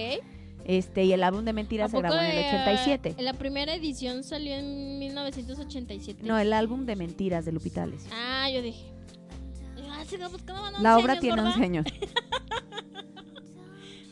Este, 0.66 1.04
y 1.04 1.12
el 1.12 1.24
álbum 1.24 1.44
de 1.44 1.52
¿A 1.52 1.54
Mentiras 1.54 1.92
se 1.92 1.98
grabó 1.98 2.16
en 2.16 2.26
el 2.26 2.38
eh, 2.38 2.48
87. 2.48 3.16
La 3.20 3.34
primera 3.34 3.76
edición 3.76 4.24
salió 4.24 4.54
en 4.54 5.00
1987. 5.00 6.24
No, 6.24 6.40
el 6.40 6.54
álbum 6.54 6.86
de 6.86 6.96
Mentiras 6.96 7.44
de 7.46 7.52
Lupita 7.52 7.82
D'Alessio. 7.82 8.12
Ah, 8.14 8.50
yo 8.50 8.62
dije. 8.62 8.86
Ah, 9.90 10.04
no, 10.20 10.30
pues, 10.30 10.44
¿cómo 10.44 10.62
van 10.62 10.82
La 10.82 10.96
11 10.96 11.04
obra 11.04 11.14
años, 11.14 11.22
tiene 11.22 11.42
gorda? 11.42 11.50
11 11.50 11.64
años. 11.64 11.86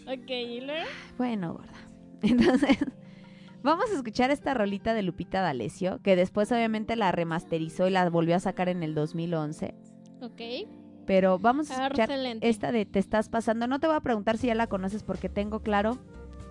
Ok, 0.07 0.29
¿y 0.29 0.59
luego? 0.59 0.89
Bueno, 1.17 1.53
gorda. 1.53 1.87
Entonces, 2.21 2.77
vamos 3.63 3.85
a 3.91 3.95
escuchar 3.95 4.31
esta 4.31 4.53
rolita 4.53 4.93
de 4.93 5.01
Lupita 5.03 5.41
D'Alessio, 5.41 5.99
que 6.03 6.15
después 6.15 6.51
obviamente 6.51 6.95
la 6.95 7.11
remasterizó 7.11 7.87
y 7.87 7.91
la 7.91 8.09
volvió 8.09 8.35
a 8.35 8.39
sacar 8.39 8.69
en 8.69 8.83
el 8.83 8.93
2011. 8.95 9.73
Ok. 10.21 10.41
Pero 11.05 11.39
vamos 11.39 11.71
a 11.71 11.83
escuchar 11.85 12.09
Excelente. 12.11 12.47
esta 12.49 12.71
de 12.71 12.85
Te 12.85 12.99
estás 12.99 13.27
pasando. 13.29 13.67
No 13.67 13.79
te 13.79 13.87
voy 13.87 13.95
a 13.95 14.01
preguntar 14.01 14.37
si 14.37 14.47
ya 14.47 14.55
la 14.55 14.67
conoces 14.67 15.03
porque 15.03 15.29
tengo 15.29 15.61
claro 15.61 15.97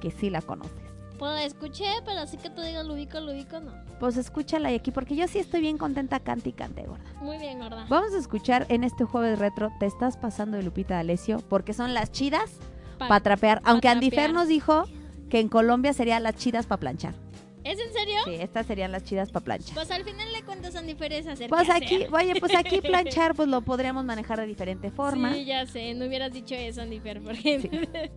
que 0.01 0.11
sí 0.11 0.29
la 0.31 0.43
conoces. 0.43 0.75
Pues 1.19 1.33
la 1.33 1.45
escuché, 1.45 1.85
pero 2.07 2.21
así 2.21 2.39
que 2.39 2.49
tú 2.49 2.63
digas 2.63 2.85
lo 2.87 2.95
ubico, 2.95 3.21
lo 3.21 3.33
ubico, 3.33 3.61
no. 3.61 3.73
Pues 4.01 4.17
escúchala 4.17 4.73
y 4.73 4.75
aquí 4.75 4.91
porque 4.91 5.15
yo 5.15 5.29
sí 5.29 5.39
estoy 5.39 5.61
bien 5.61 5.77
contenta 5.77 6.19
cante 6.21 6.49
y 6.49 6.53
cante, 6.53 6.83
gorda. 6.87 7.05
Muy 7.21 7.37
bien, 7.37 7.59
gorda. 7.59 7.85
Vamos 7.91 8.15
a 8.15 8.19
escuchar 8.19 8.65
en 8.71 8.85
este 8.85 9.05
jueves 9.05 9.39
retro 9.39 9.71
Te 9.79 9.85
estás 9.85 10.17
pasando 10.17 10.57
de 10.57 10.63
Lupita 10.63 10.95
D'Alessio 10.95 11.39
porque 11.49 11.75
son 11.75 11.93
las 11.93 12.11
chidas 12.11 12.51
Pa- 12.99 13.09
para 13.09 13.21
trapear. 13.21 13.61
Aunque 13.65 13.89
Andy 13.89 14.09
Fer 14.09 14.17
trapear. 14.31 14.33
nos 14.35 14.49
dijo 14.49 14.85
que 15.31 15.41
en 15.41 15.49
Colombia 15.49 15.93
serían 15.95 16.23
las 16.23 16.37
chidas 16.37 16.67
para 16.67 16.81
planchar. 16.81 17.15
¿Es 17.65 17.79
en 17.79 17.93
serio? 17.93 18.19
Sí, 18.25 18.35
estas 18.35 18.67
serían 18.67 18.91
las 18.91 19.05
chidas 19.05 19.31
para 19.31 19.45
planchar. 19.45 19.75
Pues 19.75 19.91
al 19.91 20.03
final 20.03 20.33
de 20.33 20.43
cuentas 20.43 20.73
son 20.73 20.87
diferentes 20.87 21.27
hacer 21.33 21.51
Pues 21.51 21.69
aquí, 21.69 21.97
hacer. 21.97 22.15
oye, 22.15 22.41
pues 22.41 22.55
aquí 22.55 22.81
planchar 22.83 23.35
pues 23.35 23.49
lo 23.49 23.61
podríamos 23.63 24.05
manejar 24.05 24.41
de 24.41 24.47
diferente 24.47 24.91
forma. 24.91 25.35
Sí, 25.35 25.45
ya 25.45 25.67
sé, 25.67 25.95
no 25.95 26.07
hubieras 26.07 26.33
dicho 26.33 26.55
eso, 26.55 26.83
Andifer, 26.83 27.21
porque... 27.23 27.89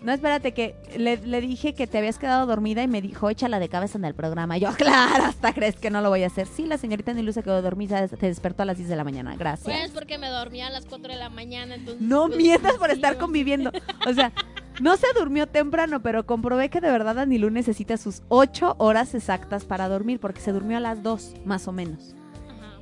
No, 0.00 0.12
espérate, 0.12 0.52
que 0.52 0.76
le, 0.96 1.16
le 1.16 1.40
dije 1.40 1.74
que 1.74 1.88
te 1.88 1.98
habías 1.98 2.18
quedado 2.18 2.46
dormida 2.46 2.84
y 2.84 2.88
me 2.88 3.02
dijo, 3.02 3.30
échala 3.30 3.58
de 3.58 3.68
cabeza 3.68 3.98
en 3.98 4.04
el 4.04 4.14
programa. 4.14 4.56
Y 4.56 4.60
yo, 4.60 4.70
claro, 4.76 5.24
hasta 5.24 5.52
crees 5.52 5.76
que 5.76 5.90
no 5.90 6.00
lo 6.00 6.08
voy 6.08 6.22
a 6.22 6.28
hacer. 6.28 6.46
Sí, 6.46 6.66
la 6.66 6.78
señorita 6.78 7.12
Nilu 7.12 7.32
se 7.32 7.42
quedó 7.42 7.60
dormida, 7.62 8.06
se 8.06 8.16
despertó 8.16 8.62
a 8.62 8.66
las 8.66 8.76
10 8.76 8.88
de 8.88 8.96
la 8.96 9.02
mañana. 9.02 9.34
Gracias. 9.36 9.76
Pues 9.76 9.90
porque 9.90 10.16
me 10.18 10.28
dormía 10.28 10.68
a 10.68 10.70
las 10.70 10.86
4 10.86 11.12
de 11.12 11.18
la 11.18 11.30
mañana, 11.30 11.74
entonces... 11.74 12.00
No 12.00 12.26
pues, 12.26 12.38
mientas 12.38 12.74
por 12.74 12.90
sí, 12.90 12.94
estar 12.94 13.18
conviviendo. 13.18 13.72
O 14.08 14.12
sea, 14.12 14.32
no 14.80 14.96
se 14.96 15.06
durmió 15.18 15.46
temprano, 15.46 16.02
pero 16.02 16.26
comprobé 16.26 16.68
que 16.70 16.80
de 16.80 16.90
verdad 16.90 17.18
Anilú 17.18 17.50
necesita 17.50 17.96
sus 17.96 18.22
8 18.28 18.76
horas 18.78 19.14
exactas 19.14 19.64
para 19.64 19.88
dormir, 19.88 20.20
porque 20.20 20.40
se 20.40 20.52
durmió 20.52 20.76
a 20.76 20.80
las 20.80 21.02
2, 21.02 21.34
más 21.44 21.68
o 21.68 21.72
menos. 21.72 22.14
Ajá. 22.48 22.78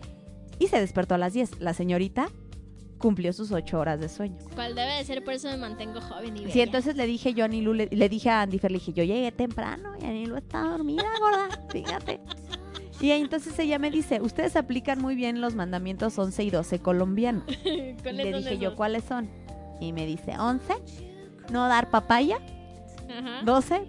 Y 0.58 0.68
se 0.68 0.80
despertó 0.80 1.14
a 1.14 1.18
las 1.18 1.32
10. 1.32 1.60
La 1.60 1.74
señorita 1.74 2.28
cumplió 2.98 3.32
sus 3.32 3.52
8 3.52 3.78
horas 3.78 4.00
de 4.00 4.08
sueño. 4.08 4.36
¿Cuál 4.54 4.74
debe 4.74 4.94
de 4.96 5.04
ser? 5.04 5.22
Por 5.24 5.34
eso 5.34 5.48
me 5.48 5.56
mantengo 5.56 6.00
joven 6.00 6.36
y 6.36 6.40
bella. 6.40 6.52
Sí, 6.52 6.60
entonces 6.60 6.96
le 6.96 7.06
dije 7.06 7.34
yo 7.34 7.44
a 7.44 7.46
Anilú, 7.46 7.74
le, 7.74 7.88
le 7.90 8.08
dije 8.08 8.30
a 8.30 8.42
Andy 8.42 8.58
Fer, 8.58 8.70
le 8.70 8.78
dije, 8.78 8.92
yo 8.92 9.04
llegué 9.04 9.32
temprano 9.32 9.92
y 10.00 10.04
Anilú 10.04 10.36
está 10.36 10.62
dormida, 10.62 11.04
gorda, 11.20 11.48
fíjate. 11.70 12.20
Y 13.00 13.10
entonces 13.10 13.58
ella 13.58 13.78
me 13.78 13.90
dice, 13.90 14.22
ustedes 14.22 14.56
aplican 14.56 15.00
muy 15.00 15.14
bien 15.14 15.42
los 15.42 15.54
mandamientos 15.54 16.18
11 16.18 16.44
y 16.44 16.50
12 16.50 16.78
colombianos. 16.80 17.44
Y 17.64 17.94
¿Cuáles 18.02 18.26
le 18.26 18.32
son 18.32 18.42
dije 18.42 18.58
yo? 18.58 18.74
¿cuáles 18.76 19.04
son? 19.04 19.28
Y 19.80 19.92
me 19.92 20.06
dice, 20.06 20.38
11, 20.38 20.74
no 21.50 21.66
dar 21.68 21.90
papaya. 21.90 22.38
Ajá. 23.08 23.42
12, 23.44 23.82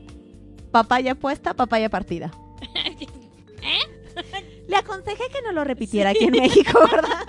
papaya 0.71 1.15
puesta, 1.15 1.53
papaya 1.53 1.89
partida. 1.89 2.31
Le 4.67 4.75
aconsejé 4.75 5.23
que 5.31 5.41
no 5.43 5.51
lo 5.51 5.63
repitiera 5.63 6.09
aquí 6.09 6.25
en 6.25 6.31
México, 6.31 6.79
¿verdad? 6.91 7.21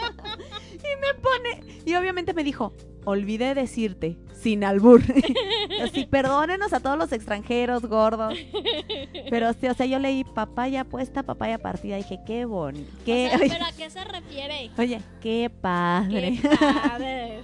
Y 0.78 1.00
me 1.00 1.12
pone, 1.20 1.82
y 1.84 1.94
obviamente 1.96 2.32
me 2.32 2.42
dijo, 2.44 2.72
olvidé 3.04 3.54
decirte, 3.54 4.16
sin 4.32 4.64
albur. 4.64 5.02
Así, 5.82 6.06
perdónenos 6.06 6.72
a 6.72 6.80
todos 6.80 6.96
los 6.96 7.12
extranjeros 7.12 7.82
gordos. 7.82 8.34
Pero 9.28 9.52
sí, 9.52 9.66
o 9.66 9.74
sea, 9.74 9.84
yo 9.86 9.98
leí 9.98 10.24
papaya 10.24 10.84
puesta, 10.84 11.22
papaya 11.24 11.58
partida. 11.58 11.96
Dije, 11.96 12.20
qué 12.26 12.44
bonito. 12.46 12.90
O 13.02 13.04
Qué, 13.04 13.28
sea, 13.28 13.38
oye, 13.38 13.48
¿pero 13.50 13.64
a 13.66 13.72
qué 13.72 13.90
se 13.90 14.02
refiere? 14.04 14.70
oye, 14.78 15.02
qué 15.20 15.50
padre. 15.60 16.38
Qué 16.40 16.48
padre. 16.56 17.42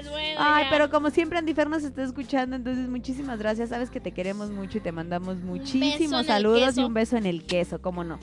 Pues 0.00 0.10
bueno, 0.10 0.36
Ay, 0.38 0.64
ya. 0.64 0.70
pero 0.70 0.90
como 0.90 1.10
siempre 1.10 1.38
Andy 1.38 1.54
Fer 1.54 1.68
nos 1.68 1.82
está 1.82 2.02
escuchando, 2.02 2.56
entonces 2.56 2.88
muchísimas 2.88 3.38
gracias. 3.38 3.70
Sabes 3.70 3.90
que 3.90 4.00
te 4.00 4.12
queremos 4.12 4.50
mucho 4.50 4.78
y 4.78 4.80
te 4.80 4.92
mandamos 4.92 5.38
muchísimos 5.38 6.26
saludos 6.26 6.76
y 6.76 6.82
un 6.82 6.94
beso 6.94 7.16
en 7.16 7.26
el 7.26 7.44
queso, 7.44 7.80
cómo 7.80 8.04
no. 8.04 8.18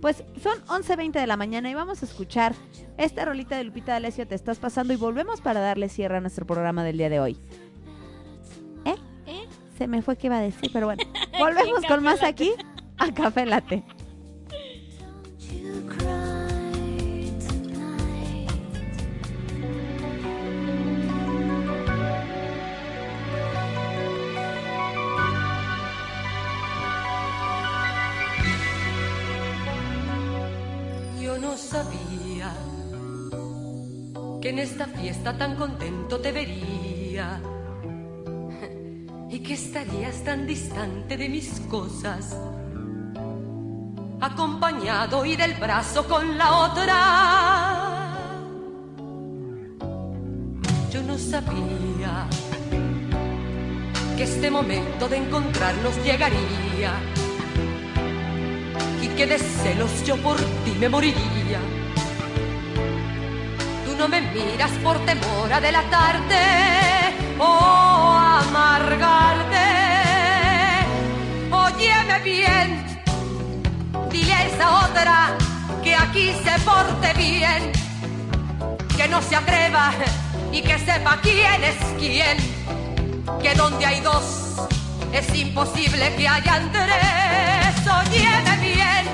Pues 0.00 0.24
son 0.42 0.58
11.20 0.66 1.12
de 1.12 1.26
la 1.26 1.36
mañana 1.36 1.70
y 1.70 1.74
vamos 1.74 2.02
a 2.02 2.06
escuchar 2.06 2.54
esta 2.96 3.24
rolita 3.24 3.56
de 3.56 3.64
Lupita 3.64 3.92
D'Alessio, 3.92 4.26
Te 4.26 4.34
estás 4.34 4.58
pasando 4.58 4.92
y 4.92 4.96
volvemos 4.96 5.40
para 5.40 5.60
darle 5.60 5.88
cierre 5.88 6.16
a 6.16 6.20
nuestro 6.20 6.46
programa 6.46 6.84
del 6.84 6.96
día 6.96 7.10
de 7.10 7.20
hoy. 7.20 7.38
¿Eh? 8.86 8.94
¿Eh? 9.26 9.46
Se 9.76 9.86
me 9.86 10.00
fue 10.00 10.16
que 10.16 10.28
iba 10.28 10.38
a 10.38 10.42
decir, 10.42 10.70
pero 10.72 10.86
bueno. 10.86 11.02
Volvemos 11.38 11.84
con 11.86 12.02
más 12.02 12.22
aquí 12.22 12.52
a 12.98 13.12
Café 13.12 13.46
Latte. 13.46 13.84
No 31.50 31.56
sabía 31.56 32.52
que 34.40 34.50
en 34.50 34.60
esta 34.60 34.86
fiesta 34.86 35.36
tan 35.36 35.56
contento 35.56 36.20
te 36.20 36.30
vería 36.30 37.40
y 39.28 39.40
que 39.40 39.54
estarías 39.54 40.22
tan 40.22 40.46
distante 40.46 41.16
de 41.16 41.28
mis 41.28 41.58
cosas, 41.68 42.36
acompañado 44.20 45.24
y 45.24 45.34
del 45.34 45.54
brazo 45.54 46.06
con 46.06 46.38
la 46.38 46.56
otra. 46.56 46.96
Yo 50.92 51.02
no 51.02 51.18
sabía 51.18 52.28
que 54.16 54.22
este 54.22 54.52
momento 54.52 55.08
de 55.08 55.16
encontrarnos 55.16 55.96
llegaría 56.04 56.92
y 59.02 59.08
que 59.08 59.26
de 59.26 59.38
celos 59.38 59.90
yo 60.04 60.16
por 60.18 60.36
ti 60.36 60.72
me 60.78 60.88
moriría. 60.88 61.60
Tú 63.86 63.96
no 63.96 64.08
me 64.08 64.20
miras 64.20 64.70
por 64.82 64.98
temor 65.04 65.52
a 65.52 65.60
delatarte 65.60 66.36
o 67.38 68.14
amargarte. 68.42 69.66
Óyeme 71.50 72.18
bien, 72.24 72.84
dile 74.10 74.32
a 74.32 74.46
esa 74.46 74.86
otra 74.86 75.38
que 75.82 75.94
aquí 75.94 76.32
se 76.44 76.60
porte 76.64 77.12
bien, 77.14 77.72
que 78.96 79.08
no 79.08 79.22
se 79.22 79.36
atreva 79.36 79.92
y 80.52 80.62
que 80.62 80.78
sepa 80.78 81.18
quién 81.22 81.64
es 81.64 81.76
quién, 81.98 82.36
que 83.42 83.54
donde 83.54 83.86
hay 83.86 84.00
dos 84.00 84.40
es 85.12 85.34
imposible 85.34 86.14
que 86.16 86.28
hayan 86.28 86.70
tres. 86.72 87.59
Óyeme 87.86 88.56
bien, 88.60 89.06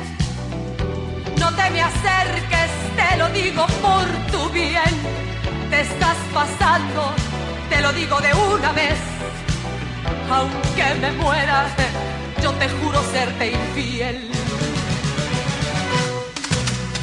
no 1.38 1.54
te 1.54 1.70
me 1.70 1.82
acerques, 1.82 2.70
te 2.96 3.16
lo 3.16 3.28
digo 3.28 3.64
por 3.80 4.04
tu 4.32 4.50
bien. 4.50 4.92
Te 5.70 5.82
estás 5.82 6.16
pasando, 6.34 7.12
te 7.70 7.80
lo 7.80 7.92
digo 7.92 8.20
de 8.20 8.32
una 8.34 8.72
vez. 8.72 8.98
Aunque 10.30 10.94
me 11.00 11.12
muera, 11.12 11.66
yo 12.42 12.52
te 12.54 12.68
juro 12.68 13.02
serte 13.12 13.52
infiel. 13.52 14.30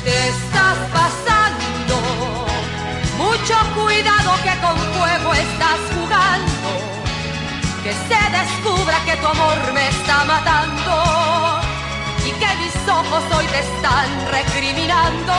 Te 0.04 0.28
estás 0.28 0.78
pasando, 0.92 1.96
mucho 3.18 3.56
cuidado 3.74 4.32
que 4.44 4.54
con 4.60 4.78
fuego 4.94 5.34
estás 5.34 5.80
jugando 5.96 6.53
que 7.84 7.92
se 7.92 8.24
descubra 8.40 8.98
que 9.04 9.18
tu 9.18 9.28
amor 9.28 9.74
me 9.74 9.90
está 9.90 10.24
matando 10.24 11.60
y 12.26 12.32
que 12.32 12.50
mis 12.62 12.76
ojos 12.88 13.24
hoy 13.36 13.46
te 13.48 13.60
están 13.60 14.10
recriminando. 14.32 15.34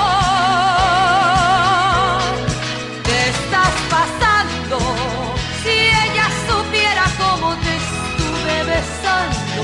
Te 3.03 3.19
estás 3.31 3.75
pasando, 3.97 4.79
si 5.63 5.75
ella 6.05 6.27
supiera 6.49 7.05
cómo 7.17 7.55
te 7.65 7.73
estuve 7.83 8.57
besando, 8.75 9.63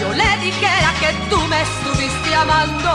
yo 0.00 0.08
le 0.14 0.30
dijera 0.46 0.90
que 1.00 1.12
tú 1.28 1.38
me 1.52 1.60
estuviste 1.60 2.34
amando. 2.34 2.92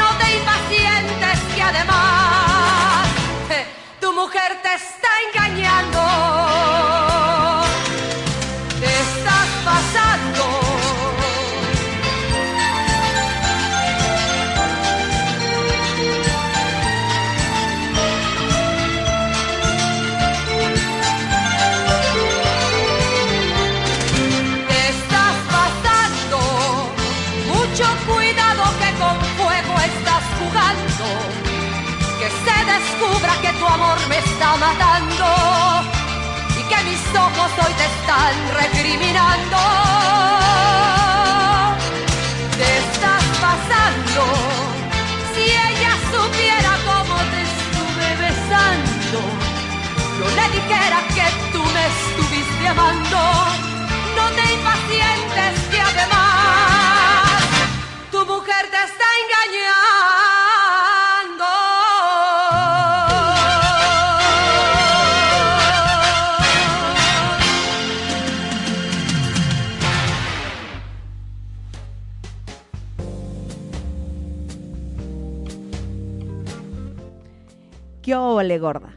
No 0.00 0.08
te 0.20 0.26
impacientes 0.36 1.38
que 1.54 1.62
además 1.62 3.06
eh, 3.48 3.66
tu 3.98 4.12
mujer 4.12 4.60
te 4.62 4.74
está 4.74 5.08
engañando. 5.26 6.11
Está 34.32 34.56
matando 34.56 35.26
y 36.58 36.62
que 36.70 36.78
mis 36.84 37.02
ojos 37.14 37.50
hoy 37.62 37.72
te 37.80 37.86
están 37.94 38.34
recriminando. 38.60 39.58
Te 42.58 42.68
estás 42.84 43.24
pasando. 43.46 44.22
Si 45.34 45.44
ella 45.68 45.92
supiera 46.12 46.72
cómo 46.88 47.16
te 47.32 47.40
estuve 47.50 48.08
besando, 48.26 49.18
yo 50.18 50.26
le 50.38 50.46
dijera 50.56 50.98
que 51.16 51.26
tú 51.52 51.62
me 51.76 51.84
estuviste 51.94 52.68
amando. 52.68 53.20
No 54.16 54.24
te 54.36 54.44
impacientes 54.54 55.71
¿Qué 78.02 78.16
óvole, 78.16 78.58
gorda? 78.58 78.94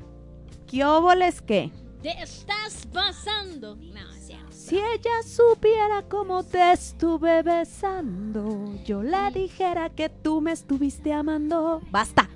¿Qué 0.67 0.83
óvoles 0.83 1.41
qué? 1.41 1.71
Te 2.01 2.21
estás 2.21 2.87
pasando. 2.91 3.75
No, 3.75 4.11
es. 4.13 4.25
Si 4.49 4.77
ella 4.77 5.21
supiera 5.23 6.01
cómo 6.09 6.43
te 6.43 6.71
estuve 6.71 7.43
besando, 7.43 8.73
yo 8.83 9.03
le 9.03 9.29
dijera 9.31 9.89
que 9.91 10.09
tú 10.09 10.41
me 10.41 10.51
estuviste 10.53 11.13
amando. 11.13 11.81
¡Basta! 11.91 12.27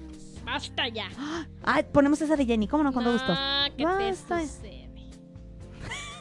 Basta 0.45 0.87
ya. 0.87 1.07
Ay, 1.63 1.85
ponemos 1.91 2.21
esa 2.21 2.35
de 2.35 2.45
Jenny, 2.45 2.67
¿cómo 2.67 2.83
no? 2.83 2.93
Con 2.93 3.03
todo 3.03 3.13
gusto. 3.13 3.33
Ah, 3.35 3.67
¿qué 3.75 3.83
Basta. 3.83 4.37
te 4.37 4.47
sucede? 4.47 4.89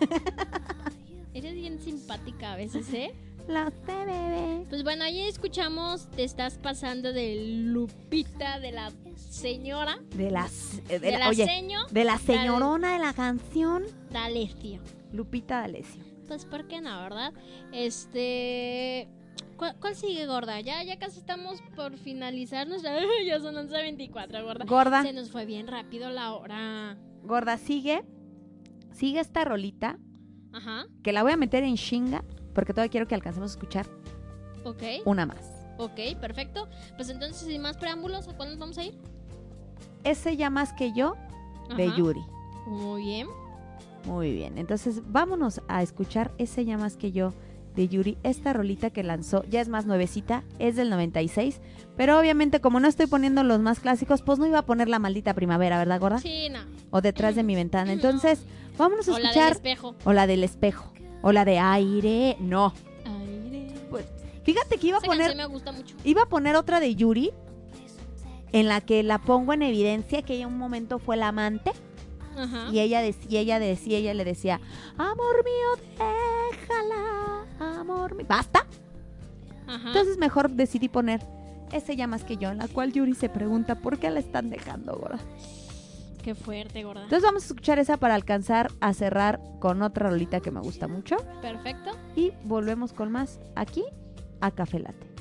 Eres 1.34 1.54
bien 1.54 1.78
simpática 1.78 2.54
a 2.54 2.56
veces, 2.56 2.92
¿eh? 2.94 3.14
La 3.48 3.70
sé, 3.70 4.04
bebé. 4.04 4.66
Pues 4.68 4.82
bueno, 4.84 5.04
ahí 5.04 5.20
escuchamos 5.22 6.08
Te 6.10 6.22
estás 6.24 6.58
pasando 6.58 7.12
de 7.14 7.46
Lupita, 7.64 8.60
de 8.60 8.72
la 8.72 8.92
señora 9.16 9.98
De 10.14 10.30
las. 10.30 10.80
eh, 10.90 10.98
De 10.98 11.12
la- 11.12 11.18
la 11.20 11.28
oye, 11.30 11.46
seño 11.46 11.80
de 11.90 12.04
la 12.04 12.18
señorona 12.18 12.92
de 12.92 12.98
la 12.98 13.12
canción, 13.14 13.84
D'Alessio. 14.10 14.80
Lupita 15.12 15.60
D'Alessio. 15.62 16.04
Pues, 16.26 16.44
¿por 16.44 16.68
qué 16.68 16.80
no, 16.82 17.00
verdad? 17.00 17.32
Este... 17.72 19.08
¿Cuál, 19.56 19.76
cuál 19.80 19.96
sigue, 19.96 20.26
gorda? 20.26 20.60
Ya, 20.60 20.82
ya 20.84 20.98
casi 20.98 21.18
estamos 21.20 21.62
por 21.74 21.96
finalizar 21.96 22.68
nuestra... 22.68 22.92
ya 23.26 23.40
son 23.40 23.54
11.24, 23.56 24.42
gorda. 24.44 24.64
Gorda, 24.66 25.02
Se 25.02 25.12
nos 25.14 25.30
fue 25.30 25.46
bien 25.46 25.66
rápido 25.66 26.10
la 26.10 26.34
hora. 26.34 26.98
gorda, 27.24 27.56
sigue. 27.56 28.02
Sigue 28.92 29.20
esta 29.20 29.44
rolita, 29.44 29.98
Ajá, 30.52 30.86
que 31.02 31.12
la 31.12 31.22
voy 31.22 31.32
a 31.32 31.36
meter 31.36 31.62
en 31.64 31.76
chinga, 31.76 32.24
porque 32.58 32.72
todavía 32.72 32.90
quiero 32.90 33.06
que 33.06 33.14
alcancemos 33.14 33.52
a 33.52 33.54
escuchar 33.54 33.86
ok, 34.64 34.82
una 35.04 35.26
más. 35.26 35.38
ok, 35.78 36.18
perfecto. 36.20 36.66
Pues 36.96 37.08
entonces, 37.08 37.46
sin 37.46 37.62
más 37.62 37.76
preámbulos, 37.76 38.26
¿a 38.26 38.36
cuál 38.36 38.48
nos 38.48 38.58
vamos 38.58 38.78
a 38.78 38.82
ir? 38.84 38.98
Ese 40.02 40.36
ya 40.36 40.50
más 40.50 40.72
que 40.72 40.92
yo, 40.92 41.14
de 41.76 41.86
Ajá, 41.86 41.96
Yuri. 41.96 42.20
Muy 42.66 43.02
bien. 43.04 43.28
Muy 44.06 44.32
bien, 44.32 44.58
entonces 44.58 45.02
vámonos 45.06 45.60
a 45.68 45.84
escuchar 45.84 46.32
ese 46.38 46.64
ya 46.64 46.76
más 46.78 46.96
que 46.96 47.12
yo 47.12 47.32
de 47.76 47.86
Yuri, 47.86 48.18
esta 48.24 48.52
rolita 48.52 48.90
que 48.90 49.04
lanzó, 49.04 49.44
ya 49.44 49.60
es 49.60 49.68
más 49.68 49.86
nuevecita, 49.86 50.42
es 50.58 50.74
del 50.74 50.90
96, 50.90 51.60
pero 51.96 52.18
obviamente 52.18 52.60
como 52.60 52.80
no 52.80 52.88
estoy 52.88 53.06
poniendo 53.06 53.44
los 53.44 53.60
más 53.60 53.78
clásicos, 53.78 54.22
pues 54.22 54.40
no 54.40 54.46
iba 54.46 54.58
a 54.58 54.66
poner 54.66 54.88
la 54.88 54.98
maldita 54.98 55.32
primavera, 55.32 55.78
¿verdad, 55.78 56.00
gorda? 56.00 56.18
Sí, 56.18 56.48
no. 56.50 56.58
O 56.90 57.02
detrás 57.02 57.36
de 57.36 57.44
mi 57.44 57.54
ventana. 57.54 57.92
Entonces, 57.98 58.40
vámonos 58.76 59.08
a 59.08 59.12
O 59.12 59.18
la 59.18 59.18
del 59.20 59.28
escuchar 59.28 59.52
espejo. 59.52 59.94
o 60.04 60.12
la 60.12 60.26
del 60.26 60.42
espejo, 60.42 60.92
o 61.22 61.32
la 61.32 61.44
de 61.44 61.58
aire, 61.58 62.36
no. 62.40 62.72
Aire. 63.04 63.74
Fíjate 64.44 64.78
que 64.78 64.86
iba 64.88 64.96
a 64.96 65.00
Esa 65.00 65.06
poner 65.06 65.36
me 65.36 65.46
gusta 65.46 65.72
mucho. 65.72 65.94
iba 66.04 66.22
a 66.22 66.26
poner 66.26 66.56
otra 66.56 66.80
de 66.80 66.94
Yuri 66.94 67.32
en 68.52 68.66
la 68.68 68.80
que 68.80 69.02
la 69.02 69.18
pongo 69.18 69.52
en 69.52 69.62
evidencia 69.62 70.22
que 70.22 70.34
ella 70.34 70.46
un 70.46 70.56
momento 70.56 70.98
fue 70.98 71.16
la 71.18 71.28
amante 71.28 71.72
Ajá. 72.36 72.68
y 72.72 72.78
ella 72.80 73.02
decía, 73.02 73.40
ella 73.40 73.58
decía, 73.58 73.98
ella 73.98 74.14
le 74.14 74.24
decía, 74.24 74.60
amor 74.96 75.44
mío, 75.44 75.84
déjala, 75.98 77.44
amor 77.80 78.14
mío. 78.14 78.26
¿Basta? 78.28 78.66
Ajá. 79.66 79.88
Entonces 79.88 80.16
mejor 80.16 80.50
decidí 80.50 80.88
poner 80.88 81.20
ese 81.72 81.94
ya 81.96 82.06
más 82.06 82.24
que 82.24 82.38
yo, 82.38 82.48
en 82.48 82.56
la 82.58 82.68
cual 82.68 82.92
Yuri 82.94 83.14
se 83.14 83.28
pregunta 83.28 83.74
por 83.74 83.98
qué 83.98 84.08
la 84.08 84.20
están 84.20 84.48
dejando, 84.48 84.96
gorda. 84.96 85.18
Qué 86.28 86.34
fuerte, 86.34 86.84
gorda. 86.84 87.04
Entonces 87.04 87.22
vamos 87.22 87.44
a 87.44 87.46
escuchar 87.46 87.78
esa 87.78 87.96
para 87.96 88.14
alcanzar 88.14 88.70
a 88.82 88.92
cerrar 88.92 89.40
con 89.60 89.80
otra 89.80 90.10
rolita 90.10 90.40
que 90.40 90.50
me 90.50 90.60
gusta 90.60 90.86
mucho. 90.86 91.16
Perfecto. 91.40 91.92
Y 92.16 92.32
volvemos 92.44 92.92
con 92.92 93.10
más 93.10 93.40
aquí 93.56 93.82
a 94.42 94.50
Café 94.50 94.80
Latte. 94.80 95.17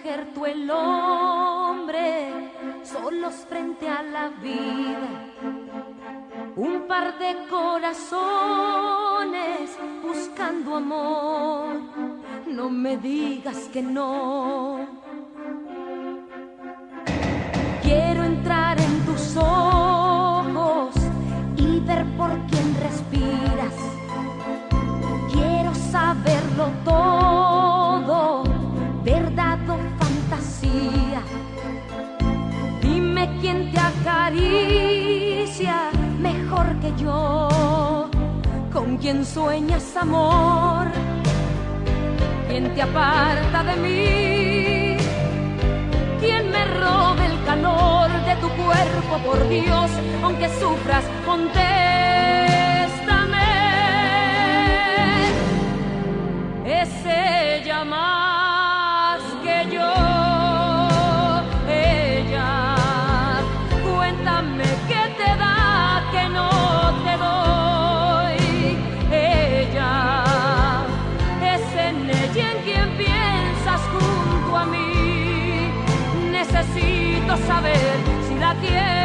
Mujer, 0.00 0.26
el 0.46 0.70
hombre, 0.70 2.52
solos 2.82 3.34
frente 3.48 3.88
a 3.88 4.02
la 4.02 4.28
vida. 4.28 5.26
Un 6.56 6.86
par 6.88 7.18
de 7.18 7.46
corazones 7.48 8.10
buscando 10.02 10.76
amor, 10.76 11.80
no 12.46 12.70
me 12.70 12.96
digas 12.96 13.68
que 13.72 13.82
no. 13.82 14.86
Quiero 17.82 18.24
entrar 18.24 18.80
en 18.80 19.04
tus 19.04 19.36
ojos 19.36 20.94
y 21.56 21.80
ver 21.80 22.06
por 22.16 22.30
quién 22.46 22.74
respiras. 22.82 23.74
Quiero 25.32 25.74
saberlo 25.74 26.70
todo, 26.84 27.39
mejor 36.20 36.66
que 36.80 36.92
yo, 36.96 37.48
con 38.72 38.96
quien 38.98 39.24
sueñas 39.24 39.96
amor, 39.96 40.86
quién 42.48 42.74
te 42.74 42.82
aparta 42.82 43.62
de 43.64 43.76
mí. 43.76 44.96
Quien 46.20 46.50
me 46.50 46.64
robe 46.64 47.26
el 47.26 47.44
calor 47.44 48.10
de 48.26 48.36
tu 48.36 48.48
cuerpo, 48.62 49.18
por 49.24 49.48
Dios, 49.48 49.90
aunque 50.22 50.48
sufras, 50.60 51.04
contéstame. 51.24 51.70
Es 56.66 56.90
ella 57.06 57.84
más 57.84 58.29
la. 78.54 78.99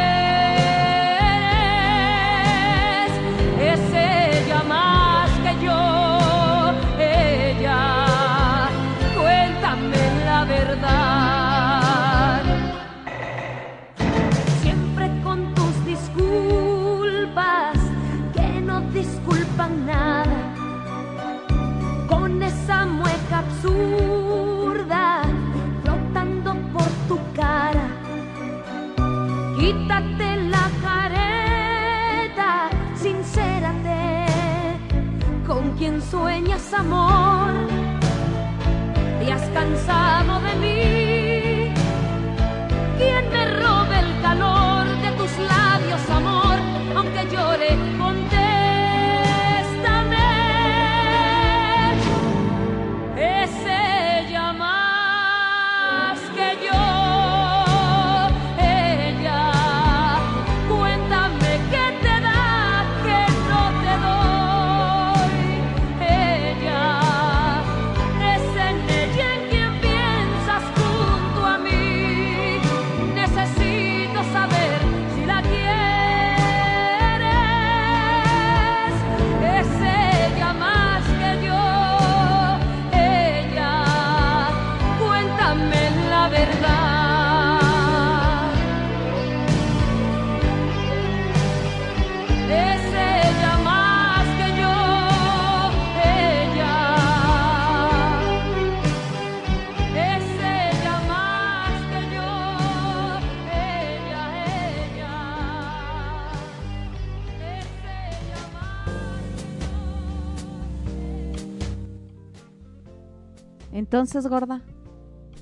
Entonces, 114.06 114.30
gorda, 114.30 114.62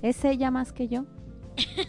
¿es 0.00 0.24
ella 0.24 0.50
más 0.50 0.72
que 0.72 0.88
yo? 0.88 1.04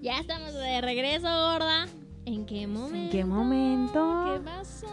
Ya 0.00 0.20
estamos 0.20 0.54
de 0.54 0.80
regreso, 0.80 1.26
gorda. 1.26 1.88
¿En 2.24 2.46
qué 2.46 2.68
momento? 2.68 3.10
qué 3.10 3.24
momento? 3.24 4.32
¿Qué 4.32 4.40
pasó? 4.44 4.86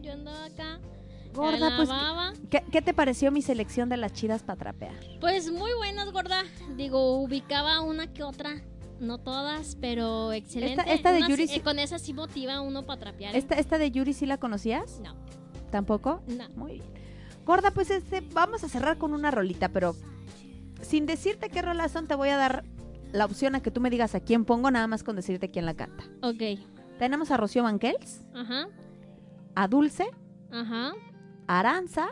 Yo 0.00 0.12
andaba 0.12 0.44
acá. 0.44 0.78
Gorda, 1.34 1.74
pues. 1.76 1.88
¿qué, 2.48 2.62
qué 2.70 2.80
te 2.82 2.94
pareció 2.94 3.32
mi 3.32 3.42
selección 3.42 3.88
de 3.88 3.96
las 3.96 4.12
chidas 4.12 4.44
para 4.44 4.56
trapear? 4.60 4.94
Pues 5.20 5.50
muy 5.50 5.72
buenas, 5.76 6.12
gorda. 6.12 6.44
Digo, 6.76 7.16
ubicaba 7.20 7.80
una 7.80 8.12
que 8.12 8.22
otra. 8.22 8.62
No 9.00 9.18
todas, 9.18 9.76
pero 9.80 10.32
excelente. 10.32 10.80
Esta- 10.82 10.92
esta 10.94 11.10
de 11.10 11.18
Una 11.18 11.26
sí- 11.26 11.32
Yuri 11.32 11.48
sí- 11.48 11.56
eh, 11.56 11.62
con 11.62 11.80
esa 11.80 11.98
sí 11.98 12.12
motiva 12.14 12.60
uno 12.60 12.84
para 12.86 13.00
trapear. 13.00 13.34
¿eh? 13.34 13.38
¿Esta, 13.38 13.56
esta 13.56 13.78
de 13.78 13.90
Yuri 13.90 14.12
sí 14.12 14.26
la 14.26 14.38
conocías? 14.38 15.00
No, 15.00 15.16
¿Tampoco? 15.72 16.22
no. 16.28 16.48
Muy 16.54 16.74
bien. 16.74 17.05
Gorda, 17.46 17.70
pues 17.70 17.90
este, 17.90 18.20
vamos 18.34 18.64
a 18.64 18.68
cerrar 18.68 18.98
con 18.98 19.14
una 19.14 19.30
rolita, 19.30 19.68
pero 19.70 19.94
sin 20.82 21.06
decirte 21.06 21.48
qué 21.48 21.62
rolas 21.62 21.92
son, 21.92 22.06
te 22.06 22.14
voy 22.14 22.28
a 22.28 22.36
dar 22.36 22.64
la 23.12 23.24
opción 23.24 23.54
a 23.54 23.60
que 23.62 23.70
tú 23.70 23.80
me 23.80 23.88
digas 23.88 24.14
a 24.14 24.20
quién 24.20 24.44
pongo, 24.44 24.70
nada 24.70 24.86
más 24.88 25.02
con 25.04 25.16
decirte 25.16 25.50
quién 25.50 25.64
la 25.64 25.74
canta. 25.74 26.04
Ok. 26.22 26.60
Tenemos 26.98 27.30
a 27.30 27.36
Rocío 27.36 27.62
Banquels, 27.62 28.22
Ajá, 28.34 28.68
a 29.54 29.68
Dulce, 29.68 30.06
ajá, 30.50 30.92
a 31.46 31.58
Aranza 31.60 32.08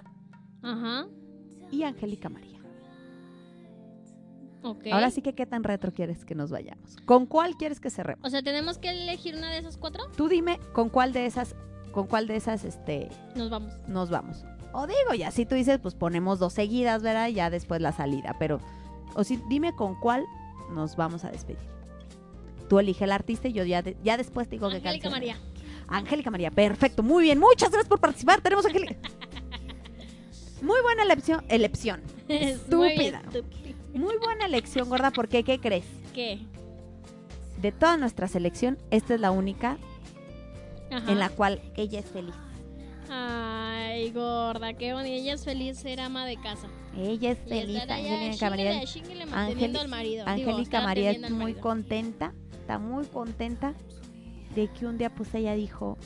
ajá. 0.62 1.06
y 1.70 1.82
a 1.82 1.88
Angélica 1.88 2.28
María. 2.28 2.60
Ok. 4.62 4.86
Ahora 4.92 5.10
sí 5.10 5.20
que 5.20 5.34
qué 5.34 5.44
tan 5.46 5.62
retro 5.64 5.92
quieres 5.92 6.24
que 6.24 6.34
nos 6.34 6.50
vayamos. 6.50 6.96
¿Con 7.04 7.26
cuál 7.26 7.56
quieres 7.56 7.80
que 7.80 7.90
cerremos? 7.90 8.24
O 8.26 8.30
sea, 8.30 8.42
¿tenemos 8.42 8.78
que 8.78 8.88
elegir 8.90 9.36
una 9.36 9.50
de 9.50 9.58
esas 9.58 9.76
cuatro? 9.76 10.04
Tú 10.16 10.28
dime 10.28 10.58
con 10.72 10.88
cuál 10.88 11.12
de 11.12 11.26
esas, 11.26 11.54
con 11.92 12.06
cuál 12.06 12.26
de 12.26 12.36
esas 12.36 12.64
este, 12.64 13.10
Nos 13.36 13.50
vamos. 13.50 13.72
nos 13.88 14.08
vamos. 14.08 14.44
O 14.76 14.86
digo, 14.88 15.14
ya 15.16 15.30
si 15.30 15.46
tú 15.46 15.54
dices, 15.54 15.78
pues 15.80 15.94
ponemos 15.94 16.38
dos 16.40 16.52
seguidas, 16.52 17.00
¿verdad? 17.02 17.28
Y 17.28 17.34
ya 17.34 17.48
después 17.48 17.80
la 17.80 17.92
salida. 17.92 18.34
Pero, 18.38 18.60
o 19.14 19.22
si, 19.24 19.36
dime 19.48 19.74
con 19.74 19.94
cuál 20.00 20.26
nos 20.72 20.96
vamos 20.96 21.24
a 21.24 21.30
despedir. 21.30 21.62
Tú 22.68 22.78
elige 22.80 23.04
el 23.04 23.12
artista 23.12 23.46
y 23.48 23.52
yo 23.52 23.64
ya, 23.64 23.82
de- 23.82 23.96
ya 24.02 24.16
después 24.16 24.48
te 24.48 24.56
digo 24.56 24.68
qué 24.70 24.76
Angélica 24.76 25.10
canción. 25.10 25.12
María. 25.12 25.36
Angélica 25.86 26.30
María, 26.30 26.50
perfecto, 26.50 27.02
muy 27.02 27.22
bien. 27.22 27.38
Muchas 27.38 27.70
gracias 27.70 27.88
por 27.88 28.00
participar. 28.00 28.40
Tenemos 28.40 28.66
Angélica. 28.66 28.96
Muy 30.62 30.80
buena 30.82 31.02
elección. 31.02 31.44
elección. 31.48 32.00
Muy 32.26 32.36
Estúpida. 32.38 33.20
estúpida. 33.30 33.74
Muy 33.92 34.16
buena 34.16 34.46
elección, 34.46 34.88
gorda, 34.88 35.10
porque 35.10 35.44
¿qué 35.44 35.60
crees? 35.60 35.84
¿Qué? 36.14 36.40
De 37.60 37.70
toda 37.70 37.98
nuestra 37.98 38.28
selección, 38.28 38.78
esta 38.90 39.14
es 39.14 39.20
la 39.20 39.30
única 39.30 39.76
Ajá. 40.90 41.12
en 41.12 41.18
la 41.18 41.28
cual 41.28 41.60
ella 41.76 41.98
es 42.00 42.06
feliz. 42.06 42.34
Ay, 43.94 44.10
gorda, 44.10 44.74
qué 44.74 44.92
bonita. 44.92 45.14
Ella 45.14 45.34
es 45.34 45.44
feliz 45.44 45.78
ser 45.78 46.00
ama 46.00 46.26
de 46.26 46.36
casa. 46.36 46.66
Ella 46.96 47.30
es 47.30 47.38
feliz, 47.38 47.80
Angélica 47.88 48.50
María. 48.50 50.24
Angélica 50.26 50.80
María 50.82 51.12
es 51.12 51.30
muy 51.30 51.54
contenta, 51.54 52.34
está 52.50 52.80
muy 52.80 53.06
contenta 53.06 53.72
de 54.56 54.66
que 54.66 54.86
un 54.86 54.98
día 54.98 55.14
pues 55.14 55.32
ella 55.36 55.54
dijo, 55.54 55.96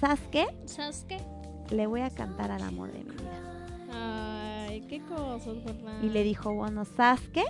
¿sabes 0.00 0.20
qué? 0.30 0.46
¿Sabes 0.66 1.04
qué? 1.08 1.18
Le 1.70 1.88
voy 1.88 2.02
a 2.02 2.10
cantar 2.10 2.52
al 2.52 2.62
amor 2.62 2.92
de 2.92 3.02
mi 3.02 3.10
vida. 3.10 3.88
Ay, 3.92 4.82
qué 4.82 5.00
cosas, 5.00 5.56
gorda. 5.64 5.98
Y 6.00 6.10
le 6.10 6.22
dijo, 6.22 6.54
bueno, 6.54 6.84
¿sabes 6.84 7.28
qué? 7.30 7.42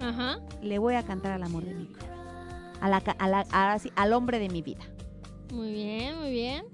Ajá. 0.00 0.40
Le 0.62 0.80
voy 0.80 0.96
a 0.96 1.04
cantar 1.04 1.30
al 1.30 1.44
amor 1.44 1.64
de 1.64 1.74
mi 1.74 1.84
vida. 1.84 2.72
A 2.80 2.88
la, 2.88 3.00
a 3.52 3.78
al 3.94 4.12
hombre 4.12 4.40
de 4.40 4.48
mi 4.48 4.62
vida. 4.62 4.82
Muy 5.52 5.70
bien, 5.72 6.18
muy 6.18 6.32
bien. 6.32 6.64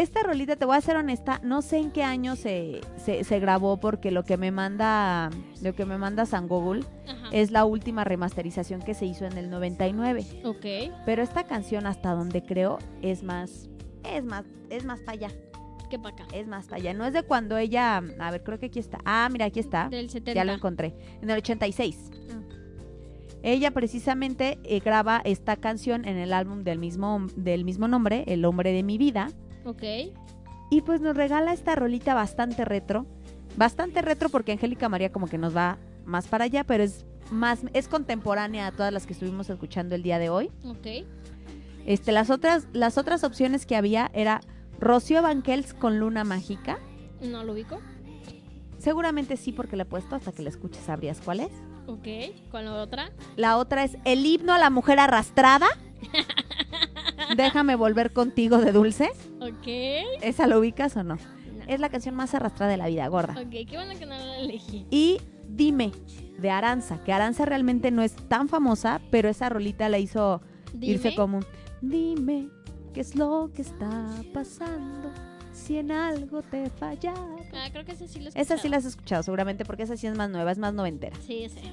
Esta 0.00 0.22
rolita, 0.22 0.56
te 0.56 0.64
voy 0.64 0.78
a 0.78 0.80
ser 0.80 0.96
honesta, 0.96 1.42
no 1.44 1.60
sé 1.60 1.76
en 1.76 1.90
qué 1.90 2.02
año 2.02 2.34
se, 2.34 2.80
se, 2.96 3.22
se 3.22 3.38
grabó 3.38 3.76
porque 3.76 4.10
lo 4.10 4.24
que 4.24 4.38
me 4.38 4.50
manda, 4.50 5.28
lo 5.60 5.74
que 5.74 5.84
me 5.84 5.98
manda 5.98 6.24
San 6.24 6.48
Google 6.48 6.84
Ajá. 7.06 7.28
es 7.32 7.50
la 7.50 7.66
última 7.66 8.02
remasterización 8.02 8.80
que 8.80 8.94
se 8.94 9.04
hizo 9.04 9.26
en 9.26 9.36
el 9.36 9.50
99. 9.50 10.24
Ok. 10.44 10.94
Pero 11.04 11.22
esta 11.22 11.44
canción 11.44 11.86
hasta 11.86 12.12
donde 12.12 12.42
creo 12.42 12.78
es 13.02 13.22
más, 13.22 13.68
es 14.02 14.24
más, 14.24 14.46
es 14.70 14.86
más 14.86 15.00
para 15.00 15.12
allá, 15.18 15.28
¿Qué 15.90 15.98
para 15.98 16.14
acá? 16.14 16.24
es 16.32 16.46
más 16.48 16.64
para 16.64 16.76
allá. 16.78 16.94
No 16.94 17.04
es 17.04 17.12
de 17.12 17.22
cuando 17.22 17.58
ella, 17.58 17.98
a 17.98 18.30
ver, 18.30 18.42
creo 18.42 18.58
que 18.58 18.66
aquí 18.66 18.78
está. 18.78 19.00
Ah, 19.04 19.28
mira, 19.30 19.44
aquí 19.44 19.60
está. 19.60 19.90
Del 19.90 20.08
70. 20.08 20.32
Ya 20.32 20.46
lo 20.46 20.54
encontré. 20.54 20.94
En 21.20 21.28
el 21.28 21.36
86. 21.36 22.10
Ah. 22.30 22.40
Ella 23.42 23.70
precisamente 23.72 24.58
eh, 24.64 24.80
graba 24.80 25.20
esta 25.26 25.56
canción 25.56 26.06
en 26.06 26.16
el 26.16 26.32
álbum 26.32 26.64
del 26.64 26.78
mismo, 26.78 27.26
del 27.36 27.66
mismo 27.66 27.86
nombre, 27.86 28.24
El 28.28 28.46
hombre 28.46 28.72
de 28.72 28.82
mi 28.82 28.96
vida. 28.96 29.28
Ok. 29.70 29.82
Y 30.70 30.82
pues 30.82 31.00
nos 31.00 31.16
regala 31.16 31.52
esta 31.52 31.74
rolita 31.74 32.14
bastante 32.14 32.64
retro. 32.64 33.06
Bastante 33.56 34.02
retro 34.02 34.28
porque 34.28 34.52
Angélica 34.52 34.88
María 34.88 35.12
como 35.12 35.26
que 35.28 35.38
nos 35.38 35.56
va 35.56 35.78
más 36.04 36.26
para 36.28 36.44
allá, 36.44 36.64
pero 36.64 36.82
es 36.82 37.04
más, 37.30 37.60
es 37.72 37.88
contemporánea 37.88 38.66
a 38.66 38.72
todas 38.72 38.92
las 38.92 39.06
que 39.06 39.12
estuvimos 39.12 39.48
escuchando 39.50 39.94
el 39.94 40.02
día 40.02 40.18
de 40.18 40.28
hoy. 40.28 40.50
Ok. 40.64 41.06
Este, 41.86 42.12
las 42.12 42.30
otras, 42.30 42.66
las 42.72 42.98
otras 42.98 43.24
opciones 43.24 43.66
que 43.66 43.76
había 43.76 44.10
era 44.12 44.40
Rocío 44.78 45.22
Banquels 45.22 45.74
con 45.74 45.98
Luna 45.98 46.24
Mágica. 46.24 46.78
No 47.20 47.44
lo 47.44 47.52
ubico. 47.52 47.80
Seguramente 48.78 49.36
sí 49.36 49.52
porque 49.52 49.76
la 49.76 49.82
he 49.82 49.86
puesto 49.86 50.16
hasta 50.16 50.32
que 50.32 50.42
la 50.42 50.48
escuches 50.48 50.84
sabrías 50.84 51.20
cuál 51.24 51.40
es. 51.40 51.52
Ok. 51.86 52.06
¿Con 52.50 52.64
la 52.64 52.74
otra? 52.74 53.10
La 53.36 53.56
otra 53.56 53.84
es 53.84 53.96
El 54.04 54.24
himno 54.24 54.52
a 54.52 54.58
la 54.58 54.70
mujer 54.70 54.98
arrastrada. 54.98 55.66
Déjame 57.36 57.76
volver 57.76 58.12
contigo 58.12 58.58
de 58.58 58.72
dulce. 58.72 59.10
Ok. 59.40 59.66
¿Esa 60.22 60.46
lo 60.46 60.58
ubicas 60.58 60.96
o 60.96 61.04
no? 61.04 61.16
No. 61.16 61.64
Es 61.66 61.80
la 61.80 61.88
canción 61.88 62.14
más 62.14 62.34
arrastrada 62.34 62.70
de 62.70 62.78
la 62.78 62.88
vida, 62.88 63.06
gorda. 63.08 63.34
Ok, 63.40 63.50
qué 63.50 63.76
bueno 63.76 63.98
que 63.98 64.06
no 64.06 64.16
la 64.16 64.38
elegí. 64.38 64.86
Y 64.90 65.18
Dime, 65.52 65.90
de 66.38 66.50
Aranza, 66.50 67.02
que 67.02 67.12
Aranza 67.12 67.44
realmente 67.44 67.90
no 67.90 68.02
es 68.02 68.14
tan 68.28 68.48
famosa, 68.48 69.00
pero 69.10 69.28
esa 69.28 69.48
rolita 69.48 69.88
la 69.88 69.98
hizo 69.98 70.40
irse 70.80 71.14
como, 71.14 71.40
dime, 71.80 72.48
¿qué 72.94 73.00
es 73.00 73.16
lo 73.16 73.50
que 73.52 73.62
está 73.62 74.08
pasando? 74.32 75.10
Si 75.52 75.76
en 75.76 75.90
algo 75.90 76.42
te 76.42 76.64
he 76.64 76.70
fallado. 76.70 77.36
Ah, 77.52 77.68
creo 77.72 77.84
que 77.84 77.92
esa 77.92 78.06
sí 78.06 78.20
la 78.20 78.30
Esa 78.30 78.56
sí 78.58 78.68
la 78.68 78.76
has 78.76 78.84
escuchado 78.84 79.22
seguramente 79.24 79.64
porque 79.64 79.82
esa 79.82 79.96
sí 79.96 80.06
es 80.06 80.16
más 80.16 80.30
nueva, 80.30 80.52
es 80.52 80.58
más 80.58 80.72
noventera. 80.72 81.16
Sí, 81.26 81.48
sí. 81.48 81.72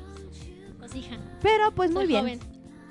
Pues 0.79 0.95
hija. 0.95 1.17
Pero 1.41 1.71
pues 1.71 1.91
muy 1.91 2.07
bien, 2.07 2.21
joven. 2.21 2.39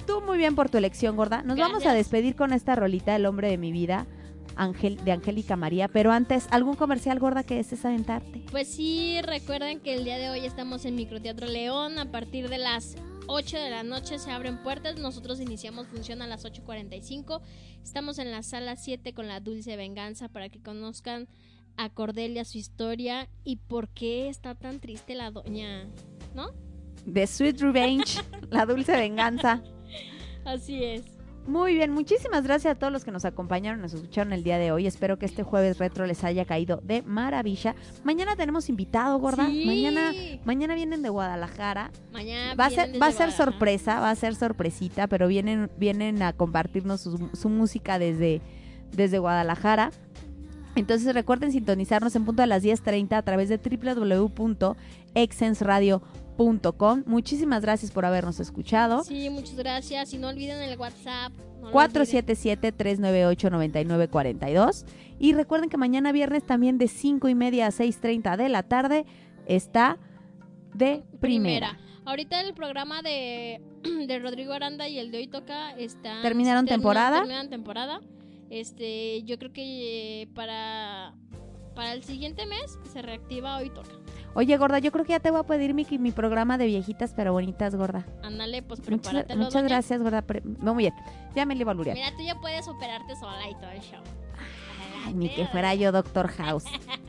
Tú 0.06 0.22
muy 0.22 0.38
bien 0.38 0.54
por 0.54 0.68
tu 0.70 0.78
elección, 0.78 1.16
gorda. 1.16 1.42
Nos 1.42 1.58
vamos 1.58 1.84
a 1.84 1.92
despedir 1.92 2.36
con 2.36 2.52
esta 2.52 2.74
rolita, 2.74 3.14
El 3.16 3.26
hombre 3.26 3.50
de 3.50 3.58
mi 3.58 3.72
vida, 3.72 4.06
Ángel, 4.54 5.02
de 5.04 5.12
Angélica 5.12 5.56
María. 5.56 5.88
Pero 5.88 6.12
antes, 6.12 6.46
¿algún 6.50 6.76
comercial, 6.76 7.18
gorda, 7.18 7.42
que 7.42 7.56
desees 7.56 7.84
aventarte? 7.84 8.44
Pues 8.50 8.68
sí, 8.68 9.20
recuerden 9.22 9.80
que 9.80 9.94
el 9.94 10.04
día 10.04 10.18
de 10.18 10.30
hoy 10.30 10.46
estamos 10.46 10.84
en 10.84 10.94
Microteatro 10.94 11.46
León. 11.46 11.98
A 11.98 12.10
partir 12.10 12.48
de 12.48 12.58
las 12.58 12.96
8 13.26 13.58
de 13.58 13.70
la 13.70 13.82
noche 13.82 14.18
se 14.18 14.30
abren 14.30 14.62
puertas. 14.62 14.98
Nosotros 14.98 15.40
iniciamos 15.40 15.88
función 15.88 16.22
a 16.22 16.26
las 16.26 16.44
8.45. 16.44 17.40
Estamos 17.82 18.18
en 18.18 18.30
la 18.30 18.42
sala 18.42 18.76
7 18.76 19.12
con 19.12 19.28
la 19.28 19.40
Dulce 19.40 19.76
Venganza 19.76 20.28
para 20.28 20.48
que 20.48 20.60
conozcan 20.60 21.28
a 21.76 21.90
Cordelia, 21.90 22.44
su 22.44 22.56
historia 22.58 23.28
y 23.44 23.56
por 23.56 23.88
qué 23.88 24.28
está 24.28 24.54
tan 24.54 24.80
triste 24.80 25.14
la 25.14 25.30
doña. 25.30 25.86
¿No? 26.34 26.52
The 27.12 27.26
Sweet 27.26 27.60
Revenge, 27.60 28.20
La 28.50 28.66
Dulce 28.66 28.92
Venganza. 28.92 29.62
Así 30.46 30.84
es. 30.84 31.16
Muy 31.46 31.74
bien, 31.74 31.92
muchísimas 31.92 32.42
gracias 32.42 32.74
a 32.74 32.78
todos 32.78 32.92
los 32.92 33.04
que 33.04 33.12
nos 33.12 33.24
acompañaron, 33.24 33.80
nos 33.80 33.94
escucharon 33.94 34.32
el 34.32 34.42
día 34.42 34.58
de 34.58 34.72
hoy. 34.72 34.88
Espero 34.88 35.16
que 35.16 35.26
este 35.26 35.44
jueves 35.44 35.78
retro 35.78 36.04
les 36.04 36.24
haya 36.24 36.44
caído 36.44 36.80
de 36.82 37.02
maravilla. 37.02 37.76
Mañana 38.02 38.34
tenemos 38.34 38.68
invitado, 38.68 39.16
gorda. 39.20 39.46
Sí. 39.46 39.62
Mañana, 39.64 40.12
mañana 40.44 40.74
vienen 40.74 41.02
de 41.02 41.08
Guadalajara. 41.08 41.92
Mañana 42.12 42.56
Va 42.56 42.64
a 42.66 42.70
ser, 42.70 43.00
va 43.00 43.06
a 43.06 43.12
ser 43.12 43.30
sorpresa, 43.30 44.00
va 44.00 44.10
a 44.10 44.16
ser 44.16 44.34
sorpresita, 44.34 45.06
pero 45.06 45.28
vienen, 45.28 45.70
vienen 45.78 46.20
a 46.22 46.32
compartirnos 46.32 47.02
su, 47.02 47.30
su 47.32 47.48
música 47.48 48.00
desde, 48.00 48.40
desde 48.90 49.20
Guadalajara. 49.20 49.92
Entonces 50.74 51.14
recuerden 51.14 51.52
sintonizarnos 51.52 52.16
en 52.16 52.24
punto 52.24 52.42
de 52.42 52.48
las 52.48 52.64
10.30 52.64 53.16
a 53.16 53.22
través 53.22 53.48
de 53.48 53.58
www.exensradio.com. 53.58 56.25
Muchísimas 57.06 57.62
gracias 57.62 57.90
por 57.90 58.04
habernos 58.04 58.40
escuchado. 58.40 59.04
Sí, 59.04 59.30
muchas 59.30 59.56
gracias. 59.56 60.12
Y 60.12 60.18
no 60.18 60.28
olviden 60.28 60.60
el 60.62 60.78
WhatsApp. 60.78 61.32
no 61.60 61.70
lo 61.70 61.78
olviden. 61.78 62.16
477-398-9942. 62.16 64.84
Y 65.18 65.32
recuerden 65.32 65.70
que 65.70 65.76
mañana 65.76 66.12
viernes 66.12 66.44
también 66.44 66.78
de 66.78 66.88
5 66.88 67.28
y 67.28 67.34
media 67.34 67.66
a 67.66 67.70
6.30 67.70 68.36
de 68.36 68.48
la 68.48 68.62
tarde 68.62 69.06
está 69.46 69.98
de 70.74 71.02
primera. 71.20 71.78
Ahorita 72.04 72.40
el 72.40 72.54
programa 72.54 73.02
de, 73.02 73.60
de 74.06 74.18
Rodrigo 74.18 74.52
Aranda 74.52 74.88
y 74.88 74.98
el 74.98 75.10
de 75.10 75.18
hoy 75.18 75.26
toca 75.26 75.72
están 75.72 76.22
¿Terminaron 76.22 76.66
temporada? 76.66 77.18
Terminan 77.18 77.50
temporada. 77.50 78.00
Este, 78.48 79.22
yo 79.24 79.38
creo 79.38 79.52
que 79.52 80.22
eh, 80.22 80.28
para 80.34 81.14
para 81.76 81.92
el 81.92 82.02
siguiente 82.02 82.46
mes 82.46 82.78
se 82.92 83.02
reactiva 83.02 83.58
hoy 83.58 83.70
toca. 83.70 83.90
Oye, 84.34 84.56
gorda, 84.56 84.78
yo 84.80 84.90
creo 84.90 85.04
que 85.04 85.12
ya 85.12 85.20
te 85.20 85.30
voy 85.30 85.40
a 85.40 85.44
pedir 85.44 85.72
mi, 85.72 85.86
mi 85.98 86.10
programa 86.10 86.58
de 86.58 86.66
viejitas 86.66 87.14
pero 87.14 87.32
bonitas, 87.32 87.74
gorda. 87.76 88.04
Ándale, 88.22 88.62
pues 88.62 88.80
Muchas, 88.80 88.98
prepáratelo. 89.12 89.44
muchas 89.44 89.62
gracias, 89.62 90.02
gorda. 90.02 90.24
No, 90.60 90.74
muy 90.74 90.84
bien. 90.84 90.94
Ya 91.34 91.46
me 91.46 91.54
le 91.54 91.60
iba 91.60 91.72
a. 91.72 91.74
Mira, 91.74 92.10
tú 92.16 92.22
ya 92.22 92.34
puedes 92.40 92.66
operarte 92.66 93.14
sola 93.16 93.48
y 93.48 93.54
todo 93.54 93.70
el 93.70 93.80
show. 93.80 94.00
Ay, 95.06 95.14
ni 95.14 95.28
que 95.28 95.46
fuera 95.46 95.74
yo 95.74 95.92
Doctor 95.92 96.28
House. 96.28 96.64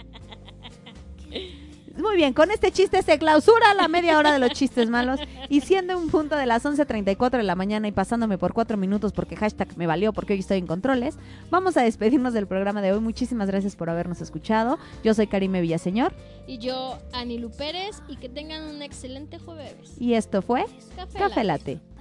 Muy 1.98 2.16
bien, 2.16 2.34
con 2.34 2.52
este 2.52 2.72
chiste 2.72 3.02
se 3.02 3.18
clausura 3.18 3.74
la 3.74 3.88
media 3.88 4.18
hora 4.18 4.32
de 4.32 4.40
los 4.40 4.52
chistes 4.52 4.90
malos. 4.90 5.20
Y 5.50 5.62
siendo 5.62 5.98
un 5.98 6.10
punto 6.10 6.36
de 6.36 6.46
las 6.46 6.64
11.34 6.66 7.38
de 7.38 7.44
la 7.44 7.56
mañana 7.56 7.88
y 7.88 7.92
pasándome 7.92 8.38
por 8.38 8.54
cuatro 8.54 8.78
minutos 8.78 9.14
porque 9.14 9.36
hashtag 9.36 9.76
me 9.78 9.88
valió 9.88 10.14
porque 10.14 10.34
hoy 10.34 10.40
estoy 10.40 10.60
en 10.60 10.68
controles, 10.68 11.18
vamos 11.50 11.76
a 11.78 11.82
despedirnos 11.82 12.34
del 12.34 12.48
programa 12.48 12.82
de 12.82 12.94
hoy. 12.94 13.00
Muchísimas 13.00 13.48
gracias 13.48 13.76
por 13.76 13.90
habernos 13.90 14.22
escuchado. 14.22 14.78
Yo 15.04 15.14
soy 15.14 15.28
Karime 15.28 15.62
Villaseñor 15.62 16.14
Y 16.46 16.60
yo, 16.60 16.98
Anilu 17.14 17.50
Pérez, 17.50 18.02
y 18.08 18.18
que 18.18 18.30
tengan 18.30 18.64
un 18.64 18.82
excelente 18.82 19.40
jueves. 19.40 19.96
y 20.00 20.14
esto 20.14 20.42
fue 20.42 20.66
Café, 20.96 21.20
Café 21.20 21.44
Latte. 21.44 21.74
Latte. 21.76 21.98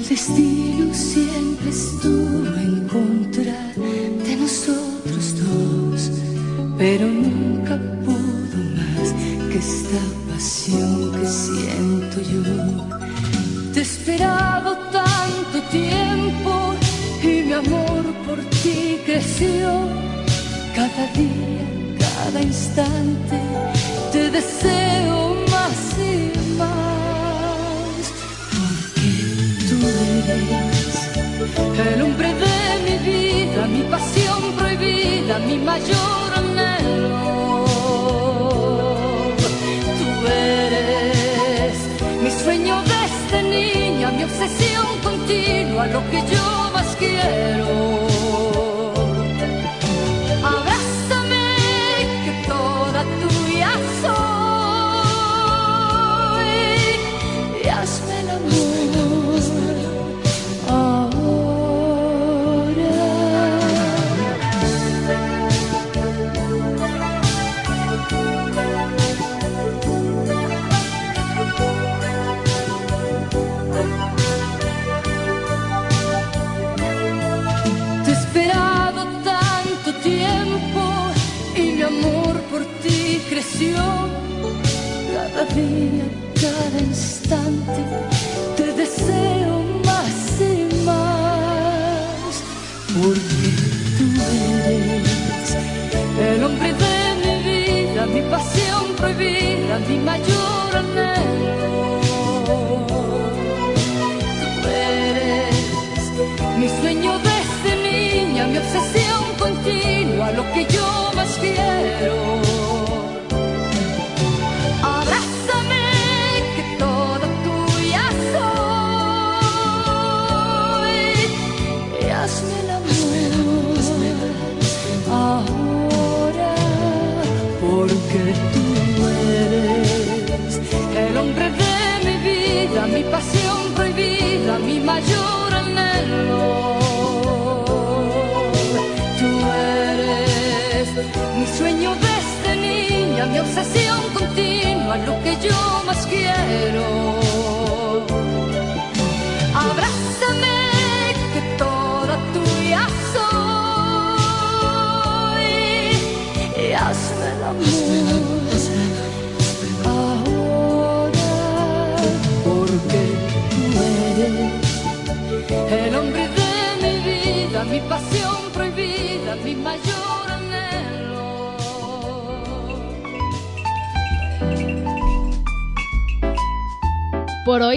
El 0.00 0.08
destino 0.08 0.94
siempre 0.94 1.68
estuvo 1.68 2.56
en 2.56 2.88
contra 2.88 3.52
de 3.76 4.36
nosotros 4.36 5.34
dos, 5.44 6.10
pero 6.78 7.06
nunca 7.06 7.78
pudo 8.02 8.56
más 8.76 9.12
que 9.50 9.58
esta 9.58 10.00
pasión 10.26 11.12
que 11.12 11.26
siento 11.26 12.18
yo. 12.32 13.74
Te 13.74 13.80
he 13.80 13.82
esperado 13.82 14.78
tanto 14.90 15.68
tiempo 15.70 16.74
y 17.22 17.42
mi 17.42 17.52
amor 17.52 18.02
por 18.26 18.38
ti 18.62 19.00
creció. 19.04 19.68
Cada 20.74 21.12
día, 21.12 21.98
cada 21.98 22.40
instante, 22.40 23.38
te 24.12 24.30
deseo 24.30 25.09
el 31.94 32.02
hombre 32.02 32.28
de 32.34 32.56
mi 32.86 32.96
vida, 33.10 33.66
mi 33.66 33.82
pasión 33.82 34.52
prohibida, 34.56 35.38
mi 35.40 35.58
mayor 35.58 36.28
anhelo. 36.36 37.64
Tú 39.98 40.26
eres 40.26 41.76
mi 42.22 42.30
sueño 42.30 42.82
desde 42.82 43.42
niña, 43.42 44.10
mi 44.10 44.24
obsesión 44.24 44.86
continua, 45.02 45.86
lo 45.86 46.00
que 46.10 46.20
yo 46.32 46.70
más 46.74 46.96
quiero. 46.98 48.09